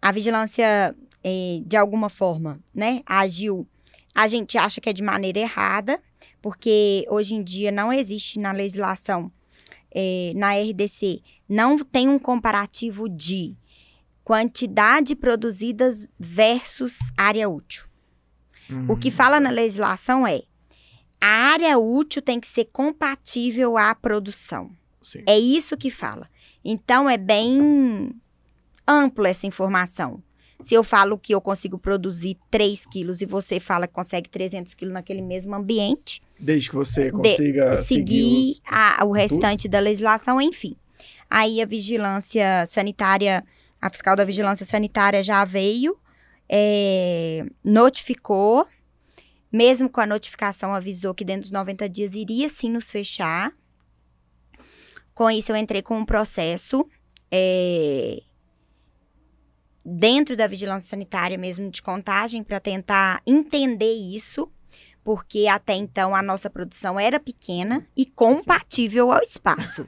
a 0.00 0.12
vigilância 0.12 0.94
eh, 1.22 1.60
de 1.64 1.76
alguma 1.76 2.08
forma, 2.08 2.60
né, 2.74 3.02
agiu. 3.06 3.66
A 4.14 4.26
gente 4.28 4.56
acha 4.58 4.80
que 4.80 4.88
é 4.88 4.92
de 4.92 5.02
maneira 5.02 5.38
errada, 5.38 6.00
porque 6.42 7.04
hoje 7.08 7.34
em 7.34 7.42
dia 7.42 7.70
não 7.70 7.92
existe 7.92 8.38
na 8.38 8.52
legislação, 8.52 9.30
eh, 9.94 10.32
na 10.34 10.52
RDC, 10.54 11.20
não 11.48 11.78
tem 11.78 12.08
um 12.08 12.18
comparativo 12.18 13.08
de 13.08 13.54
quantidade 14.24 15.16
produzidas 15.16 16.08
versus 16.18 16.98
área 17.16 17.48
útil. 17.48 17.84
O 18.88 18.96
que 18.96 19.08
Uhum. 19.08 19.14
fala 19.14 19.40
na 19.40 19.50
legislação 19.50 20.24
é 20.24 20.42
a 21.20 21.26
área 21.26 21.76
útil 21.76 22.22
tem 22.22 22.38
que 22.38 22.46
ser 22.46 22.66
compatível 22.66 23.76
à 23.76 23.94
produção. 23.94 24.70
Sim. 25.02 25.22
É 25.26 25.36
isso 25.38 25.76
que 25.76 25.90
fala. 25.90 26.29
Então 26.64 27.08
é 27.08 27.16
bem 27.16 28.12
amplo 28.86 29.26
essa 29.26 29.46
informação. 29.46 30.22
Se 30.60 30.74
eu 30.74 30.84
falo 30.84 31.16
que 31.16 31.34
eu 31.34 31.40
consigo 31.40 31.78
produzir 31.78 32.36
3 32.50 32.84
quilos 32.84 33.22
e 33.22 33.26
você 33.26 33.58
fala 33.58 33.86
que 33.86 33.94
consegue 33.94 34.28
300 34.28 34.74
quilos 34.74 34.92
naquele 34.92 35.22
mesmo 35.22 35.54
ambiente, 35.54 36.20
Desde 36.38 36.68
que 36.68 36.76
você 36.76 37.10
consiga 37.10 37.76
seguir 37.82 38.54
seguir 38.54 38.60
a- 38.66 39.04
o 39.06 39.12
restante 39.12 39.68
da 39.68 39.78
legislação, 39.78 40.40
enfim. 40.40 40.76
Aí 41.30 41.62
a 41.62 41.66
vigilância 41.66 42.66
sanitária, 42.68 43.42
a 43.80 43.88
fiscal 43.88 44.14
da 44.14 44.24
vigilância 44.24 44.66
sanitária 44.66 45.22
já 45.22 45.44
veio, 45.46 45.96
é, 46.46 47.46
notificou, 47.64 48.66
mesmo 49.50 49.88
com 49.88 50.00
a 50.00 50.06
notificação 50.06 50.74
avisou 50.74 51.14
que 51.14 51.24
dentro 51.24 51.42
dos 51.42 51.50
90 51.52 51.88
dias 51.88 52.14
iria 52.14 52.48
sim 52.50 52.70
nos 52.70 52.90
fechar. 52.90 53.50
Com 55.14 55.30
isso 55.30 55.52
eu 55.52 55.56
entrei 55.56 55.82
com 55.82 55.98
um 55.98 56.04
processo 56.04 56.88
é, 57.30 58.22
dentro 59.84 60.36
da 60.36 60.46
vigilância 60.46 60.88
sanitária 60.88 61.36
mesmo 61.36 61.70
de 61.70 61.82
contagem 61.82 62.42
para 62.42 62.60
tentar 62.60 63.22
entender 63.26 63.92
isso 63.92 64.50
porque 65.02 65.46
até 65.46 65.74
então 65.74 66.14
a 66.14 66.22
nossa 66.22 66.50
produção 66.50 66.98
era 66.98 67.18
pequena 67.18 67.86
e 67.96 68.04
compatível 68.04 69.10
ao 69.10 69.22
espaço. 69.22 69.86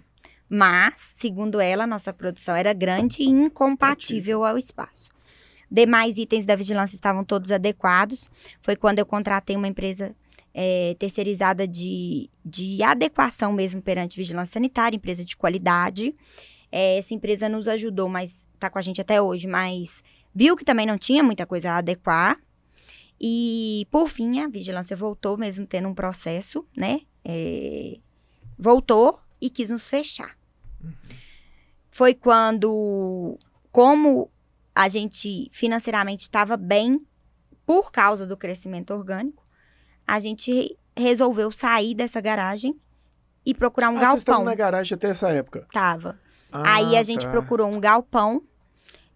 Mas, 0.48 1.14
segundo 1.16 1.60
ela, 1.60 1.86
nossa 1.86 2.12
produção 2.12 2.54
era 2.54 2.72
grande 2.72 3.22
e 3.22 3.26
incompatível 3.26 4.44
ao 4.44 4.58
espaço. 4.58 5.10
demais 5.70 6.18
itens 6.18 6.44
da 6.44 6.54
vigilância 6.54 6.94
estavam 6.94 7.24
todos 7.24 7.50
adequados. 7.50 8.28
Foi 8.60 8.76
quando 8.76 8.98
eu 8.98 9.06
contratei 9.06 9.56
uma 9.56 9.68
empresa 9.68 10.14
é, 10.54 10.94
terceirizada 10.98 11.66
de, 11.66 12.28
de 12.44 12.82
adequação 12.82 13.52
mesmo 13.52 13.80
perante 13.80 14.16
vigilância 14.16 14.54
sanitária, 14.54 14.96
empresa 14.96 15.24
de 15.24 15.36
qualidade. 15.36 16.14
É, 16.70 16.98
essa 16.98 17.14
empresa 17.14 17.48
nos 17.48 17.68
ajudou, 17.68 18.08
mas 18.08 18.46
está 18.54 18.70
com 18.70 18.78
a 18.78 18.82
gente 18.82 19.00
até 19.00 19.20
hoje, 19.20 19.46
mas 19.46 20.02
viu 20.34 20.56
que 20.56 20.64
também 20.64 20.86
não 20.86 20.98
tinha 20.98 21.22
muita 21.22 21.46
coisa 21.46 21.72
a 21.72 21.76
adequar. 21.78 22.38
E, 23.20 23.86
por 23.90 24.08
fim, 24.08 24.40
a 24.40 24.48
vigilância 24.48 24.96
voltou, 24.96 25.36
mesmo 25.38 25.66
tendo 25.66 25.88
um 25.88 25.94
processo, 25.94 26.66
né? 26.76 27.02
É, 27.24 27.98
voltou 28.58 29.20
e 29.40 29.48
quis 29.48 29.70
nos 29.70 29.86
fechar. 29.86 30.36
Foi 31.90 32.14
quando, 32.14 33.38
como 33.70 34.30
a 34.74 34.88
gente 34.88 35.48
financeiramente 35.52 36.22
estava 36.22 36.56
bem, 36.56 37.06
por 37.64 37.92
causa 37.92 38.26
do 38.26 38.36
crescimento 38.36 38.92
orgânico, 38.92 39.41
a 40.06 40.20
gente 40.20 40.76
resolveu 40.96 41.50
sair 41.50 41.94
dessa 41.94 42.20
garagem 42.20 42.78
e 43.44 43.54
procurar 43.54 43.88
um 43.88 43.96
ah, 43.96 44.00
galpão. 44.00 44.10
Vocês 44.10 44.20
estavam 44.22 44.44
na 44.44 44.54
garagem 44.54 44.94
até 44.94 45.08
essa 45.08 45.30
época? 45.30 45.66
Tava. 45.72 46.18
Ah, 46.50 46.74
Aí 46.74 46.96
a 46.96 47.02
gente 47.02 47.24
tá. 47.24 47.30
procurou 47.30 47.68
um 47.68 47.80
galpão 47.80 48.42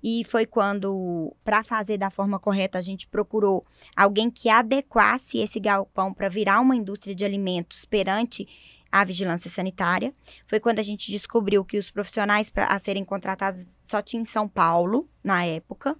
e 0.02 0.24
foi 0.24 0.46
quando, 0.46 1.34
para 1.44 1.62
fazer 1.62 1.98
da 1.98 2.10
forma 2.10 2.38
correta, 2.38 2.78
a 2.78 2.80
gente 2.82 3.06
procurou 3.06 3.64
alguém 3.94 4.30
que 4.30 4.48
adequasse 4.48 5.38
esse 5.38 5.58
galpão 5.58 6.12
para 6.12 6.28
virar 6.28 6.60
uma 6.60 6.76
indústria 6.76 7.14
de 7.14 7.24
alimentos 7.24 7.84
perante 7.84 8.46
a 8.90 9.04
vigilância 9.04 9.50
sanitária. 9.50 10.12
Foi 10.46 10.60
quando 10.60 10.78
a 10.78 10.82
gente 10.82 11.10
descobriu 11.10 11.64
que 11.64 11.76
os 11.76 11.90
profissionais 11.90 12.50
pra, 12.50 12.66
a 12.66 12.78
serem 12.78 13.04
contratados 13.04 13.66
só 13.84 14.00
tinha 14.00 14.22
em 14.22 14.24
São 14.24 14.48
Paulo, 14.48 15.08
na 15.22 15.44
época, 15.44 15.96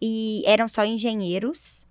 e 0.00 0.42
eram 0.46 0.68
só 0.68 0.84
engenheiros. 0.84 1.86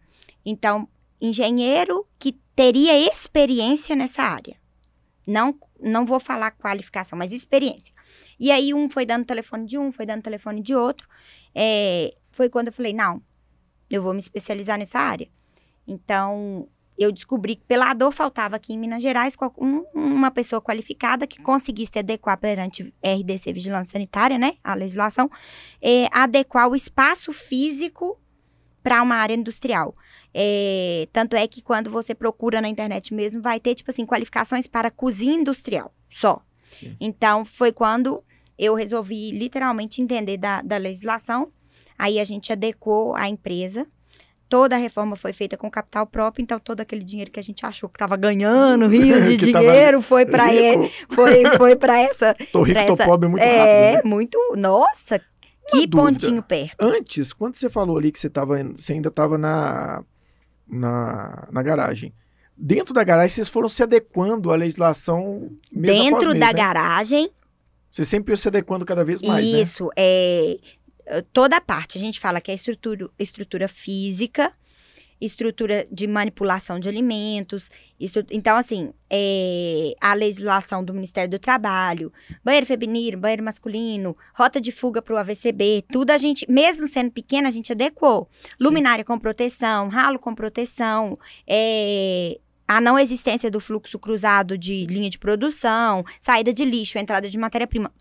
Então, 0.46 0.88
engenheiro 1.22 2.08
que 2.18 2.34
teria 2.56 2.98
experiência 3.12 3.96
nessa 3.96 4.24
área. 4.24 4.58
Não, 5.26 5.58
não 5.80 6.06
vou 6.06 6.20
falar 6.20 6.52
qualificação, 6.52 7.18
mas 7.18 7.32
experiência. 7.32 7.94
E 8.40 8.52
aí, 8.52 8.74
um 8.74 8.90
foi 8.90 9.06
dando 9.06 9.26
telefone 9.26 9.66
de 9.66 9.78
um, 9.78 9.92
foi 9.92 10.06
dando 10.06 10.24
telefone 10.24 10.62
de 10.62 10.74
outro. 10.74 11.08
É, 11.54 12.16
foi 12.32 12.50
quando 12.50 12.68
eu 12.68 12.74
falei, 12.74 12.94
não, 12.94 13.22
eu 13.90 14.02
vou 14.02 14.14
me 14.14 14.20
especializar 14.20 14.78
nessa 14.78 15.00
área. 15.00 15.30
Então, 15.88 16.68
eu 16.98 17.12
descobri 17.12 17.56
que 17.56 17.64
pela 17.66 17.94
dor 17.94 18.12
faltava 18.12 18.56
aqui 18.58 18.74
em 18.74 18.78
Minas 18.78 19.02
Gerais 19.02 19.36
um- 19.58 19.86
uma 19.94 20.30
pessoa 20.30 20.62
qualificada 20.62 21.26
que 21.26 21.42
conseguisse 21.42 21.98
adequar 21.98 22.38
perante 22.38 22.94
RDC 23.02 23.54
Vigilância 23.54 23.94
Sanitária, 23.94 24.38
né, 24.38 24.58
a 24.64 24.74
legislação, 24.74 25.30
é, 25.82 26.08
adequar 26.12 26.68
o 26.70 26.76
espaço 26.76 27.32
físico 27.32 28.20
para 28.90 29.04
uma 29.04 29.16
área 29.16 29.36
industrial. 29.36 29.96
É, 30.34 31.08
tanto 31.14 31.36
é 31.36 31.48
que 31.48 31.62
quando 31.62 31.92
você 31.92 32.16
procura 32.16 32.60
na 32.60 32.68
internet 32.68 33.14
mesmo, 33.14 33.40
vai 33.40 33.60
ter, 33.60 33.76
tipo 33.76 33.92
assim, 33.92 34.04
qualificações 34.06 34.66
para 34.66 34.90
cozinha 34.90 35.36
industrial, 35.36 35.94
só. 36.10 36.42
Sim. 36.72 36.96
Então, 37.00 37.46
foi 37.46 37.72
quando 37.72 38.24
eu 38.58 38.74
resolvi 38.74 39.32
literalmente 39.32 40.02
entender 40.02 40.38
da, 40.38 40.62
da 40.64 40.78
legislação. 40.78 41.52
Aí 41.98 42.20
a 42.20 42.26
gente 42.26 42.52
adequou 42.52 43.16
a 43.16 43.28
empresa. 43.30 43.86
Toda 44.48 44.76
a 44.76 44.80
reforma 44.80 45.16
foi 45.16 45.32
feita 45.32 45.56
com 45.56 45.70
capital 45.70 46.08
próprio, 46.08 46.42
então 46.42 46.60
todo 46.60 46.82
aquele 46.82 47.04
dinheiro 47.04 47.30
que 47.30 47.40
a 47.40 47.44
gente 47.44 47.64
achou 47.64 47.88
que 47.88 47.98
estava 47.98 48.18
ganhando, 48.18 48.88
rios 48.90 49.26
de 49.28 49.38
dinheiro, 49.38 50.02
foi 50.02 50.26
para 50.26 50.46
foi, 51.10 51.46
foi 51.56 51.76
para 51.76 52.00
essa. 52.02 52.36
Tô 52.52 52.64
rico, 52.64 52.74
pra 52.80 52.88
tô 52.88 52.94
essa- 52.94 53.06
pobre 53.06 53.30
muito 53.30 53.44
é, 53.44 53.92
rápido. 53.92 54.04
né? 54.06 54.10
muito. 54.10 54.40
Nossa, 54.58 55.22
que 55.72 55.88
dúvida. 55.88 55.98
pontinho 55.98 56.44
perto. 56.44 56.76
Antes, 56.80 57.34
quando 57.34 57.56
você 57.56 57.70
falou 57.70 57.98
ali 57.98 58.12
que 58.12 58.20
você, 58.20 58.30
tava, 58.30 58.62
você 58.78 58.94
ainda 58.94 59.10
estava 59.10 59.38
na, 59.38 60.04
na, 60.68 61.48
na 61.52 61.64
garagem, 61.64 62.14
dentro 62.56 62.94
da 62.94 63.04
garagem 63.04 63.36
vocês 63.36 63.50
foram 63.50 63.70
se 63.70 63.84
adequando 63.84 64.52
à 64.52 64.56
legislação 64.56 65.50
mês 65.72 65.98
Dentro 65.98 66.30
mês, 66.30 66.40
da 66.40 66.48
né? 66.48 66.54
garagem, 66.54 67.30
Você 67.92 68.04
sempre 68.04 68.34
ia 68.34 68.38
se 68.38 68.48
adequando 68.48 68.86
cada 68.86 69.04
vez 69.04 69.22
mais, 69.22 69.52
né? 69.52 69.62
Isso, 69.62 69.90
é 69.96 70.58
eh, 71.10 71.24
toda 71.34 71.58
a 71.58 71.62
parte. 71.62 71.98
A 71.98 72.02
gente 72.02 72.20
fala 72.20 72.40
que 72.40 72.52
é 72.52 72.54
estrutura, 72.54 73.10
estrutura 73.18 73.68
física, 73.68 74.54
estrutura 75.22 75.86
de 75.92 76.08
manipulação 76.08 76.80
de 76.80 76.88
alimentos. 76.88 77.70
estru- 78.00 78.26
então, 78.32 78.56
assim, 78.56 78.92
é, 79.10 79.94
a 80.00 80.14
legislação 80.14 80.84
do 80.84 80.94
Ministério 80.94 81.30
do 81.30 81.38
Trabalho, 81.40 82.12
banheiro 82.44 82.66
feminino, 82.66 83.18
banheiro 83.18 83.44
masculino, 83.44 84.16
rota 84.34 84.62
de 84.62 84.72
fuga 84.72 85.02
para 85.02 85.14
o 85.14 85.18
AVCB, 85.18 85.84
tudo 85.92 86.12
a 86.12 86.18
gente, 86.18 86.50
mesmo 86.50 86.88
sendo 86.88 87.12
pequena, 87.12 87.48
a 87.50 87.52
gente 87.52 87.72
adequou. 87.72 88.30
Luminária 88.60 89.04
com 89.04 89.20
proteção, 89.20 89.90
ralo 89.90 90.18
com 90.20 90.34
proteção, 90.34 91.20
é, 91.48 92.40
a 92.68 92.80
não 92.80 92.98
existência 93.00 93.50
do 93.52 93.60
fluxo 93.60 93.98
cruzado 94.00 94.58
de 94.58 94.86
linha 94.86 95.10
de 95.10 95.18
produção, 95.18 96.06
saída 96.22 96.54
de 96.54 96.64
lixo, 96.64 96.98
entrada 96.98 97.28
de 97.30 97.38
matéria-prima. 97.38 97.92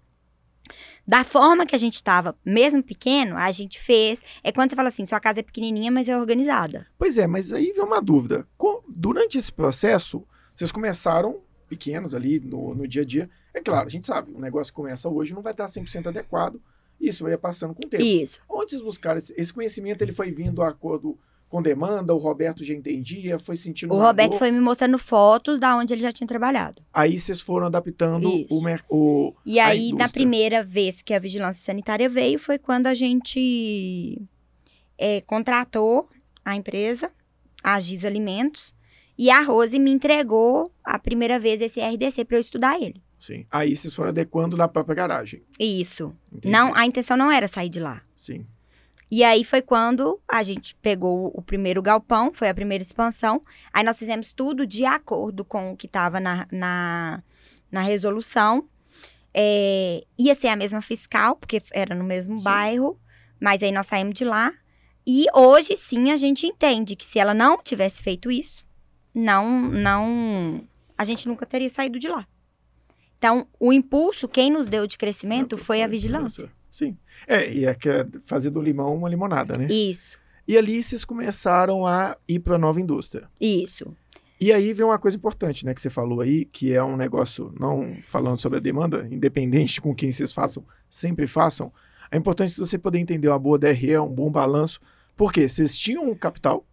Da 1.08 1.24
forma 1.24 1.64
que 1.64 1.74
a 1.74 1.78
gente 1.78 1.94
estava, 1.94 2.36
mesmo 2.44 2.82
pequeno, 2.82 3.34
a 3.38 3.50
gente 3.50 3.80
fez. 3.80 4.22
É 4.44 4.52
quando 4.52 4.68
você 4.68 4.76
fala 4.76 4.88
assim, 4.88 5.06
sua 5.06 5.18
casa 5.18 5.40
é 5.40 5.42
pequenininha, 5.42 5.90
mas 5.90 6.06
é 6.06 6.14
organizada. 6.14 6.86
Pois 6.98 7.16
é, 7.16 7.26
mas 7.26 7.50
aí 7.50 7.72
vem 7.72 7.82
uma 7.82 8.02
dúvida. 8.02 8.46
Durante 8.86 9.38
esse 9.38 9.50
processo, 9.50 10.22
vocês 10.54 10.70
começaram 10.70 11.40
pequenos 11.66 12.14
ali 12.14 12.38
no, 12.38 12.74
no 12.74 12.86
dia 12.86 13.00
a 13.00 13.04
dia. 13.06 13.30
É 13.54 13.60
claro, 13.62 13.86
a 13.86 13.90
gente 13.90 14.06
sabe, 14.06 14.32
o 14.32 14.38
negócio 14.38 14.70
que 14.70 14.76
começa 14.76 15.08
hoje 15.08 15.32
não 15.32 15.40
vai 15.40 15.52
estar 15.52 15.64
100% 15.64 16.08
adequado. 16.08 16.60
Isso 17.00 17.24
vai 17.24 17.38
passando 17.38 17.74
com 17.74 17.86
o 17.86 17.88
tempo. 17.88 18.02
Isso. 18.02 18.38
Onde 18.46 18.72
vocês 18.72 18.82
buscaram 18.82 19.18
esse, 19.18 19.32
esse 19.34 19.52
conhecimento? 19.52 20.02
Ele 20.02 20.12
foi 20.12 20.30
vindo 20.30 20.60
a 20.60 20.68
acordo 20.68 21.18
com 21.48 21.62
demanda? 21.62 22.14
O 22.14 22.18
Roberto 22.18 22.62
já 22.62 22.74
entendia? 22.74 23.38
Foi 23.38 23.56
sentindo 23.56 23.94
O 23.94 23.98
Roberto 24.00 24.32
dor? 24.32 24.38
foi 24.38 24.50
me 24.50 24.60
mostrando 24.60 24.98
fotos 24.98 25.58
da 25.58 25.76
onde 25.76 25.92
ele 25.94 26.00
já 26.02 26.12
tinha 26.12 26.26
trabalhado. 26.26 26.82
Aí 26.92 27.18
vocês 27.18 27.40
foram 27.40 27.66
adaptando 27.66 28.28
Isso. 28.28 28.46
o, 28.54 28.60
mer- 28.62 28.84
o 28.88 29.32
E 29.46 29.58
aí, 29.58 29.92
na 29.92 30.08
primeira 30.08 30.62
vez 30.62 31.00
que 31.02 31.14
a 31.14 31.18
vigilância 31.18 31.64
sanitária 31.64 32.08
veio, 32.08 32.38
foi 32.38 32.58
quando 32.58 32.86
a 32.86 32.94
gente 32.94 34.20
é, 34.96 35.20
contratou 35.22 36.08
a 36.44 36.54
empresa, 36.54 37.10
a 37.62 37.78
Giz 37.80 38.04
Alimentos, 38.04 38.74
e 39.16 39.30
a 39.30 39.42
Rose 39.42 39.78
me 39.78 39.90
entregou 39.90 40.70
a 40.84 40.98
primeira 40.98 41.38
vez 41.38 41.60
esse 41.60 41.80
RDC 41.80 42.24
para 42.24 42.36
eu 42.36 42.40
estudar 42.40 42.80
ele. 42.80 43.02
Sim. 43.18 43.44
Aí 43.50 43.76
vocês 43.76 43.92
foram 43.94 44.10
adequando 44.10 44.56
na 44.56 44.68
própria 44.68 44.94
garagem. 44.94 45.42
Isso. 45.58 46.14
Entendi. 46.32 46.52
Não, 46.52 46.72
a 46.74 46.86
intenção 46.86 47.16
não 47.16 47.30
era 47.32 47.48
sair 47.48 47.68
de 47.68 47.80
lá. 47.80 48.00
Sim. 48.14 48.46
E 49.10 49.24
aí 49.24 49.42
foi 49.42 49.62
quando 49.62 50.20
a 50.28 50.42
gente 50.42 50.74
pegou 50.76 51.32
o 51.34 51.40
primeiro 51.40 51.80
galpão, 51.80 52.30
foi 52.34 52.48
a 52.48 52.54
primeira 52.54 52.82
expansão. 52.82 53.40
Aí 53.72 53.82
nós 53.82 53.98
fizemos 53.98 54.32
tudo 54.32 54.66
de 54.66 54.84
acordo 54.84 55.44
com 55.44 55.72
o 55.72 55.76
que 55.76 55.86
estava 55.86 56.20
na, 56.20 56.46
na, 56.52 57.22
na 57.70 57.80
resolução. 57.80 58.68
É, 59.32 60.04
ia 60.18 60.34
ser 60.34 60.48
a 60.48 60.56
mesma 60.56 60.82
fiscal, 60.82 61.36
porque 61.36 61.62
era 61.72 61.94
no 61.94 62.04
mesmo 62.04 62.38
Sim. 62.38 62.42
bairro, 62.44 63.00
mas 63.40 63.62
aí 63.62 63.72
nós 63.72 63.86
saímos 63.86 64.14
de 64.14 64.24
lá. 64.24 64.52
E 65.06 65.24
hoje 65.34 65.74
sim 65.76 66.10
a 66.10 66.18
gente 66.18 66.46
entende 66.46 66.94
que 66.94 67.04
se 67.04 67.18
ela 67.18 67.32
não 67.32 67.56
tivesse 67.62 68.02
feito 68.02 68.30
isso, 68.30 68.66
não, 69.14 69.62
não, 69.62 70.62
a 70.98 71.04
gente 71.04 71.26
nunca 71.26 71.46
teria 71.46 71.70
saído 71.70 71.98
de 71.98 72.08
lá. 72.08 72.26
Então, 73.16 73.48
o 73.58 73.72
impulso, 73.72 74.28
quem 74.28 74.50
nos 74.50 74.68
deu 74.68 74.86
de 74.86 74.98
crescimento 74.98 75.56
foi 75.56 75.82
a 75.82 75.88
vigilância. 75.88 76.52
Sim. 76.70 76.96
É, 77.26 77.50
e 77.52 77.64
é 77.64 77.74
que 77.74 77.88
é 77.88 78.06
fazer 78.22 78.50
do 78.50 78.60
limão 78.60 78.94
uma 78.94 79.08
limonada, 79.08 79.58
né? 79.58 79.66
Isso, 79.72 80.18
E 80.46 80.56
ali 80.56 80.82
vocês 80.82 81.04
começaram 81.04 81.86
a 81.86 82.16
ir 82.28 82.38
para 82.40 82.54
a 82.54 82.58
nova 82.58 82.80
indústria. 82.80 83.28
isso. 83.40 83.94
E 84.40 84.52
aí 84.52 84.72
vem 84.72 84.86
uma 84.86 85.00
coisa 85.00 85.16
importante, 85.16 85.66
né, 85.66 85.74
que 85.74 85.80
você 85.80 85.90
falou 85.90 86.20
aí, 86.20 86.44
que 86.44 86.72
é 86.72 86.80
um 86.80 86.96
negócio, 86.96 87.52
não 87.58 87.96
falando 88.04 88.38
sobre 88.38 88.58
a 88.58 88.60
demanda, 88.60 89.04
independente 89.10 89.80
com 89.80 89.92
quem 89.92 90.12
vocês 90.12 90.32
façam, 90.32 90.64
sempre 90.88 91.26
façam. 91.26 91.72
É 92.08 92.16
importante 92.16 92.56
você 92.56 92.78
poder 92.78 93.00
entender 93.00 93.26
uma 93.26 93.38
boa 93.38 93.58
DRE, 93.58 93.98
um 93.98 94.06
bom 94.06 94.30
balanço. 94.30 94.80
Por 95.16 95.32
quê? 95.32 95.48
Vocês 95.48 95.76
tinham 95.76 96.08
um 96.08 96.14
capital, 96.14 96.64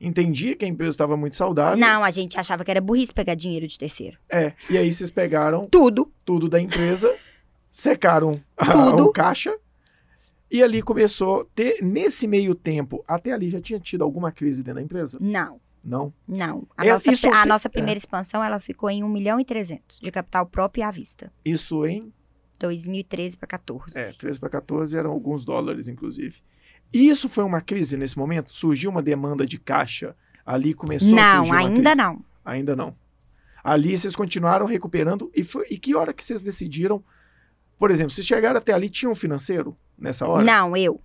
entendia 0.00 0.56
que 0.56 0.64
a 0.64 0.68
empresa 0.68 0.90
estava 0.90 1.16
muito 1.16 1.36
saudável. 1.36 1.78
Não, 1.78 2.02
a 2.02 2.10
gente 2.10 2.38
achava 2.38 2.64
que 2.64 2.70
era 2.72 2.80
burrice 2.80 3.12
pegar 3.12 3.34
dinheiro 3.36 3.68
de 3.68 3.78
terceiro. 3.78 4.18
É, 4.28 4.52
e 4.68 4.76
aí 4.76 4.92
vocês 4.92 5.10
pegaram 5.12 5.66
Tudo. 5.68 6.12
tudo 6.24 6.48
da 6.48 6.60
empresa, 6.60 7.08
secaram 7.78 8.40
a- 8.56 8.94
o 9.02 9.10
caixa, 9.12 9.52
e 10.48 10.62
ali 10.62 10.80
começou 10.80 11.40
a 11.40 11.44
ter, 11.56 11.82
nesse 11.82 12.28
meio 12.28 12.54
tempo, 12.54 13.04
até 13.08 13.32
ali 13.32 13.50
já 13.50 13.60
tinha 13.60 13.80
tido 13.80 14.04
alguma 14.04 14.30
crise 14.30 14.62
dentro 14.62 14.76
da 14.76 14.82
empresa? 14.84 15.18
Não, 15.20 15.60
Não? 15.84 16.12
não. 16.26 16.66
A, 16.76 16.86
É, 16.86 16.92
nossa, 16.92 17.10
isso 17.12 17.26
a 17.28 17.42
você- 17.42 17.48
nossa 17.48 17.68
primeira 17.68 17.98
expansão, 17.98 18.42
ela 18.44 18.60
ficou 18.60 18.88
em 18.88 19.02
1 19.02 19.08
milhão 19.08 19.40
e 19.40 19.44
300 19.44 19.98
de 19.98 20.10
capital 20.12 20.46
próprio 20.46 20.82
e 20.82 20.84
à 20.84 20.90
vista. 20.92 21.32
Isso 21.44 21.84
em 21.84 22.12
2013 22.60 23.36
para 23.36 23.48
14. 23.48 23.98
É, 23.98 24.12
13 24.12 24.38
para 24.38 24.48
14 24.48 24.96
eram 24.96 25.10
alguns 25.10 25.44
dólares, 25.44 25.88
inclusive. 25.88 26.36
E 26.92 27.08
isso 27.08 27.28
foi 27.28 27.42
uma 27.42 27.60
crise 27.60 27.96
nesse 27.96 28.16
momento? 28.16 28.52
Surgiu 28.52 28.90
uma 28.92 29.02
demanda 29.02 29.44
de 29.44 29.58
caixa? 29.58 30.14
Ali 30.46 30.72
começou 30.74 31.08
a 31.08 31.12
não, 31.12 31.44
surgir 31.44 31.50
uma 31.50 31.58
ainda 31.58 31.94
não. 31.96 32.24
Ainda 32.44 32.76
não. 32.76 32.94
Ali 33.64 33.96
vocês 33.96 34.14
continuaram 34.14 34.66
recuperando. 34.66 35.30
E, 35.34 35.42
foi, 35.42 35.66
e 35.70 35.78
que 35.78 35.94
hora 35.96 36.12
que 36.12 36.24
vocês 36.24 36.40
decidiram? 36.42 37.02
Por 37.84 37.90
exemplo, 37.90 38.14
vocês 38.14 38.26
chegaram 38.26 38.56
até 38.56 38.72
ali, 38.72 38.88
tinha 38.88 39.10
um 39.10 39.14
financeiro 39.14 39.76
nessa 39.98 40.26
hora? 40.26 40.42
Não, 40.42 40.74
eu. 40.74 41.02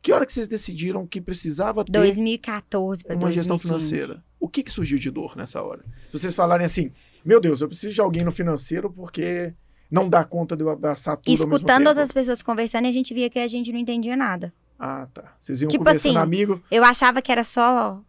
Que 0.00 0.10
hora 0.12 0.24
que 0.24 0.32
vocês 0.32 0.46
decidiram 0.46 1.06
que 1.06 1.20
precisava 1.20 1.84
ter 1.84 1.92
2014 1.92 3.04
para 3.04 3.14
uma 3.14 3.30
gestão 3.30 3.58
financeira? 3.58 4.24
O 4.40 4.48
que, 4.48 4.62
que 4.62 4.70
surgiu 4.70 4.96
de 4.96 5.10
dor 5.10 5.36
nessa 5.36 5.60
hora? 5.62 5.84
Se 6.06 6.18
vocês 6.18 6.34
falarem 6.34 6.64
assim, 6.64 6.90
meu 7.22 7.38
Deus, 7.38 7.60
eu 7.60 7.68
preciso 7.68 7.94
de 7.94 8.00
alguém 8.00 8.24
no 8.24 8.32
financeiro 8.32 8.90
porque 8.90 9.52
não 9.90 10.08
dá 10.08 10.24
conta 10.24 10.56
de 10.56 10.62
eu 10.62 10.70
abraçar 10.70 11.18
tudo 11.18 11.30
Escutando 11.34 11.88
outras 11.88 12.10
pessoas 12.10 12.40
conversando, 12.40 12.88
a 12.88 12.92
gente 12.92 13.12
via 13.12 13.28
que 13.28 13.38
a 13.38 13.46
gente 13.46 13.70
não 13.70 13.78
entendia 13.78 14.16
nada. 14.16 14.54
Ah, 14.78 15.06
tá. 15.12 15.34
Vocês 15.38 15.60
iam 15.60 15.68
Tipo 15.68 15.84
conversando 15.84 16.12
assim, 16.16 16.18
amigo. 16.18 16.62
Eu 16.70 16.82
achava 16.82 17.20
que 17.20 17.30
era 17.30 17.44
só 17.44 18.00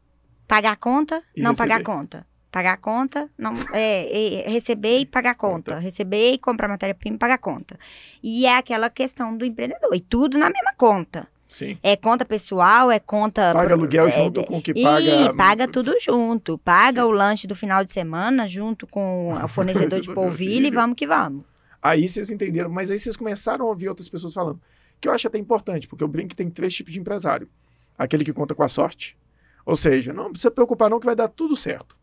pagar 0.48 0.72
a 0.72 0.78
conta, 0.78 1.22
E 1.36 1.42
não 1.42 1.52
receber. 1.52 1.70
pagar 1.70 1.82
a 1.82 1.84
conta. 1.84 2.26
Pagar 2.54 2.74
a 2.74 2.78
conta, 2.78 3.28
não, 3.36 3.56
é, 3.74 4.44
é, 4.46 4.48
receber 4.48 5.00
e 5.00 5.08
pagar 5.08 5.32
a 5.32 5.34
conta. 5.34 5.72
Conta. 5.72 5.80
Receber 5.80 6.34
e 6.34 6.38
comprar 6.38 6.68
matéria-prima 6.68 7.16
e 7.16 7.18
pagar 7.18 7.34
a 7.34 7.38
conta. 7.40 7.80
E 8.22 8.46
é 8.46 8.56
aquela 8.56 8.92
questão 8.92 9.36
do 9.36 9.44
empreendedor. 9.44 9.90
E 9.96 10.00
tudo 10.00 10.38
na 10.38 10.52
mesma 10.52 10.72
conta. 10.78 11.28
Sim. 11.50 11.80
É 11.82 11.96
conta 11.96 12.24
pessoal, 12.24 12.92
é 12.92 13.00
conta. 13.00 13.54
Paga 13.54 13.74
aluguel 13.74 14.08
é, 14.08 14.12
junto 14.12 14.44
com 14.44 14.60
o 14.60 14.62
que 14.62 14.72
paga. 14.72 15.34
paga 15.34 15.68
tudo 15.68 15.96
junto. 16.00 16.60
Paga 16.60 17.08
o 17.08 17.12
lanche 17.12 17.48
do 17.48 17.56
final 17.56 17.84
de 17.84 17.92
semana 17.92 18.48
junto 18.48 18.86
com 18.86 19.34
o 19.44 19.48
fornecedor 19.48 20.00
de 20.00 20.14
polvilho 20.14 20.68
e 20.68 20.72
vamos 20.72 20.96
que 20.96 21.08
vamos. 21.08 21.44
Aí 21.82 22.08
vocês 22.08 22.30
entenderam, 22.30 22.70
mas 22.70 22.92
aí 22.92 23.00
vocês 23.00 23.18
começaram 23.18 23.66
a 23.66 23.70
ouvir 23.70 23.90
outras 23.90 24.08
pessoas 24.08 24.36
falando. 24.36 24.62
Que 25.02 25.08
eu 25.08 25.12
acho 25.12 25.26
até 25.26 25.40
importante, 25.40 25.88
porque 25.88 26.04
eu 26.04 26.08
brinco 26.08 26.30
que 26.30 26.36
tem 26.36 26.52
três 26.52 26.72
tipos 26.72 26.94
de 26.94 27.00
empresário. 27.00 27.50
Aquele 27.98 28.24
que 28.24 28.32
conta 28.32 28.54
com 28.54 28.62
a 28.62 28.70
sorte. 28.70 29.18
Ou 29.66 29.76
seja, 29.76 30.14
não 30.14 30.30
precisa 30.30 30.52
preocupar 30.52 30.88
não 30.88 31.00
que 31.00 31.08
vai 31.08 31.16
dar 31.16 31.30
tudo 31.30 31.56
certo. 31.56 32.03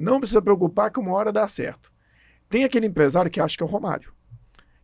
Não 0.00 0.18
precisa 0.18 0.40
preocupar 0.40 0.90
que 0.90 0.98
uma 0.98 1.12
hora 1.12 1.30
dá 1.30 1.46
certo. 1.46 1.92
Tem 2.48 2.64
aquele 2.64 2.86
empresário 2.86 3.30
que 3.30 3.38
acha 3.38 3.54
que 3.54 3.62
é 3.62 3.66
o 3.66 3.68
Romário. 3.68 4.14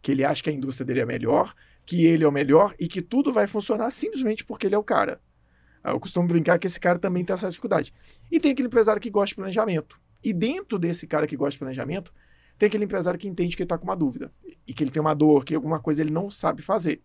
Que 0.03 0.12
ele 0.12 0.23
acha 0.23 0.43
que 0.43 0.51
a 0.51 0.53
indústria 0.53 0.85
dele 0.85 1.01
é 1.01 1.07
melhor, 1.07 1.55
que 1.87 2.05
ele 2.05 2.23
é 2.23 2.29
o 2.29 2.31
melhor 2.31 2.75
e 2.79 2.87
que 2.87 3.01
tudo 3.01 3.33
vai 3.33 3.47
funcionar 3.47 3.91
simplesmente 3.93 4.45
porque 4.45 4.67
ele 4.67 4.75
é 4.75 4.79
o 4.79 4.85
cara. 4.85 5.19
Ah, 5.83 5.93
Eu 5.93 5.99
costumo 6.01 6.29
brincar 6.29 6.59
que 6.59 6.67
esse 6.67 6.79
cara 6.79 6.99
também 6.99 7.25
tem 7.25 7.33
essa 7.33 7.49
dificuldade. 7.49 7.95
E 8.31 8.39
tem 8.39 8.53
aquele 8.53 8.69
empresário 8.69 9.01
que 9.01 9.09
gosta 9.09 9.29
de 9.29 9.37
planejamento. 9.37 9.99
E 10.23 10.35
dentro 10.35 10.79
desse 10.79 11.07
cara 11.07 11.27
que 11.27 11.35
gosta 11.35 11.53
de 11.53 11.61
planejamento, 11.61 12.12
tem 12.59 12.67
aquele 12.67 12.85
empresário 12.85 13.19
que 13.19 13.27
entende 13.27 13.57
que 13.57 13.62
ele 13.62 13.67
está 13.67 13.79
com 13.79 13.85
uma 13.85 13.97
dúvida 13.97 14.31
e 14.67 14.75
que 14.75 14.85
ele 14.85 14.91
tem 14.91 15.01
uma 15.01 15.14
dor, 15.14 15.47
que 15.47 15.55
alguma 15.55 15.81
coisa 15.81 16.03
ele 16.03 16.11
não 16.11 16.31
sabe 16.31 16.61
fazer. 16.61 17.01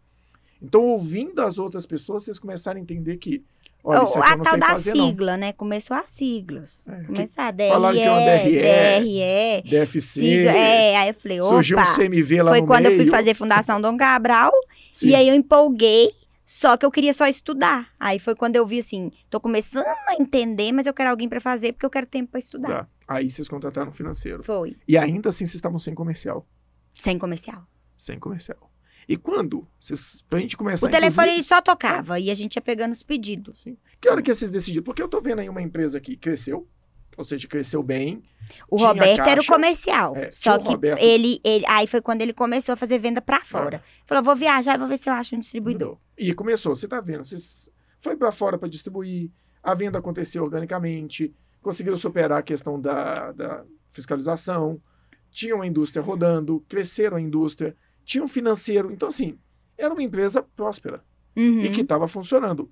Então, 0.61 0.83
ouvindo 0.85 1.39
as 1.41 1.57
outras 1.57 1.85
pessoas, 1.85 2.23
vocês 2.23 2.37
começaram 2.37 2.77
a 2.77 2.81
entender 2.81 3.15
que, 3.17 3.43
olha, 3.83 4.03
isso 4.03 4.17
aqui 4.19 4.27
a 4.31 4.35
não 4.37 4.43
tal 4.43 4.57
da 4.57 4.67
fazer, 4.67 4.93
não. 4.95 5.07
sigla, 5.09 5.37
né? 5.37 5.53
Começou 5.53 5.95
as 5.97 6.09
siglas. 6.09 6.81
É, 6.87 7.03
Começar 7.03 7.53
falaram 7.55 7.95
que 7.97 8.01
é 8.03 8.11
uma 8.11 8.21
DRE, 8.21 8.51
DRE, 8.51 9.61
DRE, 9.63 9.69
DFC, 9.69 10.01
sigla. 10.01 10.51
É, 10.51 10.95
aí 10.97 11.07
eu 11.09 11.13
falei, 11.13 11.37
surgiu 11.41 11.77
um 11.77 11.81
opa. 11.81 11.95
CMV 11.95 12.41
lá 12.43 12.51
Foi 12.51 12.61
no 12.61 12.67
quando 12.67 12.85
eu 12.85 12.91
fui 12.91 12.99
meio. 12.99 13.11
fazer 13.11 13.33
Fundação 13.33 13.81
Dom 13.81 13.97
Cabral. 13.97 14.51
Sim. 14.93 15.07
E 15.09 15.15
aí 15.15 15.27
eu 15.27 15.35
empolguei, 15.35 16.11
só 16.45 16.75
que 16.77 16.85
eu 16.85 16.91
queria 16.91 17.13
só 17.13 17.27
estudar. 17.27 17.89
Aí 17.99 18.19
foi 18.19 18.35
quando 18.35 18.55
eu 18.55 18.65
vi 18.65 18.79
assim, 18.79 19.11
tô 19.29 19.39
começando 19.39 19.85
a 19.85 20.15
entender, 20.19 20.71
mas 20.71 20.85
eu 20.87 20.93
quero 20.93 21.09
alguém 21.09 21.27
pra 21.29 21.39
fazer 21.41 21.73
porque 21.73 21.85
eu 21.85 21.89
quero 21.89 22.05
tempo 22.07 22.31
pra 22.31 22.39
estudar. 22.39 22.67
Tá. 22.67 22.87
Aí 23.07 23.29
vocês 23.29 23.47
contrataram 23.47 23.91
financeiro. 23.91 24.41
Foi, 24.43 24.77
E 24.87 24.97
ainda 24.97 25.29
assim 25.29 25.45
vocês 25.45 25.55
estavam 25.55 25.77
sem 25.79 25.93
comercial. 25.93 26.45
sem 26.95 27.17
comercial. 27.19 27.63
Sem 27.97 28.17
comercial. 28.17 28.70
E 29.07 29.17
quando? 29.17 29.67
Vocês, 29.79 30.23
pra 30.29 30.39
gente 30.39 30.55
começar 30.55 30.87
O 30.87 30.91
telefone 30.91 31.27
inclusive- 31.29 31.47
só 31.47 31.61
tocava 31.61 32.19
e 32.19 32.29
a 32.31 32.33
gente 32.35 32.55
ia 32.55 32.61
pegando 32.61 32.91
os 32.93 33.03
pedidos. 33.03 33.61
Sim. 33.61 33.77
Que 33.99 34.09
hora 34.09 34.21
que 34.21 34.33
vocês 34.33 34.49
decidiram? 34.51 34.83
Porque 34.83 35.01
eu 35.01 35.07
tô 35.07 35.19
vendo 35.21 35.39
aí 35.39 35.49
uma 35.49 35.61
empresa 35.61 35.99
que 35.99 36.15
cresceu, 36.15 36.67
ou 37.17 37.23
seja, 37.23 37.47
cresceu 37.47 37.83
bem. 37.83 38.23
O 38.69 38.77
Roberto 38.77 39.19
era 39.21 39.33
o 39.33 39.35
caixa. 39.45 39.53
comercial. 39.53 40.15
É, 40.15 40.31
só 40.31 40.57
que 40.57 40.67
Roberto. 40.67 41.01
ele, 41.01 41.39
ele. 41.43 41.65
Aí 41.67 41.87
foi 41.87 42.01
quando 42.01 42.21
ele 42.21 42.33
começou 42.33 42.73
a 42.73 42.75
fazer 42.75 42.97
venda 42.99 43.21
pra 43.21 43.41
fora. 43.41 43.83
Falou: 44.05 44.23
vou 44.23 44.35
viajar 44.35 44.75
e 44.75 44.77
vou 44.77 44.87
ver 44.87 44.97
se 44.97 45.09
eu 45.09 45.13
acho 45.13 45.35
um 45.35 45.39
distribuidor. 45.39 45.97
E 46.17 46.33
começou, 46.33 46.75
você 46.75 46.87
tá 46.87 46.99
vendo, 47.01 47.23
vocês 47.25 47.69
foi 47.99 48.15
para 48.15 48.31
fora 48.31 48.57
para 48.57 48.67
distribuir, 48.69 49.29
a 49.61 49.73
venda 49.75 49.99
aconteceu 49.99 50.43
organicamente, 50.43 51.33
conseguiram 51.61 51.95
superar 51.97 52.39
a 52.39 52.43
questão 52.43 52.79
da, 52.81 53.31
da 53.31 53.63
fiscalização, 53.89 54.81
tinham 55.29 55.57
uma 55.59 55.67
indústria 55.67 56.01
rodando, 56.01 56.63
cresceram 56.67 57.17
a 57.17 57.21
indústria, 57.21 57.75
tinha 58.11 58.23
um 58.23 58.27
financeiro, 58.27 58.91
então 58.91 59.07
assim, 59.07 59.37
era 59.77 59.93
uma 59.93 60.03
empresa 60.03 60.43
próspera 60.43 61.01
Uhum. 61.33 61.61
e 61.61 61.69
que 61.69 61.79
estava 61.79 62.09
funcionando. 62.09 62.69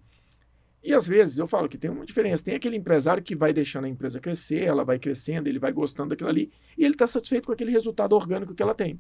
E 0.83 0.93
às 0.93 1.07
vezes 1.07 1.37
eu 1.37 1.47
falo 1.47 1.69
que 1.69 1.77
tem 1.77 1.89
uma 1.89 2.05
diferença. 2.05 2.43
Tem 2.43 2.55
aquele 2.55 2.75
empresário 2.75 3.23
que 3.23 3.33
vai 3.37 3.53
deixando 3.53 3.85
a 3.85 3.89
empresa 3.89 4.19
crescer, 4.19 4.63
ela 4.63 4.83
vai 4.83 4.99
crescendo, 4.99 5.47
ele 5.47 5.57
vai 5.59 5.71
gostando 5.71 6.09
daquilo 6.09 6.29
ali, 6.29 6.51
e 6.77 6.83
ele 6.83 6.93
está 6.93 7.07
satisfeito 7.07 7.45
com 7.45 7.53
aquele 7.53 7.71
resultado 7.71 8.13
orgânico 8.13 8.53
que 8.53 8.61
ela 8.61 8.75
tem. 8.75 8.99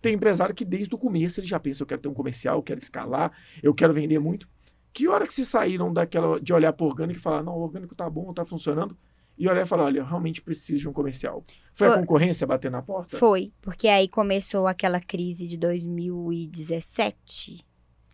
Tem 0.00 0.14
empresário 0.14 0.54
que 0.54 0.64
desde 0.64 0.94
o 0.94 0.98
começo 0.98 1.40
ele 1.40 1.46
já 1.48 1.58
pensa, 1.58 1.82
eu 1.82 1.86
quero 1.88 2.02
ter 2.02 2.08
um 2.08 2.14
comercial, 2.14 2.58
eu 2.58 2.62
quero 2.62 2.78
escalar, 2.78 3.32
eu 3.60 3.74
quero 3.74 3.92
vender 3.92 4.20
muito. 4.20 4.48
Que 4.92 5.08
hora 5.08 5.26
que 5.26 5.34
vocês 5.34 5.48
saíram 5.48 5.92
daquela 5.92 6.40
de 6.40 6.52
olhar 6.52 6.72
para 6.72 6.84
o 6.84 6.88
orgânico 6.88 7.18
e 7.18 7.22
falar, 7.22 7.42
não, 7.42 7.54
o 7.56 7.62
orgânico 7.62 7.96
tá 7.96 8.08
bom, 8.08 8.32
tá 8.32 8.44
funcionando, 8.44 8.96
e 9.36 9.48
olhar 9.48 9.62
e 9.62 9.66
falar, 9.66 9.84
olha, 9.84 9.98
eu 9.98 10.04
realmente 10.04 10.40
preciso 10.40 10.80
de 10.80 10.88
um 10.88 10.92
comercial. 10.92 11.42
Foi, 11.72 11.88
a 11.88 11.92
Foi. 11.92 12.00
concorrência 12.00 12.46
bater 12.46 12.70
na 12.70 12.82
porta? 12.82 13.16
Foi, 13.16 13.52
porque 13.60 13.88
aí 13.88 14.08
começou 14.08 14.66
aquela 14.66 15.00
crise 15.00 15.46
de 15.46 15.56
2017. 15.56 17.64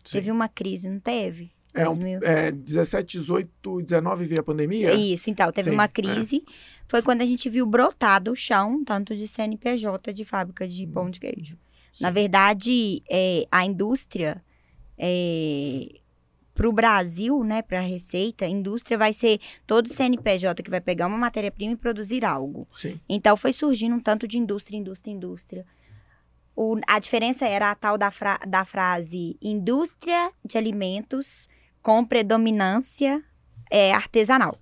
Sim. 0.03 0.11
Teve 0.11 0.31
uma 0.31 0.49
crise, 0.49 0.89
não 0.89 0.99
teve? 0.99 1.51
É, 1.73 1.87
um, 1.87 1.95
2000. 1.95 2.19
é 2.23 2.51
17, 2.51 3.19
18, 3.19 3.81
19 3.83 4.25
veio 4.25 4.41
a 4.41 4.43
pandemia? 4.43 4.93
Isso, 4.93 5.29
então, 5.29 5.51
teve 5.51 5.69
Sim, 5.69 5.75
uma 5.75 5.85
é. 5.85 5.87
crise. 5.87 6.43
Foi 6.87 7.01
quando 7.01 7.21
a 7.21 7.25
gente 7.25 7.49
viu 7.49 7.65
brotar 7.65 8.21
do 8.21 8.35
chão, 8.35 8.83
tanto 8.83 9.15
de 9.15 9.27
CNPJ 9.27 10.11
de 10.11 10.25
fábrica 10.25 10.67
de 10.67 10.85
pão 10.87 11.09
de 11.09 11.19
queijo. 11.19 11.57
Na 11.99 12.09
Sim. 12.09 12.13
verdade, 12.13 13.03
é, 13.09 13.47
a 13.49 13.65
indústria, 13.65 14.43
para 16.53 16.67
o 16.67 16.73
Brasil, 16.73 17.43
né, 17.43 17.61
para 17.61 17.79
a 17.79 17.81
receita, 17.81 18.45
a 18.45 18.49
indústria 18.49 18.97
vai 18.97 19.13
ser 19.13 19.39
todo 19.65 19.87
CNPJ 19.89 20.61
que 20.61 20.69
vai 20.69 20.81
pegar 20.81 21.07
uma 21.07 21.17
matéria-prima 21.17 21.73
e 21.73 21.77
produzir 21.77 22.25
algo. 22.25 22.67
Sim. 22.73 22.99
Então, 23.07 23.37
foi 23.37 23.53
surgindo 23.53 23.95
um 23.95 23.99
tanto 23.99 24.27
de 24.27 24.37
indústria, 24.37 24.77
indústria, 24.77 25.11
indústria. 25.13 25.65
O- 26.55 26.77
a 26.87 26.99
diferença 26.99 27.47
era 27.47 27.71
a 27.71 27.75
tal 27.75 27.97
da, 27.97 28.11
fra- 28.11 28.39
da 28.47 28.65
frase 28.65 29.37
indústria 29.41 30.31
de 30.43 30.57
alimentos 30.57 31.47
com 31.81 32.03
predominância 32.05 33.23
é, 33.71 33.93
artesanal. 33.93 34.59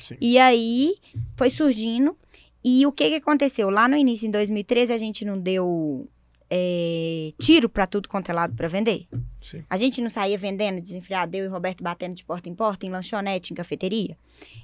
Sim. 0.00 0.16
E 0.20 0.38
aí, 0.38 0.94
foi 1.36 1.48
surgindo. 1.50 2.16
E 2.62 2.86
o 2.86 2.92
que, 2.92 3.08
que 3.08 3.14
aconteceu? 3.16 3.70
Lá 3.70 3.88
no 3.88 3.96
início, 3.96 4.26
em 4.26 4.30
2013, 4.30 4.92
a 4.92 4.98
gente 4.98 5.24
não 5.24 5.38
deu 5.40 6.06
é, 6.52 7.32
tiro 7.38 7.68
para 7.68 7.86
tudo 7.86 8.08
quanto 8.08 8.28
é 8.28 8.34
lado 8.34 8.54
para 8.56 8.66
vender. 8.66 9.06
Sim. 9.40 9.64
A 9.70 9.76
gente 9.76 10.00
não 10.00 10.10
saía 10.10 10.36
vendendo 10.36 10.80
desenfreado, 10.80 11.36
eu 11.36 11.44
e 11.44 11.48
Roberto 11.48 11.82
batendo 11.82 12.16
de 12.16 12.24
porta 12.24 12.48
em 12.48 12.54
porta, 12.54 12.84
em 12.84 12.90
lanchonete, 12.90 13.52
em 13.52 13.56
cafeteria. 13.56 14.18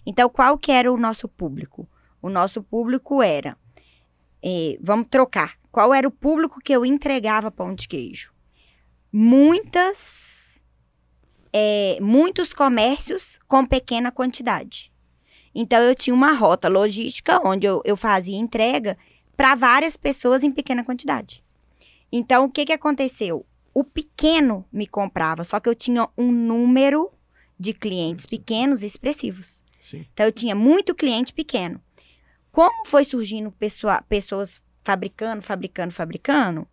Então, 0.04 0.28
qual 0.28 0.58
que 0.58 0.72
era 0.72 0.92
o 0.92 0.96
nosso 0.96 1.28
público? 1.28 1.88
O 2.20 2.28
nosso 2.28 2.60
público 2.60 3.22
era, 3.22 3.56
eh, 4.42 4.76
vamos 4.80 5.06
trocar, 5.08 5.56
qual 5.70 5.94
era 5.94 6.08
o 6.08 6.10
público 6.10 6.60
que 6.60 6.72
eu 6.72 6.84
entregava 6.84 7.52
pão 7.52 7.72
de 7.72 7.86
queijo? 7.86 8.32
Muitas, 9.12 10.64
eh, 11.52 11.98
muitos 12.00 12.52
comércios 12.52 13.38
com 13.46 13.64
pequena 13.64 14.10
quantidade. 14.10 14.92
Então, 15.54 15.78
eu 15.78 15.94
tinha 15.94 16.12
uma 16.12 16.32
rota 16.32 16.68
logística 16.68 17.40
onde 17.46 17.66
eu, 17.66 17.80
eu 17.84 17.96
fazia 17.96 18.36
entrega 18.36 18.98
para 19.36 19.54
várias 19.54 19.96
pessoas 19.96 20.42
em 20.42 20.50
pequena 20.50 20.84
quantidade. 20.84 21.45
Então, 22.10 22.44
o 22.44 22.50
que, 22.50 22.64
que 22.64 22.72
aconteceu? 22.72 23.44
O 23.74 23.84
pequeno 23.84 24.64
me 24.72 24.86
comprava, 24.86 25.44
só 25.44 25.60
que 25.60 25.68
eu 25.68 25.74
tinha 25.74 26.08
um 26.16 26.30
número 26.32 27.10
de 27.58 27.72
clientes 27.74 28.26
pequenos 28.26 28.82
e 28.82 28.86
expressivos. 28.86 29.62
Sim. 29.80 30.06
Então, 30.12 30.26
eu 30.26 30.32
tinha 30.32 30.54
muito 30.54 30.94
cliente 30.94 31.32
pequeno. 31.32 31.80
Como 32.50 32.86
foi 32.86 33.04
surgindo 33.04 33.50
pessoa- 33.52 34.02
pessoas 34.08 34.62
fabricando, 34.82 35.42
fabricando, 35.42 35.92
fabricando, 35.92 36.66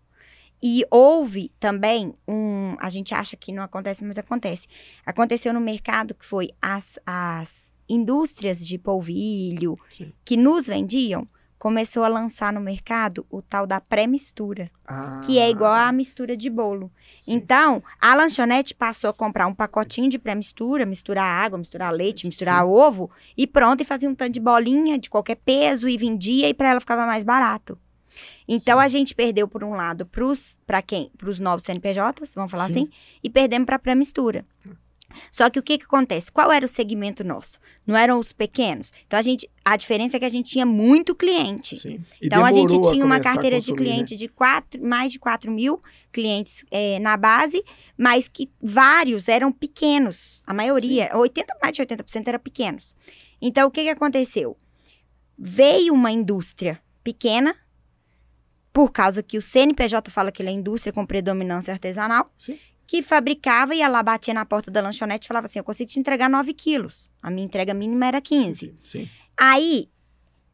e 0.66 0.86
houve 0.90 1.52
também 1.60 2.14
um. 2.26 2.78
A 2.80 2.90
gente 2.90 3.14
acha 3.14 3.36
que 3.36 3.52
não 3.52 3.64
acontece, 3.64 4.02
mas 4.06 4.18
acontece. 4.18 4.66
Aconteceu 5.06 5.54
no 5.54 5.60
mercado 5.60 6.14
que 6.14 6.26
foi 6.26 6.52
as, 6.62 6.98
as 7.06 7.76
indústrias 7.90 8.66
de 8.66 8.78
polvilho 8.78 9.78
Sim. 9.92 10.14
que 10.24 10.38
nos 10.38 10.68
vendiam, 10.68 11.28
começou 11.64 12.04
a 12.04 12.10
lançar 12.10 12.52
no 12.52 12.60
mercado 12.60 13.26
o 13.30 13.42
tal 13.42 13.66
da 13.66 13.80
pré-mistura 13.80 14.70
que 15.24 15.40
é 15.40 15.50
igual 15.50 15.72
à 15.72 15.90
mistura 15.94 16.36
de 16.36 16.50
bolo. 16.50 16.92
Ah, 16.94 17.14
Sim. 17.18 17.36
Então, 17.36 17.82
a 18.02 18.14
lanchonete 18.14 18.76
passou 18.76 19.10
a 19.10 19.14
comprar 19.14 19.48
um 19.48 19.54
pacotinho 19.56 20.10
de 20.10 20.20
pré-mistura, 20.20 20.86
misturar 20.86 21.24
água, 21.24 21.58
misturar 21.58 21.94
leite, 21.94 22.28
misturar 22.28 22.66
Sim. 22.66 22.70
ovo, 22.70 23.10
e 23.38 23.48
pronto, 23.48 23.80
e 23.80 23.86
fazia 23.86 24.10
um 24.10 24.14
tanto 24.14 24.34
de 24.34 24.42
bolinha 24.42 25.00
de 25.00 25.10
qualquer 25.10 25.38
peso 25.38 25.88
e 25.88 25.98
vendia, 25.98 26.50
e 26.50 26.54
para 26.54 26.72
ela 26.72 26.82
ficava 26.82 27.06
mais 27.06 27.24
barato. 27.24 27.80
Então, 28.46 28.78
Sim. 28.80 28.84
a 28.84 28.88
gente 28.90 29.16
perdeu, 29.16 29.48
por 29.48 29.64
um 29.64 29.72
lado, 29.72 30.06
para 30.68 30.82
quem? 30.82 31.12
Para 31.18 31.30
os 31.30 31.40
novos 31.40 31.64
CNPJs, 31.64 32.36
vamos 32.36 32.52
falar 32.52 32.68
Sim. 32.68 32.74
assim, 32.74 32.90
e 33.24 33.30
perdemos 33.30 33.66
para 33.66 33.78
a 33.78 33.80
pré-mistura. 33.80 34.46
Só 35.32 35.50
que 35.50 35.60
o 35.60 35.64
que, 35.64 35.78
que 35.78 35.86
acontece? 35.86 36.32
Qual 36.32 36.52
era 36.52 36.66
o 36.66 36.68
segmento 36.68 37.24
nosso? 37.24 37.60
Não 37.86 37.96
eram 37.96 38.20
os 38.20 38.34
pequenos. 38.34 38.92
Então 39.06 39.20
a 39.20 39.22
gente, 39.22 39.50
a 39.64 39.76
diferença 39.76 40.18
é 40.18 40.20
que 40.20 40.26
a 40.26 40.30
gente 40.30 40.52
tinha 40.52 40.66
muito 40.66 41.16
cliente. 41.16 41.80
Sim. 41.80 42.04
E 42.22 42.28
Então 42.28 42.46
a 42.46 42.52
gente 42.52 42.74
tinha 42.90 43.06
uma 43.06 43.18
a 43.18 43.20
carteira 43.20 43.60
de 43.60 43.72
consumir, 43.72 43.90
né? 43.90 43.96
cliente 43.96 44.16
de 44.16 44.28
quatro, 44.28 44.84
mais 44.84 45.12
de 45.12 45.20
4 45.20 45.52
mil 45.52 45.82
clientes 46.12 46.66
eh, 46.72 47.00
na 47.00 47.18
base, 47.18 47.64
mas 47.98 48.28
que 48.28 48.50
vários 48.62 49.28
eram 49.28 49.52
pequenos. 49.52 50.42
A 50.46 50.54
maioria, 50.54 51.10
80, 51.16 51.56
mais 51.62 51.76
de 51.76 51.82
80% 51.82 52.28
eram 52.28 52.40
pequenos. 52.40 52.96
Então 53.42 53.68
o 53.68 53.72
que, 53.72 53.84
que 53.84 53.90
aconteceu? 53.90 54.58
Veio 55.38 55.94
uma 55.94 56.12
indústria 56.12 56.80
pequena, 57.04 57.56
por 58.72 58.92
causa 58.92 59.22
que 59.22 59.38
o 59.38 59.42
CNPJ 59.42 60.10
fala 60.10 60.32
que 60.32 60.42
ele 60.42 60.50
é 60.50 60.54
indústria 60.54 60.92
com 60.92 61.06
predominância 61.06 61.72
artesanal, 61.72 62.28
Sim. 62.38 62.58
Que 62.86 63.02
fabricava 63.02 63.74
e 63.74 63.80
ia 63.80 63.88
lá, 63.88 64.04
batia 64.04 64.34
na 64.34 64.46
porta 64.46 64.70
da 64.70 64.82
lanchonete 64.82 65.26
e 65.26 65.28
falava 65.28 65.46
assim: 65.46 65.60
Eu 65.60 65.64
consigo 65.64 65.90
te 65.90 66.00
entregar 66.00 66.30
9 66.30 66.54
quilos. 66.54 67.10
A 67.22 67.30
minha 67.32 67.46
entrega 67.46 67.74
mínima 67.74 68.06
era 68.08 68.22
15. 68.22 68.74
Sim. 68.84 69.10
Aí, 69.40 69.90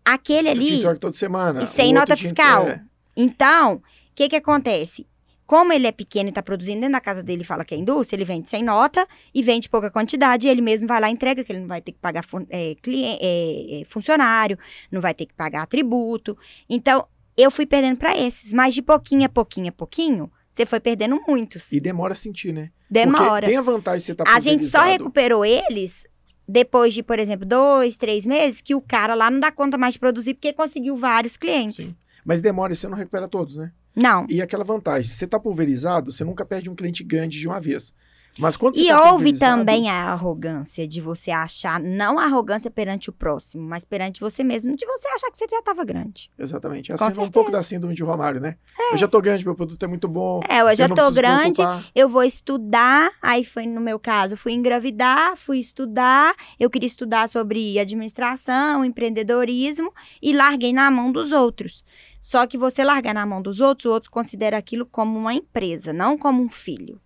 aquele 0.06 0.50
Eu 0.50 0.54
te 0.56 0.60
ali. 0.88 1.00
toda 1.00 1.16
semana. 1.18 1.64
E 1.64 1.68
sem 1.68 1.94
nota 1.94 2.16
te 2.16 2.24
fiscal. 2.24 2.62
entre- 2.64 2.74
é, 2.76 2.82
Então, 3.18 3.76
o 3.76 3.82
que 4.16 4.30
que 4.30 4.36
acontece? 4.36 5.08
Como 5.46 5.74
ele 5.74 5.88
é 5.88 5.92
pequeno 5.92 6.28
e 6.28 6.30
está 6.30 6.44
produzindo 6.44 6.82
dentro 6.82 6.92
da 6.94 7.02
casa 7.02 7.24
dele 7.24 7.44
fala 7.44 7.66
que 7.66 7.74
é 7.74 7.78
indústria, 7.78 8.16
ele 8.18 8.24
vende 8.24 8.48
sem 8.50 8.62
nota 8.62 9.08
e 9.34 9.42
vende 9.42 9.68
pouca 9.68 9.90
quantidade 9.90 10.46
e 10.48 10.50
ele 10.50 10.62
mesmo 10.62 10.88
vai 10.88 11.02
lá 11.02 11.10
e 11.10 11.12
entrega, 11.12 11.44
que 11.44 11.52
ele 11.52 11.62
não 11.62 11.68
vai 11.68 11.82
ter 11.82 11.92
que 11.92 11.98
pagar 11.98 12.24
é, 12.52 12.76
clien- 12.84 13.18
é, 13.20 13.82
é, 13.82 13.86
funcionário, 13.86 14.60
não 14.92 15.02
vai 15.02 15.14
ter 15.16 15.26
que 15.26 15.34
pagar 15.34 15.66
tributo. 15.66 16.38
Então, 16.70 17.08
eu 17.36 17.50
fui 17.50 17.66
perdendo 17.66 17.98
para 17.98 18.16
esses, 18.16 18.54
mas 18.54 18.76
de 18.76 18.84
pouquinho 18.84 19.26
a 19.26 19.30
pouquinho 19.30 19.70
a 19.70 19.72
pouquinho, 19.72 20.32
você 20.60 20.66
foi 20.66 20.80
perdendo 20.80 21.22
muitos. 21.26 21.72
E 21.72 21.80
demora 21.80 22.14
a 22.14 22.16
sentir, 22.16 22.54
né? 22.54 22.70
Demora. 22.90 23.32
Porque 23.32 23.46
tem 23.48 23.58
a 23.58 23.62
vantagem 23.62 24.00
de 24.00 24.06
você 24.06 24.12
estar 24.12 24.26
A 24.28 24.40
gente 24.40 24.66
só 24.66 24.84
recuperou 24.84 25.46
eles 25.46 26.06
depois 26.48 26.94
de, 26.94 27.02
por 27.02 27.20
exemplo, 27.20 27.46
dois, 27.46 27.96
três 27.96 28.26
meses, 28.26 28.60
que 28.60 28.76
o 28.76 28.82
cara 28.82 29.14
lá 29.14 29.30
não 29.30 29.40
dá 29.40 29.52
conta 29.52 29.78
mais 29.78 29.94
de 29.94 30.00
produzir 30.00 30.34
porque 30.34 30.52
conseguiu 30.52 30.98
vários 30.98 31.38
clientes. 31.38 31.90
Sim. 31.90 31.96
Mas 32.26 32.42
demora 32.42 32.74
e 32.74 32.76
você 32.76 32.88
não 32.88 32.98
recupera 32.98 33.28
todos, 33.28 33.58
né? 33.58 33.72
Não. 33.96 34.26
E 34.30 34.42
aquela 34.42 34.64
vantagem, 34.64 35.10
você 35.10 35.28
tá 35.28 35.40
pulverizado, 35.40 36.12
você 36.12 36.24
nunca 36.24 36.44
perde 36.44 36.70
um 36.70 36.76
cliente 36.76 37.04
grande 37.04 37.40
de 37.40 37.48
uma 37.48 37.60
vez. 37.60 37.94
Mas 38.40 38.56
quando 38.56 38.78
E 38.78 38.88
tá 38.88 39.12
houve 39.12 39.38
também 39.38 39.90
a 39.90 40.12
arrogância 40.12 40.88
de 40.88 41.02
você 41.02 41.30
achar, 41.30 41.78
não 41.78 42.18
a 42.18 42.24
arrogância 42.24 42.72
perante 42.72 43.10
o 43.10 43.14
próximo, 43.14 43.68
mas 43.68 43.84
perante 43.84 44.22
você 44.22 44.46
mesmo, 44.46 44.78
de 44.78 44.86
você 44.86 45.08
achar 45.10 45.30
que 45.30 45.38
você 45.38 45.46
já 45.52 45.60
estava 45.60 45.84
grande. 45.84 46.32
Exatamente. 46.40 46.90
É 46.90 46.96
assim, 46.98 47.20
um 47.20 47.30
pouco 47.30 47.52
da 47.52 47.62
síndrome 47.62 47.94
de 47.94 48.02
Romário, 48.02 48.40
né? 48.40 48.56
Eu 48.92 48.98
já 48.98 49.10
tô 49.10 49.22
grande, 49.22 49.44
meu 49.44 49.56
produto 49.56 49.84
é 49.84 49.88
muito 49.88 50.08
bom. 50.08 50.40
É, 50.48 50.62
eu 50.62 50.74
já 50.74 50.88
não 50.88 50.96
tô 50.96 51.12
grande, 51.12 51.62
eu 51.94 52.08
vou 52.08 52.24
estudar, 52.24 53.12
aí 53.22 53.44
foi 53.44 53.66
no 53.66 53.82
meu 53.82 54.00
caso, 54.00 54.38
fui 54.38 54.54
engravidar, 54.54 55.36
fui 55.36 55.60
estudar, 55.60 56.34
eu 56.58 56.70
queria 56.70 56.88
estudar 56.88 57.28
sobre 57.28 57.78
administração, 57.78 58.86
empreendedorismo 58.86 59.94
e 60.22 60.32
larguei 60.32 60.72
na 60.72 60.90
mão 60.90 61.12
dos 61.12 61.34
outros. 61.34 61.84
Só 62.22 62.48
que 62.48 62.58
você 62.58 62.86
largar 62.86 63.14
na 63.14 63.26
mão 63.26 63.42
dos 63.42 63.60
outros, 63.60 63.86
o 63.86 63.94
outro 63.94 64.10
considera 64.10 64.58
aquilo 64.58 64.86
como 64.86 65.20
uma 65.20 65.34
empresa, 65.34 65.92
não 65.92 66.18
como 66.18 66.42
um 66.42 66.50
filho. 66.50 67.02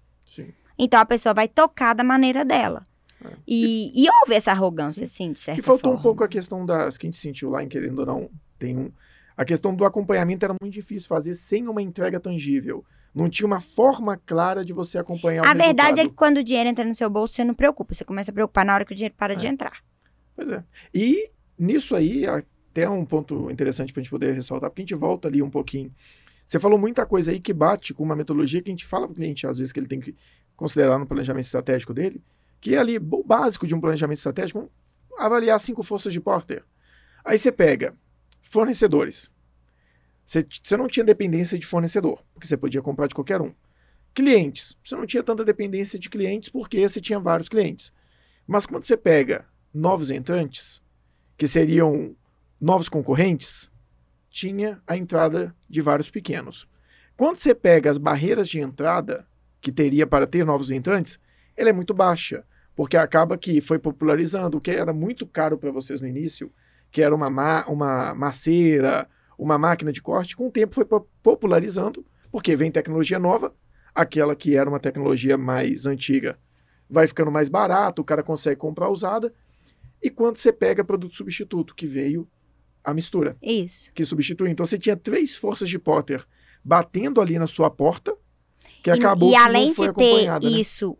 Então 0.77 0.99
a 0.99 1.05
pessoa 1.05 1.33
vai 1.33 1.47
tocar 1.47 1.93
da 1.93 2.03
maneira 2.03 2.43
dela. 2.43 2.83
É. 3.23 3.29
E, 3.47 3.91
e 4.03 4.07
houve 4.21 4.33
essa 4.35 4.51
arrogância, 4.51 5.05
sim, 5.05 5.31
de 5.31 5.39
certa 5.39 5.61
Que 5.61 5.65
faltou 5.65 5.91
forma. 5.91 5.99
um 5.99 6.01
pouco 6.03 6.23
a 6.23 6.27
questão 6.27 6.65
das 6.65 6.97
que 6.97 7.05
a 7.05 7.09
gente 7.09 7.19
sentiu 7.19 7.49
lá, 7.49 7.63
em 7.63 7.67
querendo 7.69 7.99
ou 7.99 8.05
não, 8.05 8.29
tem 8.59 8.77
um. 8.77 8.91
A 9.35 9.45
questão 9.45 9.73
do 9.73 9.85
acompanhamento 9.85 10.45
era 10.45 10.55
muito 10.61 10.73
difícil 10.73 11.07
fazer 11.07 11.33
sem 11.33 11.67
uma 11.67 11.81
entrega 11.81 12.19
tangível. 12.19 12.83
Não 13.15 13.29
tinha 13.29 13.45
uma 13.47 13.59
forma 13.59 14.17
clara 14.25 14.65
de 14.65 14.73
você 14.73 14.97
acompanhar 14.97 15.43
o 15.43 15.47
A 15.47 15.53
verdade 15.53 15.99
é 15.99 16.03
que 16.03 16.13
quando 16.13 16.37
o 16.37 16.43
dinheiro 16.43 16.69
entra 16.69 16.83
no 16.83 16.93
seu 16.95 17.09
bolso, 17.09 17.33
você 17.35 17.43
não 17.43 17.53
preocupa. 17.53 17.93
Você 17.93 18.03
começa 18.03 18.31
a 18.31 18.33
preocupar 18.33 18.65
na 18.65 18.73
hora 18.75 18.85
que 18.85 18.91
o 18.91 18.95
dinheiro 18.95 19.15
para 19.17 19.35
de 19.35 19.45
É. 19.45 19.49
entrar. 19.49 19.83
Pois 20.35 20.49
é. 20.49 20.63
E 20.93 21.29
nisso 21.57 21.95
aí, 21.95 22.25
até 22.25 22.89
um 22.89 23.05
ponto 23.05 23.49
interessante 23.51 23.93
para 23.93 24.01
a 24.01 24.03
gente 24.03 24.09
poder 24.11 24.31
ressaltar, 24.33 24.69
porque 24.69 24.81
a 24.81 24.85
gente 24.85 24.95
volta 24.95 25.27
ali 25.27 25.41
um 25.43 25.49
pouquinho. 25.49 25.91
Você 26.45 26.59
falou 26.59 26.77
muita 26.77 27.05
coisa 27.05 27.31
aí 27.31 27.39
que 27.39 27.53
bate 27.53 27.93
com 27.93 28.03
uma 28.03 28.15
metodologia 28.15 28.61
que 28.61 28.69
a 28.69 28.73
gente 28.73 28.85
fala 28.85 29.07
para 29.07 29.13
o 29.13 29.15
cliente, 29.15 29.47
às 29.47 29.57
vezes, 29.57 29.71
que 29.71 29.79
ele 29.79 29.87
tem 29.87 29.99
que 29.99 30.15
considerar 30.55 30.99
no 30.99 31.05
planejamento 31.05 31.45
estratégico 31.45 31.93
dele, 31.93 32.21
que 32.59 32.75
é 32.75 32.77
ali 32.77 32.97
o 32.97 33.23
básico 33.23 33.65
de 33.65 33.73
um 33.73 33.81
planejamento 33.81 34.17
estratégico, 34.17 34.71
avaliar 35.17 35.59
cinco 35.59 35.83
forças 35.83 36.13
de 36.13 36.19
Porter. 36.19 36.63
Aí 37.23 37.37
você 37.37 37.51
pega 37.51 37.95
fornecedores. 38.41 39.29
Você, 40.25 40.45
você 40.63 40.77
não 40.77 40.87
tinha 40.87 41.03
dependência 41.03 41.57
de 41.57 41.65
fornecedor, 41.65 42.23
porque 42.33 42.47
você 42.47 42.57
podia 42.57 42.81
comprar 42.81 43.07
de 43.07 43.15
qualquer 43.15 43.41
um. 43.41 43.53
Clientes. 44.13 44.77
Você 44.83 44.95
não 44.95 45.05
tinha 45.05 45.23
tanta 45.23 45.43
dependência 45.43 45.97
de 45.97 46.09
clientes 46.09 46.49
porque 46.49 46.87
você 46.87 47.01
tinha 47.01 47.19
vários 47.19 47.49
clientes. 47.49 47.91
Mas 48.45 48.65
quando 48.65 48.85
você 48.85 48.95
pega 48.95 49.45
novos 49.73 50.11
entrantes, 50.11 50.81
que 51.37 51.47
seriam 51.47 52.15
novos 52.59 52.87
concorrentes, 52.87 53.71
tinha 54.33 54.81
a 54.87 54.97
entrada 54.97 55.55
de 55.69 55.79
vários 55.79 56.09
pequenos. 56.09 56.67
Quando 57.15 57.37
você 57.37 57.53
pega 57.53 57.91
as 57.91 57.99
barreiras 57.99 58.49
de 58.49 58.59
entrada 58.59 59.27
que 59.61 59.71
teria 59.71 60.07
para 60.07 60.25
ter 60.25 60.43
novos 60.43 60.71
entrantes, 60.71 61.19
ela 61.55 61.69
é 61.69 61.73
muito 61.73 61.93
baixa, 61.93 62.43
porque 62.75 62.97
acaba 62.97 63.37
que 63.37 63.61
foi 63.61 63.77
popularizando 63.77 64.57
o 64.57 64.61
que 64.61 64.71
era 64.71 64.91
muito 64.91 65.27
caro 65.27 65.55
para 65.55 65.69
vocês 65.69 66.01
no 66.01 66.07
início, 66.07 66.51
que 66.91 67.03
era 67.03 67.13
uma, 67.13 67.29
ma 67.29 67.63
uma 67.67 68.15
maceira, 68.15 69.07
uma 69.37 69.59
máquina 69.59 69.93
de 69.93 70.01
corte, 70.01 70.35
com 70.35 70.47
o 70.47 70.51
tempo 70.51 70.73
foi 70.73 70.83
po- 70.83 71.07
popularizando, 71.21 72.03
porque 72.31 72.55
vem 72.55 72.71
tecnologia 72.71 73.19
nova, 73.19 73.55
aquela 73.93 74.35
que 74.35 74.55
era 74.57 74.67
uma 74.67 74.79
tecnologia 74.79 75.37
mais 75.37 75.85
antiga 75.85 76.39
vai 76.89 77.07
ficando 77.07 77.31
mais 77.31 77.49
barato, 77.49 78.01
o 78.01 78.05
cara 78.05 78.23
consegue 78.23 78.55
comprar 78.55 78.89
usada, 78.89 79.31
e 80.01 80.09
quando 80.09 80.37
você 80.37 80.51
pega 80.51 80.83
produto 80.83 81.15
substituto, 81.15 81.75
que 81.75 81.87
veio 81.87 82.27
a 82.83 82.93
mistura, 82.93 83.37
Isso. 83.41 83.89
que 83.93 84.03
substitui. 84.05 84.49
Então 84.49 84.65
você 84.65 84.77
tinha 84.77 84.95
três 84.97 85.35
forças 85.35 85.69
de 85.69 85.79
Potter 85.79 86.25
batendo 86.63 87.21
ali 87.21 87.37
na 87.39 87.47
sua 87.47 87.69
porta, 87.69 88.15
que 88.83 88.89
E- 88.89 88.93
acabou 88.93 89.31
e, 89.31 89.35
além 89.35 89.67
não 89.67 89.75
foi 89.75 89.87
de 89.89 89.93
ter 89.93 90.27
né? 90.27 90.39
isso 90.43 90.97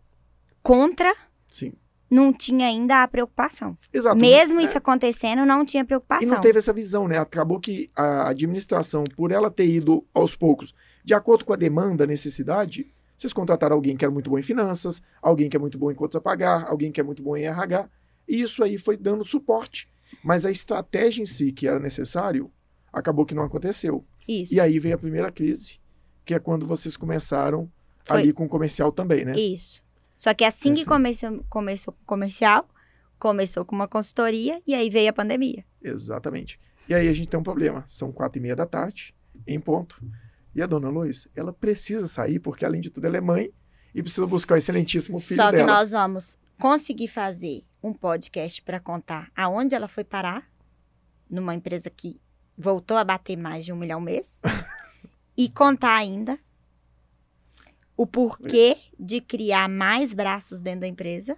contra, 0.61 1.13
Sim. 1.49 1.73
não 2.09 2.31
tinha 2.33 2.67
ainda 2.67 3.03
a 3.03 3.07
preocupação. 3.07 3.77
Exato. 3.91 4.15
Mesmo 4.15 4.59
É. 4.59 4.63
isso 4.63 4.77
acontecendo, 4.77 5.45
não 5.45 5.65
tinha 5.65 5.83
E 5.83 5.85
preocupação. 5.85 6.27
não 6.29 6.39
teve 6.41 6.59
essa 6.59 6.71
visão, 6.73 7.07
né? 7.07 7.17
Acabou 7.17 7.59
que 7.59 7.89
a 7.95 8.29
administração, 8.29 9.03
por 9.15 9.31
ela 9.31 9.49
ter 9.51 9.65
ido 9.67 10.05
aos 10.13 10.35
poucos, 10.35 10.73
de 11.03 11.13
acordo 11.13 11.43
com 11.43 11.53
a 11.53 11.57
demanda, 11.57 12.03
a 12.05 12.07
necessidade, 12.07 12.89
vocês 13.17 13.33
contrataram 13.33 13.75
alguém 13.75 13.95
que 13.97 14.03
era 14.05 14.11
muito 14.11 14.29
bom 14.29 14.39
em 14.39 14.43
finanças, 14.43 15.01
alguém 15.21 15.49
que 15.49 15.55
é 15.57 15.59
muito 15.59 15.77
bom 15.77 15.91
em 15.91 15.95
contas 15.95 16.15
a 16.17 16.21
pagar, 16.21 16.65
alguém 16.69 16.91
que 16.91 16.99
é 16.99 17.03
muito 17.03 17.21
bom 17.21 17.35
em 17.37 17.43
RH, 17.45 17.89
e 18.27 18.41
isso 18.41 18.63
aí 18.63 18.77
foi 18.77 18.95
dando 18.97 19.25
suporte. 19.25 19.89
Mas 20.23 20.45
a 20.45 20.51
estratégia 20.51 21.23
em 21.23 21.25
si, 21.25 21.51
que 21.51 21.67
era 21.67 21.79
necessário, 21.79 22.51
acabou 22.91 23.25
que 23.25 23.33
não 23.35 23.43
aconteceu. 23.43 24.05
Isso. 24.27 24.53
E 24.53 24.59
aí 24.59 24.79
veio 24.79 24.95
a 24.95 24.97
primeira 24.97 25.31
crise, 25.31 25.79
que 26.25 26.33
é 26.33 26.39
quando 26.39 26.65
vocês 26.65 26.95
começaram 26.97 27.69
Foi. 28.05 28.19
ali 28.21 28.33
com 28.33 28.45
o 28.45 28.49
comercial 28.49 28.91
também, 28.91 29.25
né? 29.25 29.33
Isso. 29.37 29.81
Só 30.17 30.33
que 30.33 30.43
assim 30.45 30.71
É 30.71 30.73
que 30.75 30.81
assim. 30.81 30.89
começou, 30.89 31.45
começou 31.49 31.93
com 31.93 32.01
o 32.01 32.05
comercial, 32.05 32.69
começou 33.19 33.65
com 33.65 33.75
uma 33.75 33.87
consultoria 33.87 34.61
e 34.65 34.73
aí 34.73 34.89
veio 34.89 35.09
a 35.09 35.13
pandemia. 35.13 35.65
Exatamente. 35.81 36.59
E 36.87 36.93
aí 36.93 37.07
a 37.07 37.13
gente 37.13 37.27
tem 37.29 37.39
um 37.39 37.43
problema. 37.43 37.83
São 37.87 38.11
quatro 38.11 38.39
e 38.39 38.41
meia 38.41 38.55
da 38.55 38.65
tarde, 38.65 39.13
em 39.47 39.59
ponto. 39.59 40.01
E 40.55 40.61
a 40.61 40.67
dona 40.67 40.89
Lois, 40.89 41.27
ela 41.35 41.51
precisa 41.51 42.07
sair, 42.07 42.39
porque 42.39 42.63
além 42.65 42.79
de 42.79 42.89
tudo 42.89 43.05
ela 43.07 43.17
é 43.17 43.21
mãe 43.21 43.51
e 43.93 44.01
precisa 44.01 44.25
buscar 44.27 44.55
o 44.55 44.57
excelentíssimo 44.57 45.17
filho 45.19 45.41
Só 45.41 45.49
que 45.49 45.57
dela. 45.57 45.73
nós 45.73 45.91
vamos 45.91 46.37
conseguir 46.59 47.07
fazer 47.07 47.63
um 47.83 47.93
podcast 47.93 48.61
para 48.61 48.79
contar 48.79 49.29
aonde 49.35 49.75
ela 49.75 49.89
foi 49.89 50.05
parar, 50.05 50.49
numa 51.29 51.53
empresa 51.53 51.89
que 51.89 52.19
voltou 52.57 52.95
a 52.95 53.03
bater 53.03 53.35
mais 53.35 53.65
de 53.65 53.73
um 53.73 53.75
milhão 53.75 53.99
mês, 53.99 54.41
e 55.35 55.49
contar 55.49 55.95
ainda 55.95 56.39
o 57.97 58.07
porquê 58.07 58.77
de 58.97 59.19
criar 59.19 59.67
mais 59.67 60.13
braços 60.13 60.61
dentro 60.61 60.81
da 60.81 60.87
empresa 60.87 61.37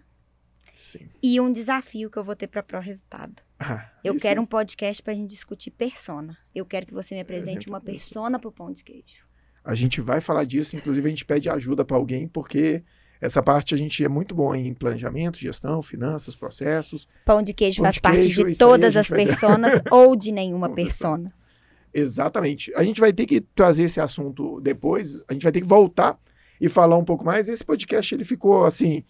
Sim. 0.73 1.09
e 1.21 1.39
um 1.39 1.51
desafio 1.51 2.09
que 2.09 2.17
eu 2.17 2.23
vou 2.23 2.35
ter 2.35 2.47
para 2.47 2.63
Pro 2.63 2.79
Resultado. 2.79 3.41
Ah, 3.57 3.89
Eu 4.03 4.13
isso 4.13 4.21
quero 4.21 4.39
aí. 4.39 4.43
um 4.43 4.47
podcast 4.47 5.01
para 5.01 5.13
a 5.13 5.15
gente 5.15 5.29
discutir 5.29 5.71
persona. 5.71 6.37
Eu 6.53 6.65
quero 6.65 6.85
que 6.85 6.93
você 6.93 7.15
me 7.15 7.21
apresente 7.21 7.67
uma 7.67 7.81
persona 7.81 8.37
pro 8.37 8.51
pão 8.51 8.71
de 8.71 8.83
queijo. 8.83 9.25
A 9.63 9.73
gente 9.73 9.99
vai 9.99 10.21
falar 10.21 10.43
disso, 10.43 10.75
inclusive 10.75 11.07
a 11.07 11.09
gente 11.09 11.25
pede 11.25 11.49
ajuda 11.49 11.83
para 11.83 11.97
alguém, 11.97 12.27
porque 12.27 12.83
essa 13.21 13.41
parte 13.41 13.73
a 13.73 13.77
gente 13.77 14.03
é 14.03 14.09
muito 14.09 14.35
bom 14.35 14.53
em 14.53 14.73
planejamento, 14.73 15.37
gestão, 15.37 15.81
finanças, 15.81 16.35
processos. 16.35 17.07
Pão 17.25 17.41
de 17.41 17.53
queijo 17.53 17.77
Pão 17.77 17.85
faz 17.85 17.95
de 17.95 18.01
parte 18.01 18.21
queijo, 18.21 18.41
de 18.41 18.47
aí 18.47 18.53
a 18.53 18.57
todas 18.57 18.95
as 18.95 19.07
personas 19.07 19.81
ou 19.91 20.15
de 20.15 20.31
nenhuma 20.31 20.69
persona. 20.69 21.33
Exatamente. 21.93 22.73
A 22.75 22.83
gente 22.83 22.99
vai 22.99 23.13
ter 23.13 23.25
que 23.25 23.39
trazer 23.39 23.83
esse 23.83 24.01
assunto 24.01 24.59
depois, 24.59 25.23
a 25.27 25.33
gente 25.33 25.43
vai 25.43 25.51
ter 25.51 25.61
que 25.61 25.67
voltar 25.67 26.19
e 26.59 26.67
falar 26.67 26.97
um 26.97 27.05
pouco 27.05 27.23
mais. 27.23 27.47
Esse 27.47 27.63
podcast 27.63 28.13
ele 28.13 28.25
ficou 28.25 28.65
assim, 28.65 29.03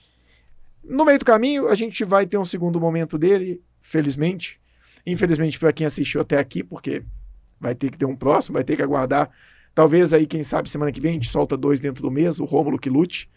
no 0.83 1.03
meio 1.03 1.17
do 1.17 1.25
caminho, 1.25 1.67
a 1.67 1.75
gente 1.75 2.03
vai 2.03 2.27
ter 2.27 2.37
um 2.37 2.45
segundo 2.45 2.79
momento 2.79 3.17
dele, 3.17 3.61
felizmente. 3.81 4.59
Infelizmente 5.05 5.59
para 5.59 5.73
quem 5.73 5.85
assistiu 5.85 6.21
até 6.21 6.37
aqui, 6.37 6.63
porque 6.63 7.03
vai 7.59 7.73
ter 7.73 7.89
que 7.89 7.97
ter 7.97 8.05
um 8.05 8.15
próximo, 8.15 8.53
vai 8.53 8.63
ter 8.63 8.75
que 8.75 8.83
aguardar. 8.83 9.31
Talvez 9.73 10.13
aí, 10.13 10.25
quem 10.25 10.43
sabe, 10.43 10.69
semana 10.69 10.91
que 10.91 11.01
vem 11.01 11.11
a 11.11 11.13
gente 11.15 11.29
solta 11.29 11.57
dois 11.57 11.79
dentro 11.79 12.01
do 12.01 12.11
mês, 12.11 12.39
o 12.39 12.45
Rômulo 12.45 12.79
que 12.79 12.89
lute. 12.89 13.29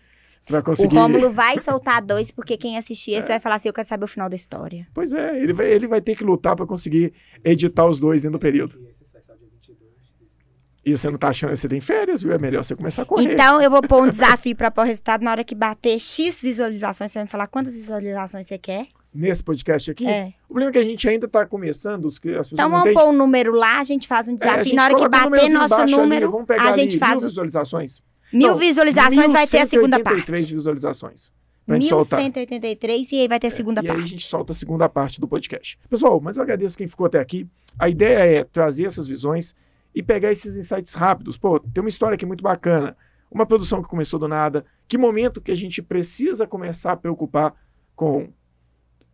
Pra 0.48 0.62
conseguir. 0.62 0.96
O 0.96 1.00
Rômulo 1.00 1.30
vai 1.30 1.58
soltar 1.58 2.02
dois, 2.02 2.30
porque 2.30 2.56
quem 2.56 2.76
assistir 2.78 3.12
esse 3.12 3.28
vai 3.28 3.38
falar 3.38 3.56
assim: 3.56 3.68
eu 3.68 3.72
quero 3.74 3.86
saber 3.86 4.04
o 4.04 4.08
final 4.08 4.28
da 4.28 4.34
história. 4.36 4.86
Pois 4.94 5.12
é, 5.12 5.40
ele 5.40 5.52
vai, 5.52 5.66
ele 5.70 5.86
vai 5.86 6.00
ter 6.00 6.16
que 6.16 6.24
lutar 6.24 6.56
pra 6.56 6.66
conseguir 6.66 7.12
editar 7.44 7.84
os 7.86 8.00
dois 8.00 8.22
dentro 8.22 8.38
do 8.38 8.40
período. 8.40 8.76
E 10.84 10.96
você 10.96 11.10
não 11.10 11.18
tá 11.18 11.28
achando 11.28 11.50
que 11.50 11.56
você 11.56 11.68
tem 11.68 11.80
férias, 11.82 12.22
viu? 12.22 12.32
É 12.32 12.38
melhor 12.38 12.64
você 12.64 12.74
começar 12.74 13.02
a 13.02 13.04
correr. 13.04 13.34
Então, 13.34 13.60
eu 13.60 13.70
vou 13.70 13.82
pôr 13.82 14.02
um 14.04 14.08
desafio 14.08 14.56
pra 14.56 14.70
pôr 14.70 14.82
o 14.82 14.84
resultado. 14.86 15.22
Na 15.22 15.32
hora 15.32 15.44
que 15.44 15.54
bater 15.54 15.98
X 16.00 16.40
visualizações, 16.40 17.12
você 17.12 17.18
vai 17.18 17.24
me 17.24 17.30
falar 17.30 17.46
quantas 17.46 17.76
visualizações 17.76 18.46
você 18.46 18.56
quer. 18.56 18.86
Nesse 19.12 19.42
podcast 19.44 19.90
aqui, 19.90 20.06
É. 20.06 20.32
o 20.44 20.48
problema 20.48 20.70
é 20.70 20.72
que 20.72 20.78
a 20.78 20.84
gente 20.84 21.06
ainda 21.08 21.28
tá 21.28 21.44
começando, 21.44 22.06
as 22.06 22.18
pessoas 22.18 22.52
Então, 22.52 22.70
vamos 22.70 22.94
pôr 22.94 23.04
um 23.08 23.12
número 23.12 23.52
lá, 23.52 23.80
a 23.80 23.84
gente 23.84 24.06
faz 24.08 24.28
um 24.28 24.34
É, 24.34 24.36
desafio. 24.36 24.64
gente 24.64 24.74
Na 24.76 24.84
hora 24.84 24.94
que 24.96 25.08
bater 25.08 25.28
nosso 25.30 25.48
embaixo 25.66 25.74
ali, 25.82 25.92
número, 25.92 26.30
vamos 26.30 26.46
pegar 26.46 26.62
a 26.62 26.68
ali 26.68 26.82
gente 26.82 26.98
faz 26.98 27.12
mil 27.16 27.20
um- 27.20 27.28
visualizações. 27.28 28.02
Mil 28.32 28.48
Não, 28.48 28.56
visualizações, 28.56 29.32
vai 29.32 29.46
ter 29.46 29.58
a 29.58 29.66
segunda 29.66 29.96
1183 29.96 30.40
parte. 30.40 30.54
visualizações. 30.54 31.32
Pra 31.66 31.76
gente 31.78 31.88
soltar. 31.88 32.20
1183 32.20 33.12
e 33.12 33.20
aí 33.20 33.28
vai 33.28 33.38
ter 33.38 33.48
a 33.48 33.50
segunda 33.50 33.80
e 33.82 33.86
parte. 33.86 33.98
aí 33.98 34.04
a 34.04 34.08
gente 34.08 34.26
solta 34.26 34.52
a 34.52 34.54
segunda 34.54 34.88
parte 34.88 35.20
do 35.20 35.28
podcast. 35.28 35.78
Pessoal, 35.88 36.18
mas 36.20 36.36
eu 36.36 36.42
agradeço 36.42 36.78
quem 36.78 36.88
ficou 36.88 37.06
até 37.06 37.20
aqui. 37.20 37.46
A 37.78 37.88
ideia 37.88 38.40
é 38.40 38.44
trazer 38.44 38.86
essas 38.86 39.06
visões 39.06 39.54
e 39.94 40.02
pegar 40.02 40.32
esses 40.32 40.56
insights 40.56 40.94
rápidos. 40.94 41.36
Pô, 41.36 41.60
tem 41.60 41.82
uma 41.82 41.88
história 41.88 42.14
aqui 42.14 42.24
muito 42.24 42.42
bacana. 42.42 42.96
Uma 43.30 43.44
produção 43.44 43.82
que 43.82 43.88
começou 43.88 44.18
do 44.18 44.26
nada. 44.26 44.64
Que 44.88 44.96
momento 44.96 45.40
que 45.40 45.50
a 45.50 45.56
gente 45.56 45.82
precisa 45.82 46.46
começar 46.46 46.92
a 46.92 46.96
preocupar 46.96 47.54
com 47.94 48.32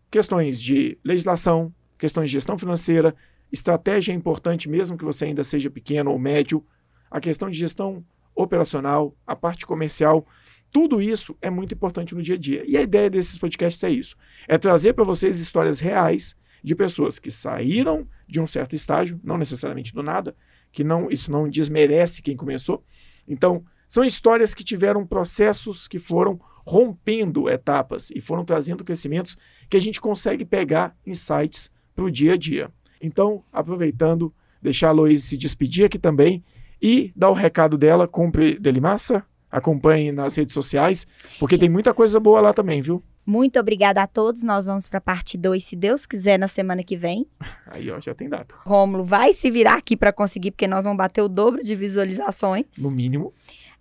questões 0.08 0.62
de 0.62 0.96
legislação, 1.02 1.74
questões 1.98 2.28
de 2.28 2.34
gestão 2.34 2.56
financeira, 2.56 3.14
estratégia 3.50 4.12
é 4.12 4.14
importante 4.14 4.68
mesmo 4.68 4.96
que 4.96 5.04
você 5.04 5.24
ainda 5.24 5.42
seja 5.42 5.68
pequeno 5.70 6.12
ou 6.12 6.18
médio, 6.18 6.64
a 7.10 7.20
questão 7.20 7.50
de 7.50 7.58
gestão 7.58 8.04
operacional, 8.34 9.16
a 9.26 9.36
parte 9.36 9.66
comercial, 9.66 10.26
tudo 10.70 11.00
isso 11.00 11.36
é 11.40 11.50
muito 11.50 11.74
importante 11.74 12.14
no 12.14 12.22
dia 12.22 12.34
a 12.34 12.38
dia. 12.38 12.64
E 12.66 12.76
a 12.76 12.82
ideia 12.82 13.08
desses 13.08 13.38
podcasts 13.38 13.82
é 13.84 13.90
isso: 13.90 14.16
é 14.48 14.58
trazer 14.58 14.92
para 14.92 15.04
vocês 15.04 15.38
histórias 15.38 15.78
reais 15.80 16.36
de 16.62 16.74
pessoas 16.74 17.18
que 17.18 17.30
saíram 17.30 18.08
de 18.26 18.40
um 18.40 18.46
certo 18.46 18.74
estágio, 18.74 19.20
não 19.22 19.38
necessariamente 19.38 19.94
do 19.94 20.02
nada, 20.02 20.34
que 20.72 20.82
não 20.82 21.10
isso 21.10 21.30
não 21.30 21.48
desmerece 21.48 22.22
quem 22.22 22.36
começou. 22.36 22.84
Então, 23.28 23.64
são 23.86 24.02
histórias 24.02 24.54
que 24.54 24.64
tiveram 24.64 25.06
processos 25.06 25.86
que 25.86 25.98
foram 25.98 26.40
rompendo 26.66 27.48
etapas 27.48 28.10
e 28.10 28.20
foram 28.20 28.44
trazendo 28.44 28.82
crescimentos 28.82 29.36
que 29.68 29.76
a 29.76 29.80
gente 29.80 30.00
consegue 30.00 30.44
pegar 30.44 30.96
insights 31.06 31.70
para 31.94 32.04
o 32.04 32.10
dia 32.10 32.32
a 32.32 32.36
dia. 32.36 32.72
Então, 33.00 33.44
aproveitando, 33.52 34.34
deixar 34.60 34.88
a 34.88 34.92
Loise 34.92 35.22
se 35.22 35.36
despedir 35.36 35.84
aqui 35.84 35.98
também 35.98 36.42
e 36.84 37.10
dar 37.16 37.30
o 37.30 37.32
recado 37.32 37.78
dela, 37.78 38.06
compre 38.06 38.58
Delimassa, 38.58 39.24
acompanhe 39.50 40.12
nas 40.12 40.36
redes 40.36 40.52
sociais, 40.52 41.06
porque 41.40 41.56
tem 41.56 41.70
muita 41.70 41.94
coisa 41.94 42.20
boa 42.20 42.42
lá 42.42 42.52
também, 42.52 42.82
viu? 42.82 43.02
Muito 43.24 43.58
obrigada 43.58 44.02
a 44.02 44.06
todos. 44.06 44.42
Nós 44.42 44.66
vamos 44.66 44.86
para 44.86 45.00
parte 45.00 45.38
2, 45.38 45.64
se 45.64 45.74
Deus 45.74 46.04
quiser, 46.04 46.38
na 46.38 46.46
semana 46.46 46.84
que 46.84 46.94
vem. 46.94 47.26
Aí, 47.72 47.90
ó, 47.90 47.98
já 47.98 48.14
tem 48.14 48.28
data. 48.28 48.54
Rômulo 48.66 49.02
vai 49.02 49.32
se 49.32 49.50
virar 49.50 49.76
aqui 49.76 49.96
para 49.96 50.12
conseguir, 50.12 50.50
porque 50.50 50.68
nós 50.68 50.84
vamos 50.84 50.98
bater 50.98 51.22
o 51.22 51.28
dobro 51.28 51.62
de 51.62 51.74
visualizações. 51.74 52.66
No 52.76 52.90
mínimo. 52.90 53.32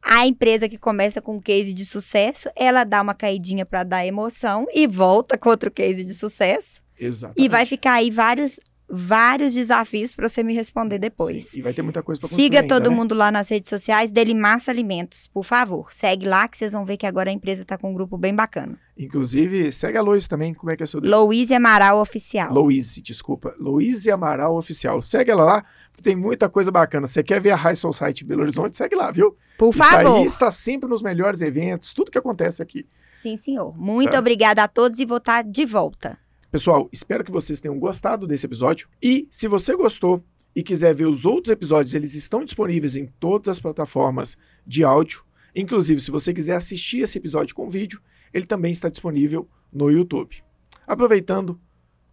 A 0.01 0.25
empresa 0.25 0.69
que 0.69 0.77
começa 0.77 1.21
com 1.21 1.35
um 1.35 1.41
case 1.41 1.73
de 1.73 1.85
sucesso, 1.85 2.47
ela 2.55 2.85
dá 2.85 3.01
uma 3.01 3.13
caidinha 3.13 3.65
para 3.65 3.83
dar 3.83 4.05
emoção 4.05 4.65
e 4.73 4.87
volta 4.87 5.37
com 5.37 5.49
outro 5.49 5.69
case 5.69 6.05
de 6.05 6.13
sucesso. 6.13 6.81
Exatamente. 6.97 7.45
E 7.45 7.49
vai 7.49 7.65
ficar 7.65 7.95
aí 7.95 8.09
vários, 8.09 8.61
vários 8.95 9.53
desafios 9.55 10.15
para 10.15 10.29
você 10.29 10.43
me 10.43 10.53
responder 10.53 10.99
depois. 10.99 11.45
Sim, 11.49 11.59
E 11.59 11.61
vai 11.63 11.73
ter 11.73 11.81
muita 11.81 12.03
coisa 12.03 12.21
para 12.21 12.29
Siga 12.29 12.61
todo 12.67 12.89
né? 12.91 12.95
mundo 12.95 13.15
lá 13.15 13.31
nas 13.31 13.49
redes 13.49 13.67
sociais, 13.69 14.11
Delimassa 14.11 14.69
Alimentos, 14.69 15.27
por 15.27 15.43
favor. 15.43 15.91
Segue 15.91 16.27
lá 16.27 16.47
que 16.47 16.57
vocês 16.57 16.73
vão 16.73 16.85
ver 16.85 16.97
que 16.97 17.05
agora 17.07 17.29
a 17.29 17.33
empresa 17.33 17.65
tá 17.65 17.77
com 17.77 17.89
um 17.89 17.93
grupo 17.93 18.17
bem 18.17 18.35
bacana. 18.35 18.77
Inclusive, 18.95 19.73
segue 19.73 19.97
a 19.97 20.01
Loise 20.01 20.29
também, 20.29 20.53
como 20.53 20.71
é 20.71 20.77
que 20.77 20.83
é 20.83 20.85
seu 20.85 20.99
Louise 20.99 21.53
Amaral 21.53 21.99
Oficial. 21.99 22.53
Louise, 22.53 23.01
desculpa. 23.01 23.55
Louise 23.59 24.11
Amaral 24.11 24.55
Oficial. 24.55 25.01
Segue 25.01 25.31
ela 25.31 25.43
lá, 25.43 25.65
porque 25.91 26.03
tem 26.03 26.15
muita 26.15 26.47
coisa 26.47 26.69
bacana. 26.71 27.07
Você 27.07 27.23
quer 27.23 27.41
ver 27.41 27.49
a 27.51 27.55
High 27.55 27.75
Society 27.75 28.23
Belo 28.23 28.41
Horizonte? 28.43 28.77
Segue 28.77 28.95
lá, 28.95 29.09
viu? 29.09 29.35
Por 29.57 29.69
Isso 29.71 29.79
favor. 29.79 30.17
aí 30.19 30.25
está 30.25 30.51
sempre 30.51 30.87
nos 30.87 31.01
melhores 31.01 31.41
eventos, 31.41 31.93
tudo 31.93 32.11
que 32.11 32.17
acontece 32.19 32.61
aqui. 32.61 32.85
Sim, 33.21 33.35
senhor. 33.37 33.75
Muito 33.77 34.11
Tá. 34.11 34.19
obrigada 34.19 34.61
a 34.63 34.67
todos 34.67 34.99
e 34.99 35.05
vou 35.05 35.17
estar 35.17 35.43
de 35.43 35.65
volta. 35.65 36.17
Pessoal, 36.53 36.87
espero 36.93 37.23
que 37.23 37.31
vocês 37.31 37.59
tenham 37.59 37.79
gostado 37.79 38.27
desse 38.27 38.45
episódio. 38.45 38.87
E 39.01 39.27
se 39.31 39.47
você 39.47 39.75
gostou 39.75 40.23
e 40.55 40.61
quiser 40.61 40.93
ver 40.93 41.07
os 41.07 41.25
outros 41.25 41.51
episódios, 41.51 41.95
eles 41.95 42.13
estão 42.13 42.45
disponíveis 42.45 42.95
em 42.95 43.07
todas 43.19 43.49
as 43.49 43.59
plataformas 43.59 44.37
de 44.63 44.83
áudio. 44.83 45.23
Inclusive, 45.55 45.99
se 45.99 46.11
você 46.11 46.31
quiser 46.31 46.55
assistir 46.55 46.99
esse 46.99 47.17
episódio 47.17 47.55
com 47.55 47.71
vídeo, 47.71 47.99
ele 48.31 48.45
também 48.45 48.71
está 48.71 48.87
disponível 48.87 49.49
no 49.71 49.89
YouTube. 49.89 50.43
Aproveitando, 50.85 51.59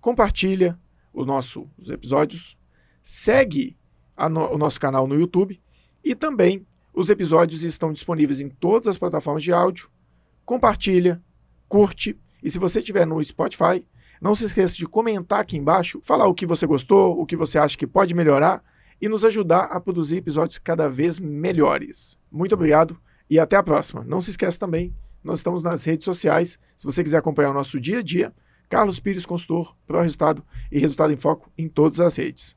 compartilha 0.01 0.81
o 1.13 1.27
nosso, 1.27 1.69
os 1.77 1.91
episódios, 1.91 2.57
segue 3.03 3.77
no- 4.31 4.55
o 4.55 4.57
nosso 4.57 4.81
canal 4.81 5.07
no 5.07 5.17
YouTube 5.17 5.61
e 6.03 6.15
também 6.15 6.67
os 6.95 7.11
episódios 7.11 7.63
estão 7.63 7.93
disponíveis 7.93 8.41
em 8.41 8.49
todas 8.49 8.89
as 8.89 8.97
plataformas 8.97 9.45
de 9.45 9.53
áudio. 9.53 9.91
Compartilha, 10.47 11.23
curte 11.69 12.19
e 12.43 12.51
se 12.51 12.59
você 12.59 12.79
estiver 12.79 13.07
no 13.07 13.23
Spotify, 13.23 13.85
não 14.21 14.35
se 14.35 14.45
esqueça 14.45 14.77
de 14.77 14.87
comentar 14.87 15.41
aqui 15.41 15.57
embaixo, 15.57 16.01
falar 16.03 16.27
o 16.27 16.35
que 16.35 16.45
você 16.45 16.67
gostou, 16.67 17.19
o 17.19 17.25
que 17.25 17.37
você 17.37 17.59
acha 17.59 17.79
que 17.79 17.87
pode 17.87 18.15
melhorar 18.15 18.63
e 19.01 19.09
nos 19.09 19.25
ajudar 19.25 19.65
a 19.65 19.81
produzir 19.81 20.19
episódios 20.19 20.59
cada 20.59 20.89
vez 20.89 21.19
melhores. 21.19 22.19
Muito 22.31 22.55
obrigado 22.55 23.01
e 23.31 23.39
até 23.39 23.57
a 23.57 23.63
próxima. 23.63 24.05
Não 24.05 24.21
se 24.21 24.31
esqueça 24.31 24.59
também, 24.59 24.95
nós 25.25 25.39
estamos 25.39 25.63
nas 25.63 25.85
redes 25.85 26.05
sociais. 26.05 26.59
Se 26.77 26.85
você 26.85 27.03
quiser 27.03 27.19
acompanhar 27.19 27.51
o 27.51 27.55
nosso 27.55 27.81
dia 27.81 28.01
a 28.01 28.03
dia, 28.03 28.35
Carlos 28.69 29.01
Pires 29.01 29.27
Consultor, 29.27 29.75
Pro 29.87 30.01
Resultado 30.01 30.45
e 30.71 30.79
Resultado 30.79 31.13
em 31.13 31.17
Foco 31.17 31.51
em 31.57 31.69
todas 31.69 31.99
as 32.01 32.17
redes. 32.17 32.49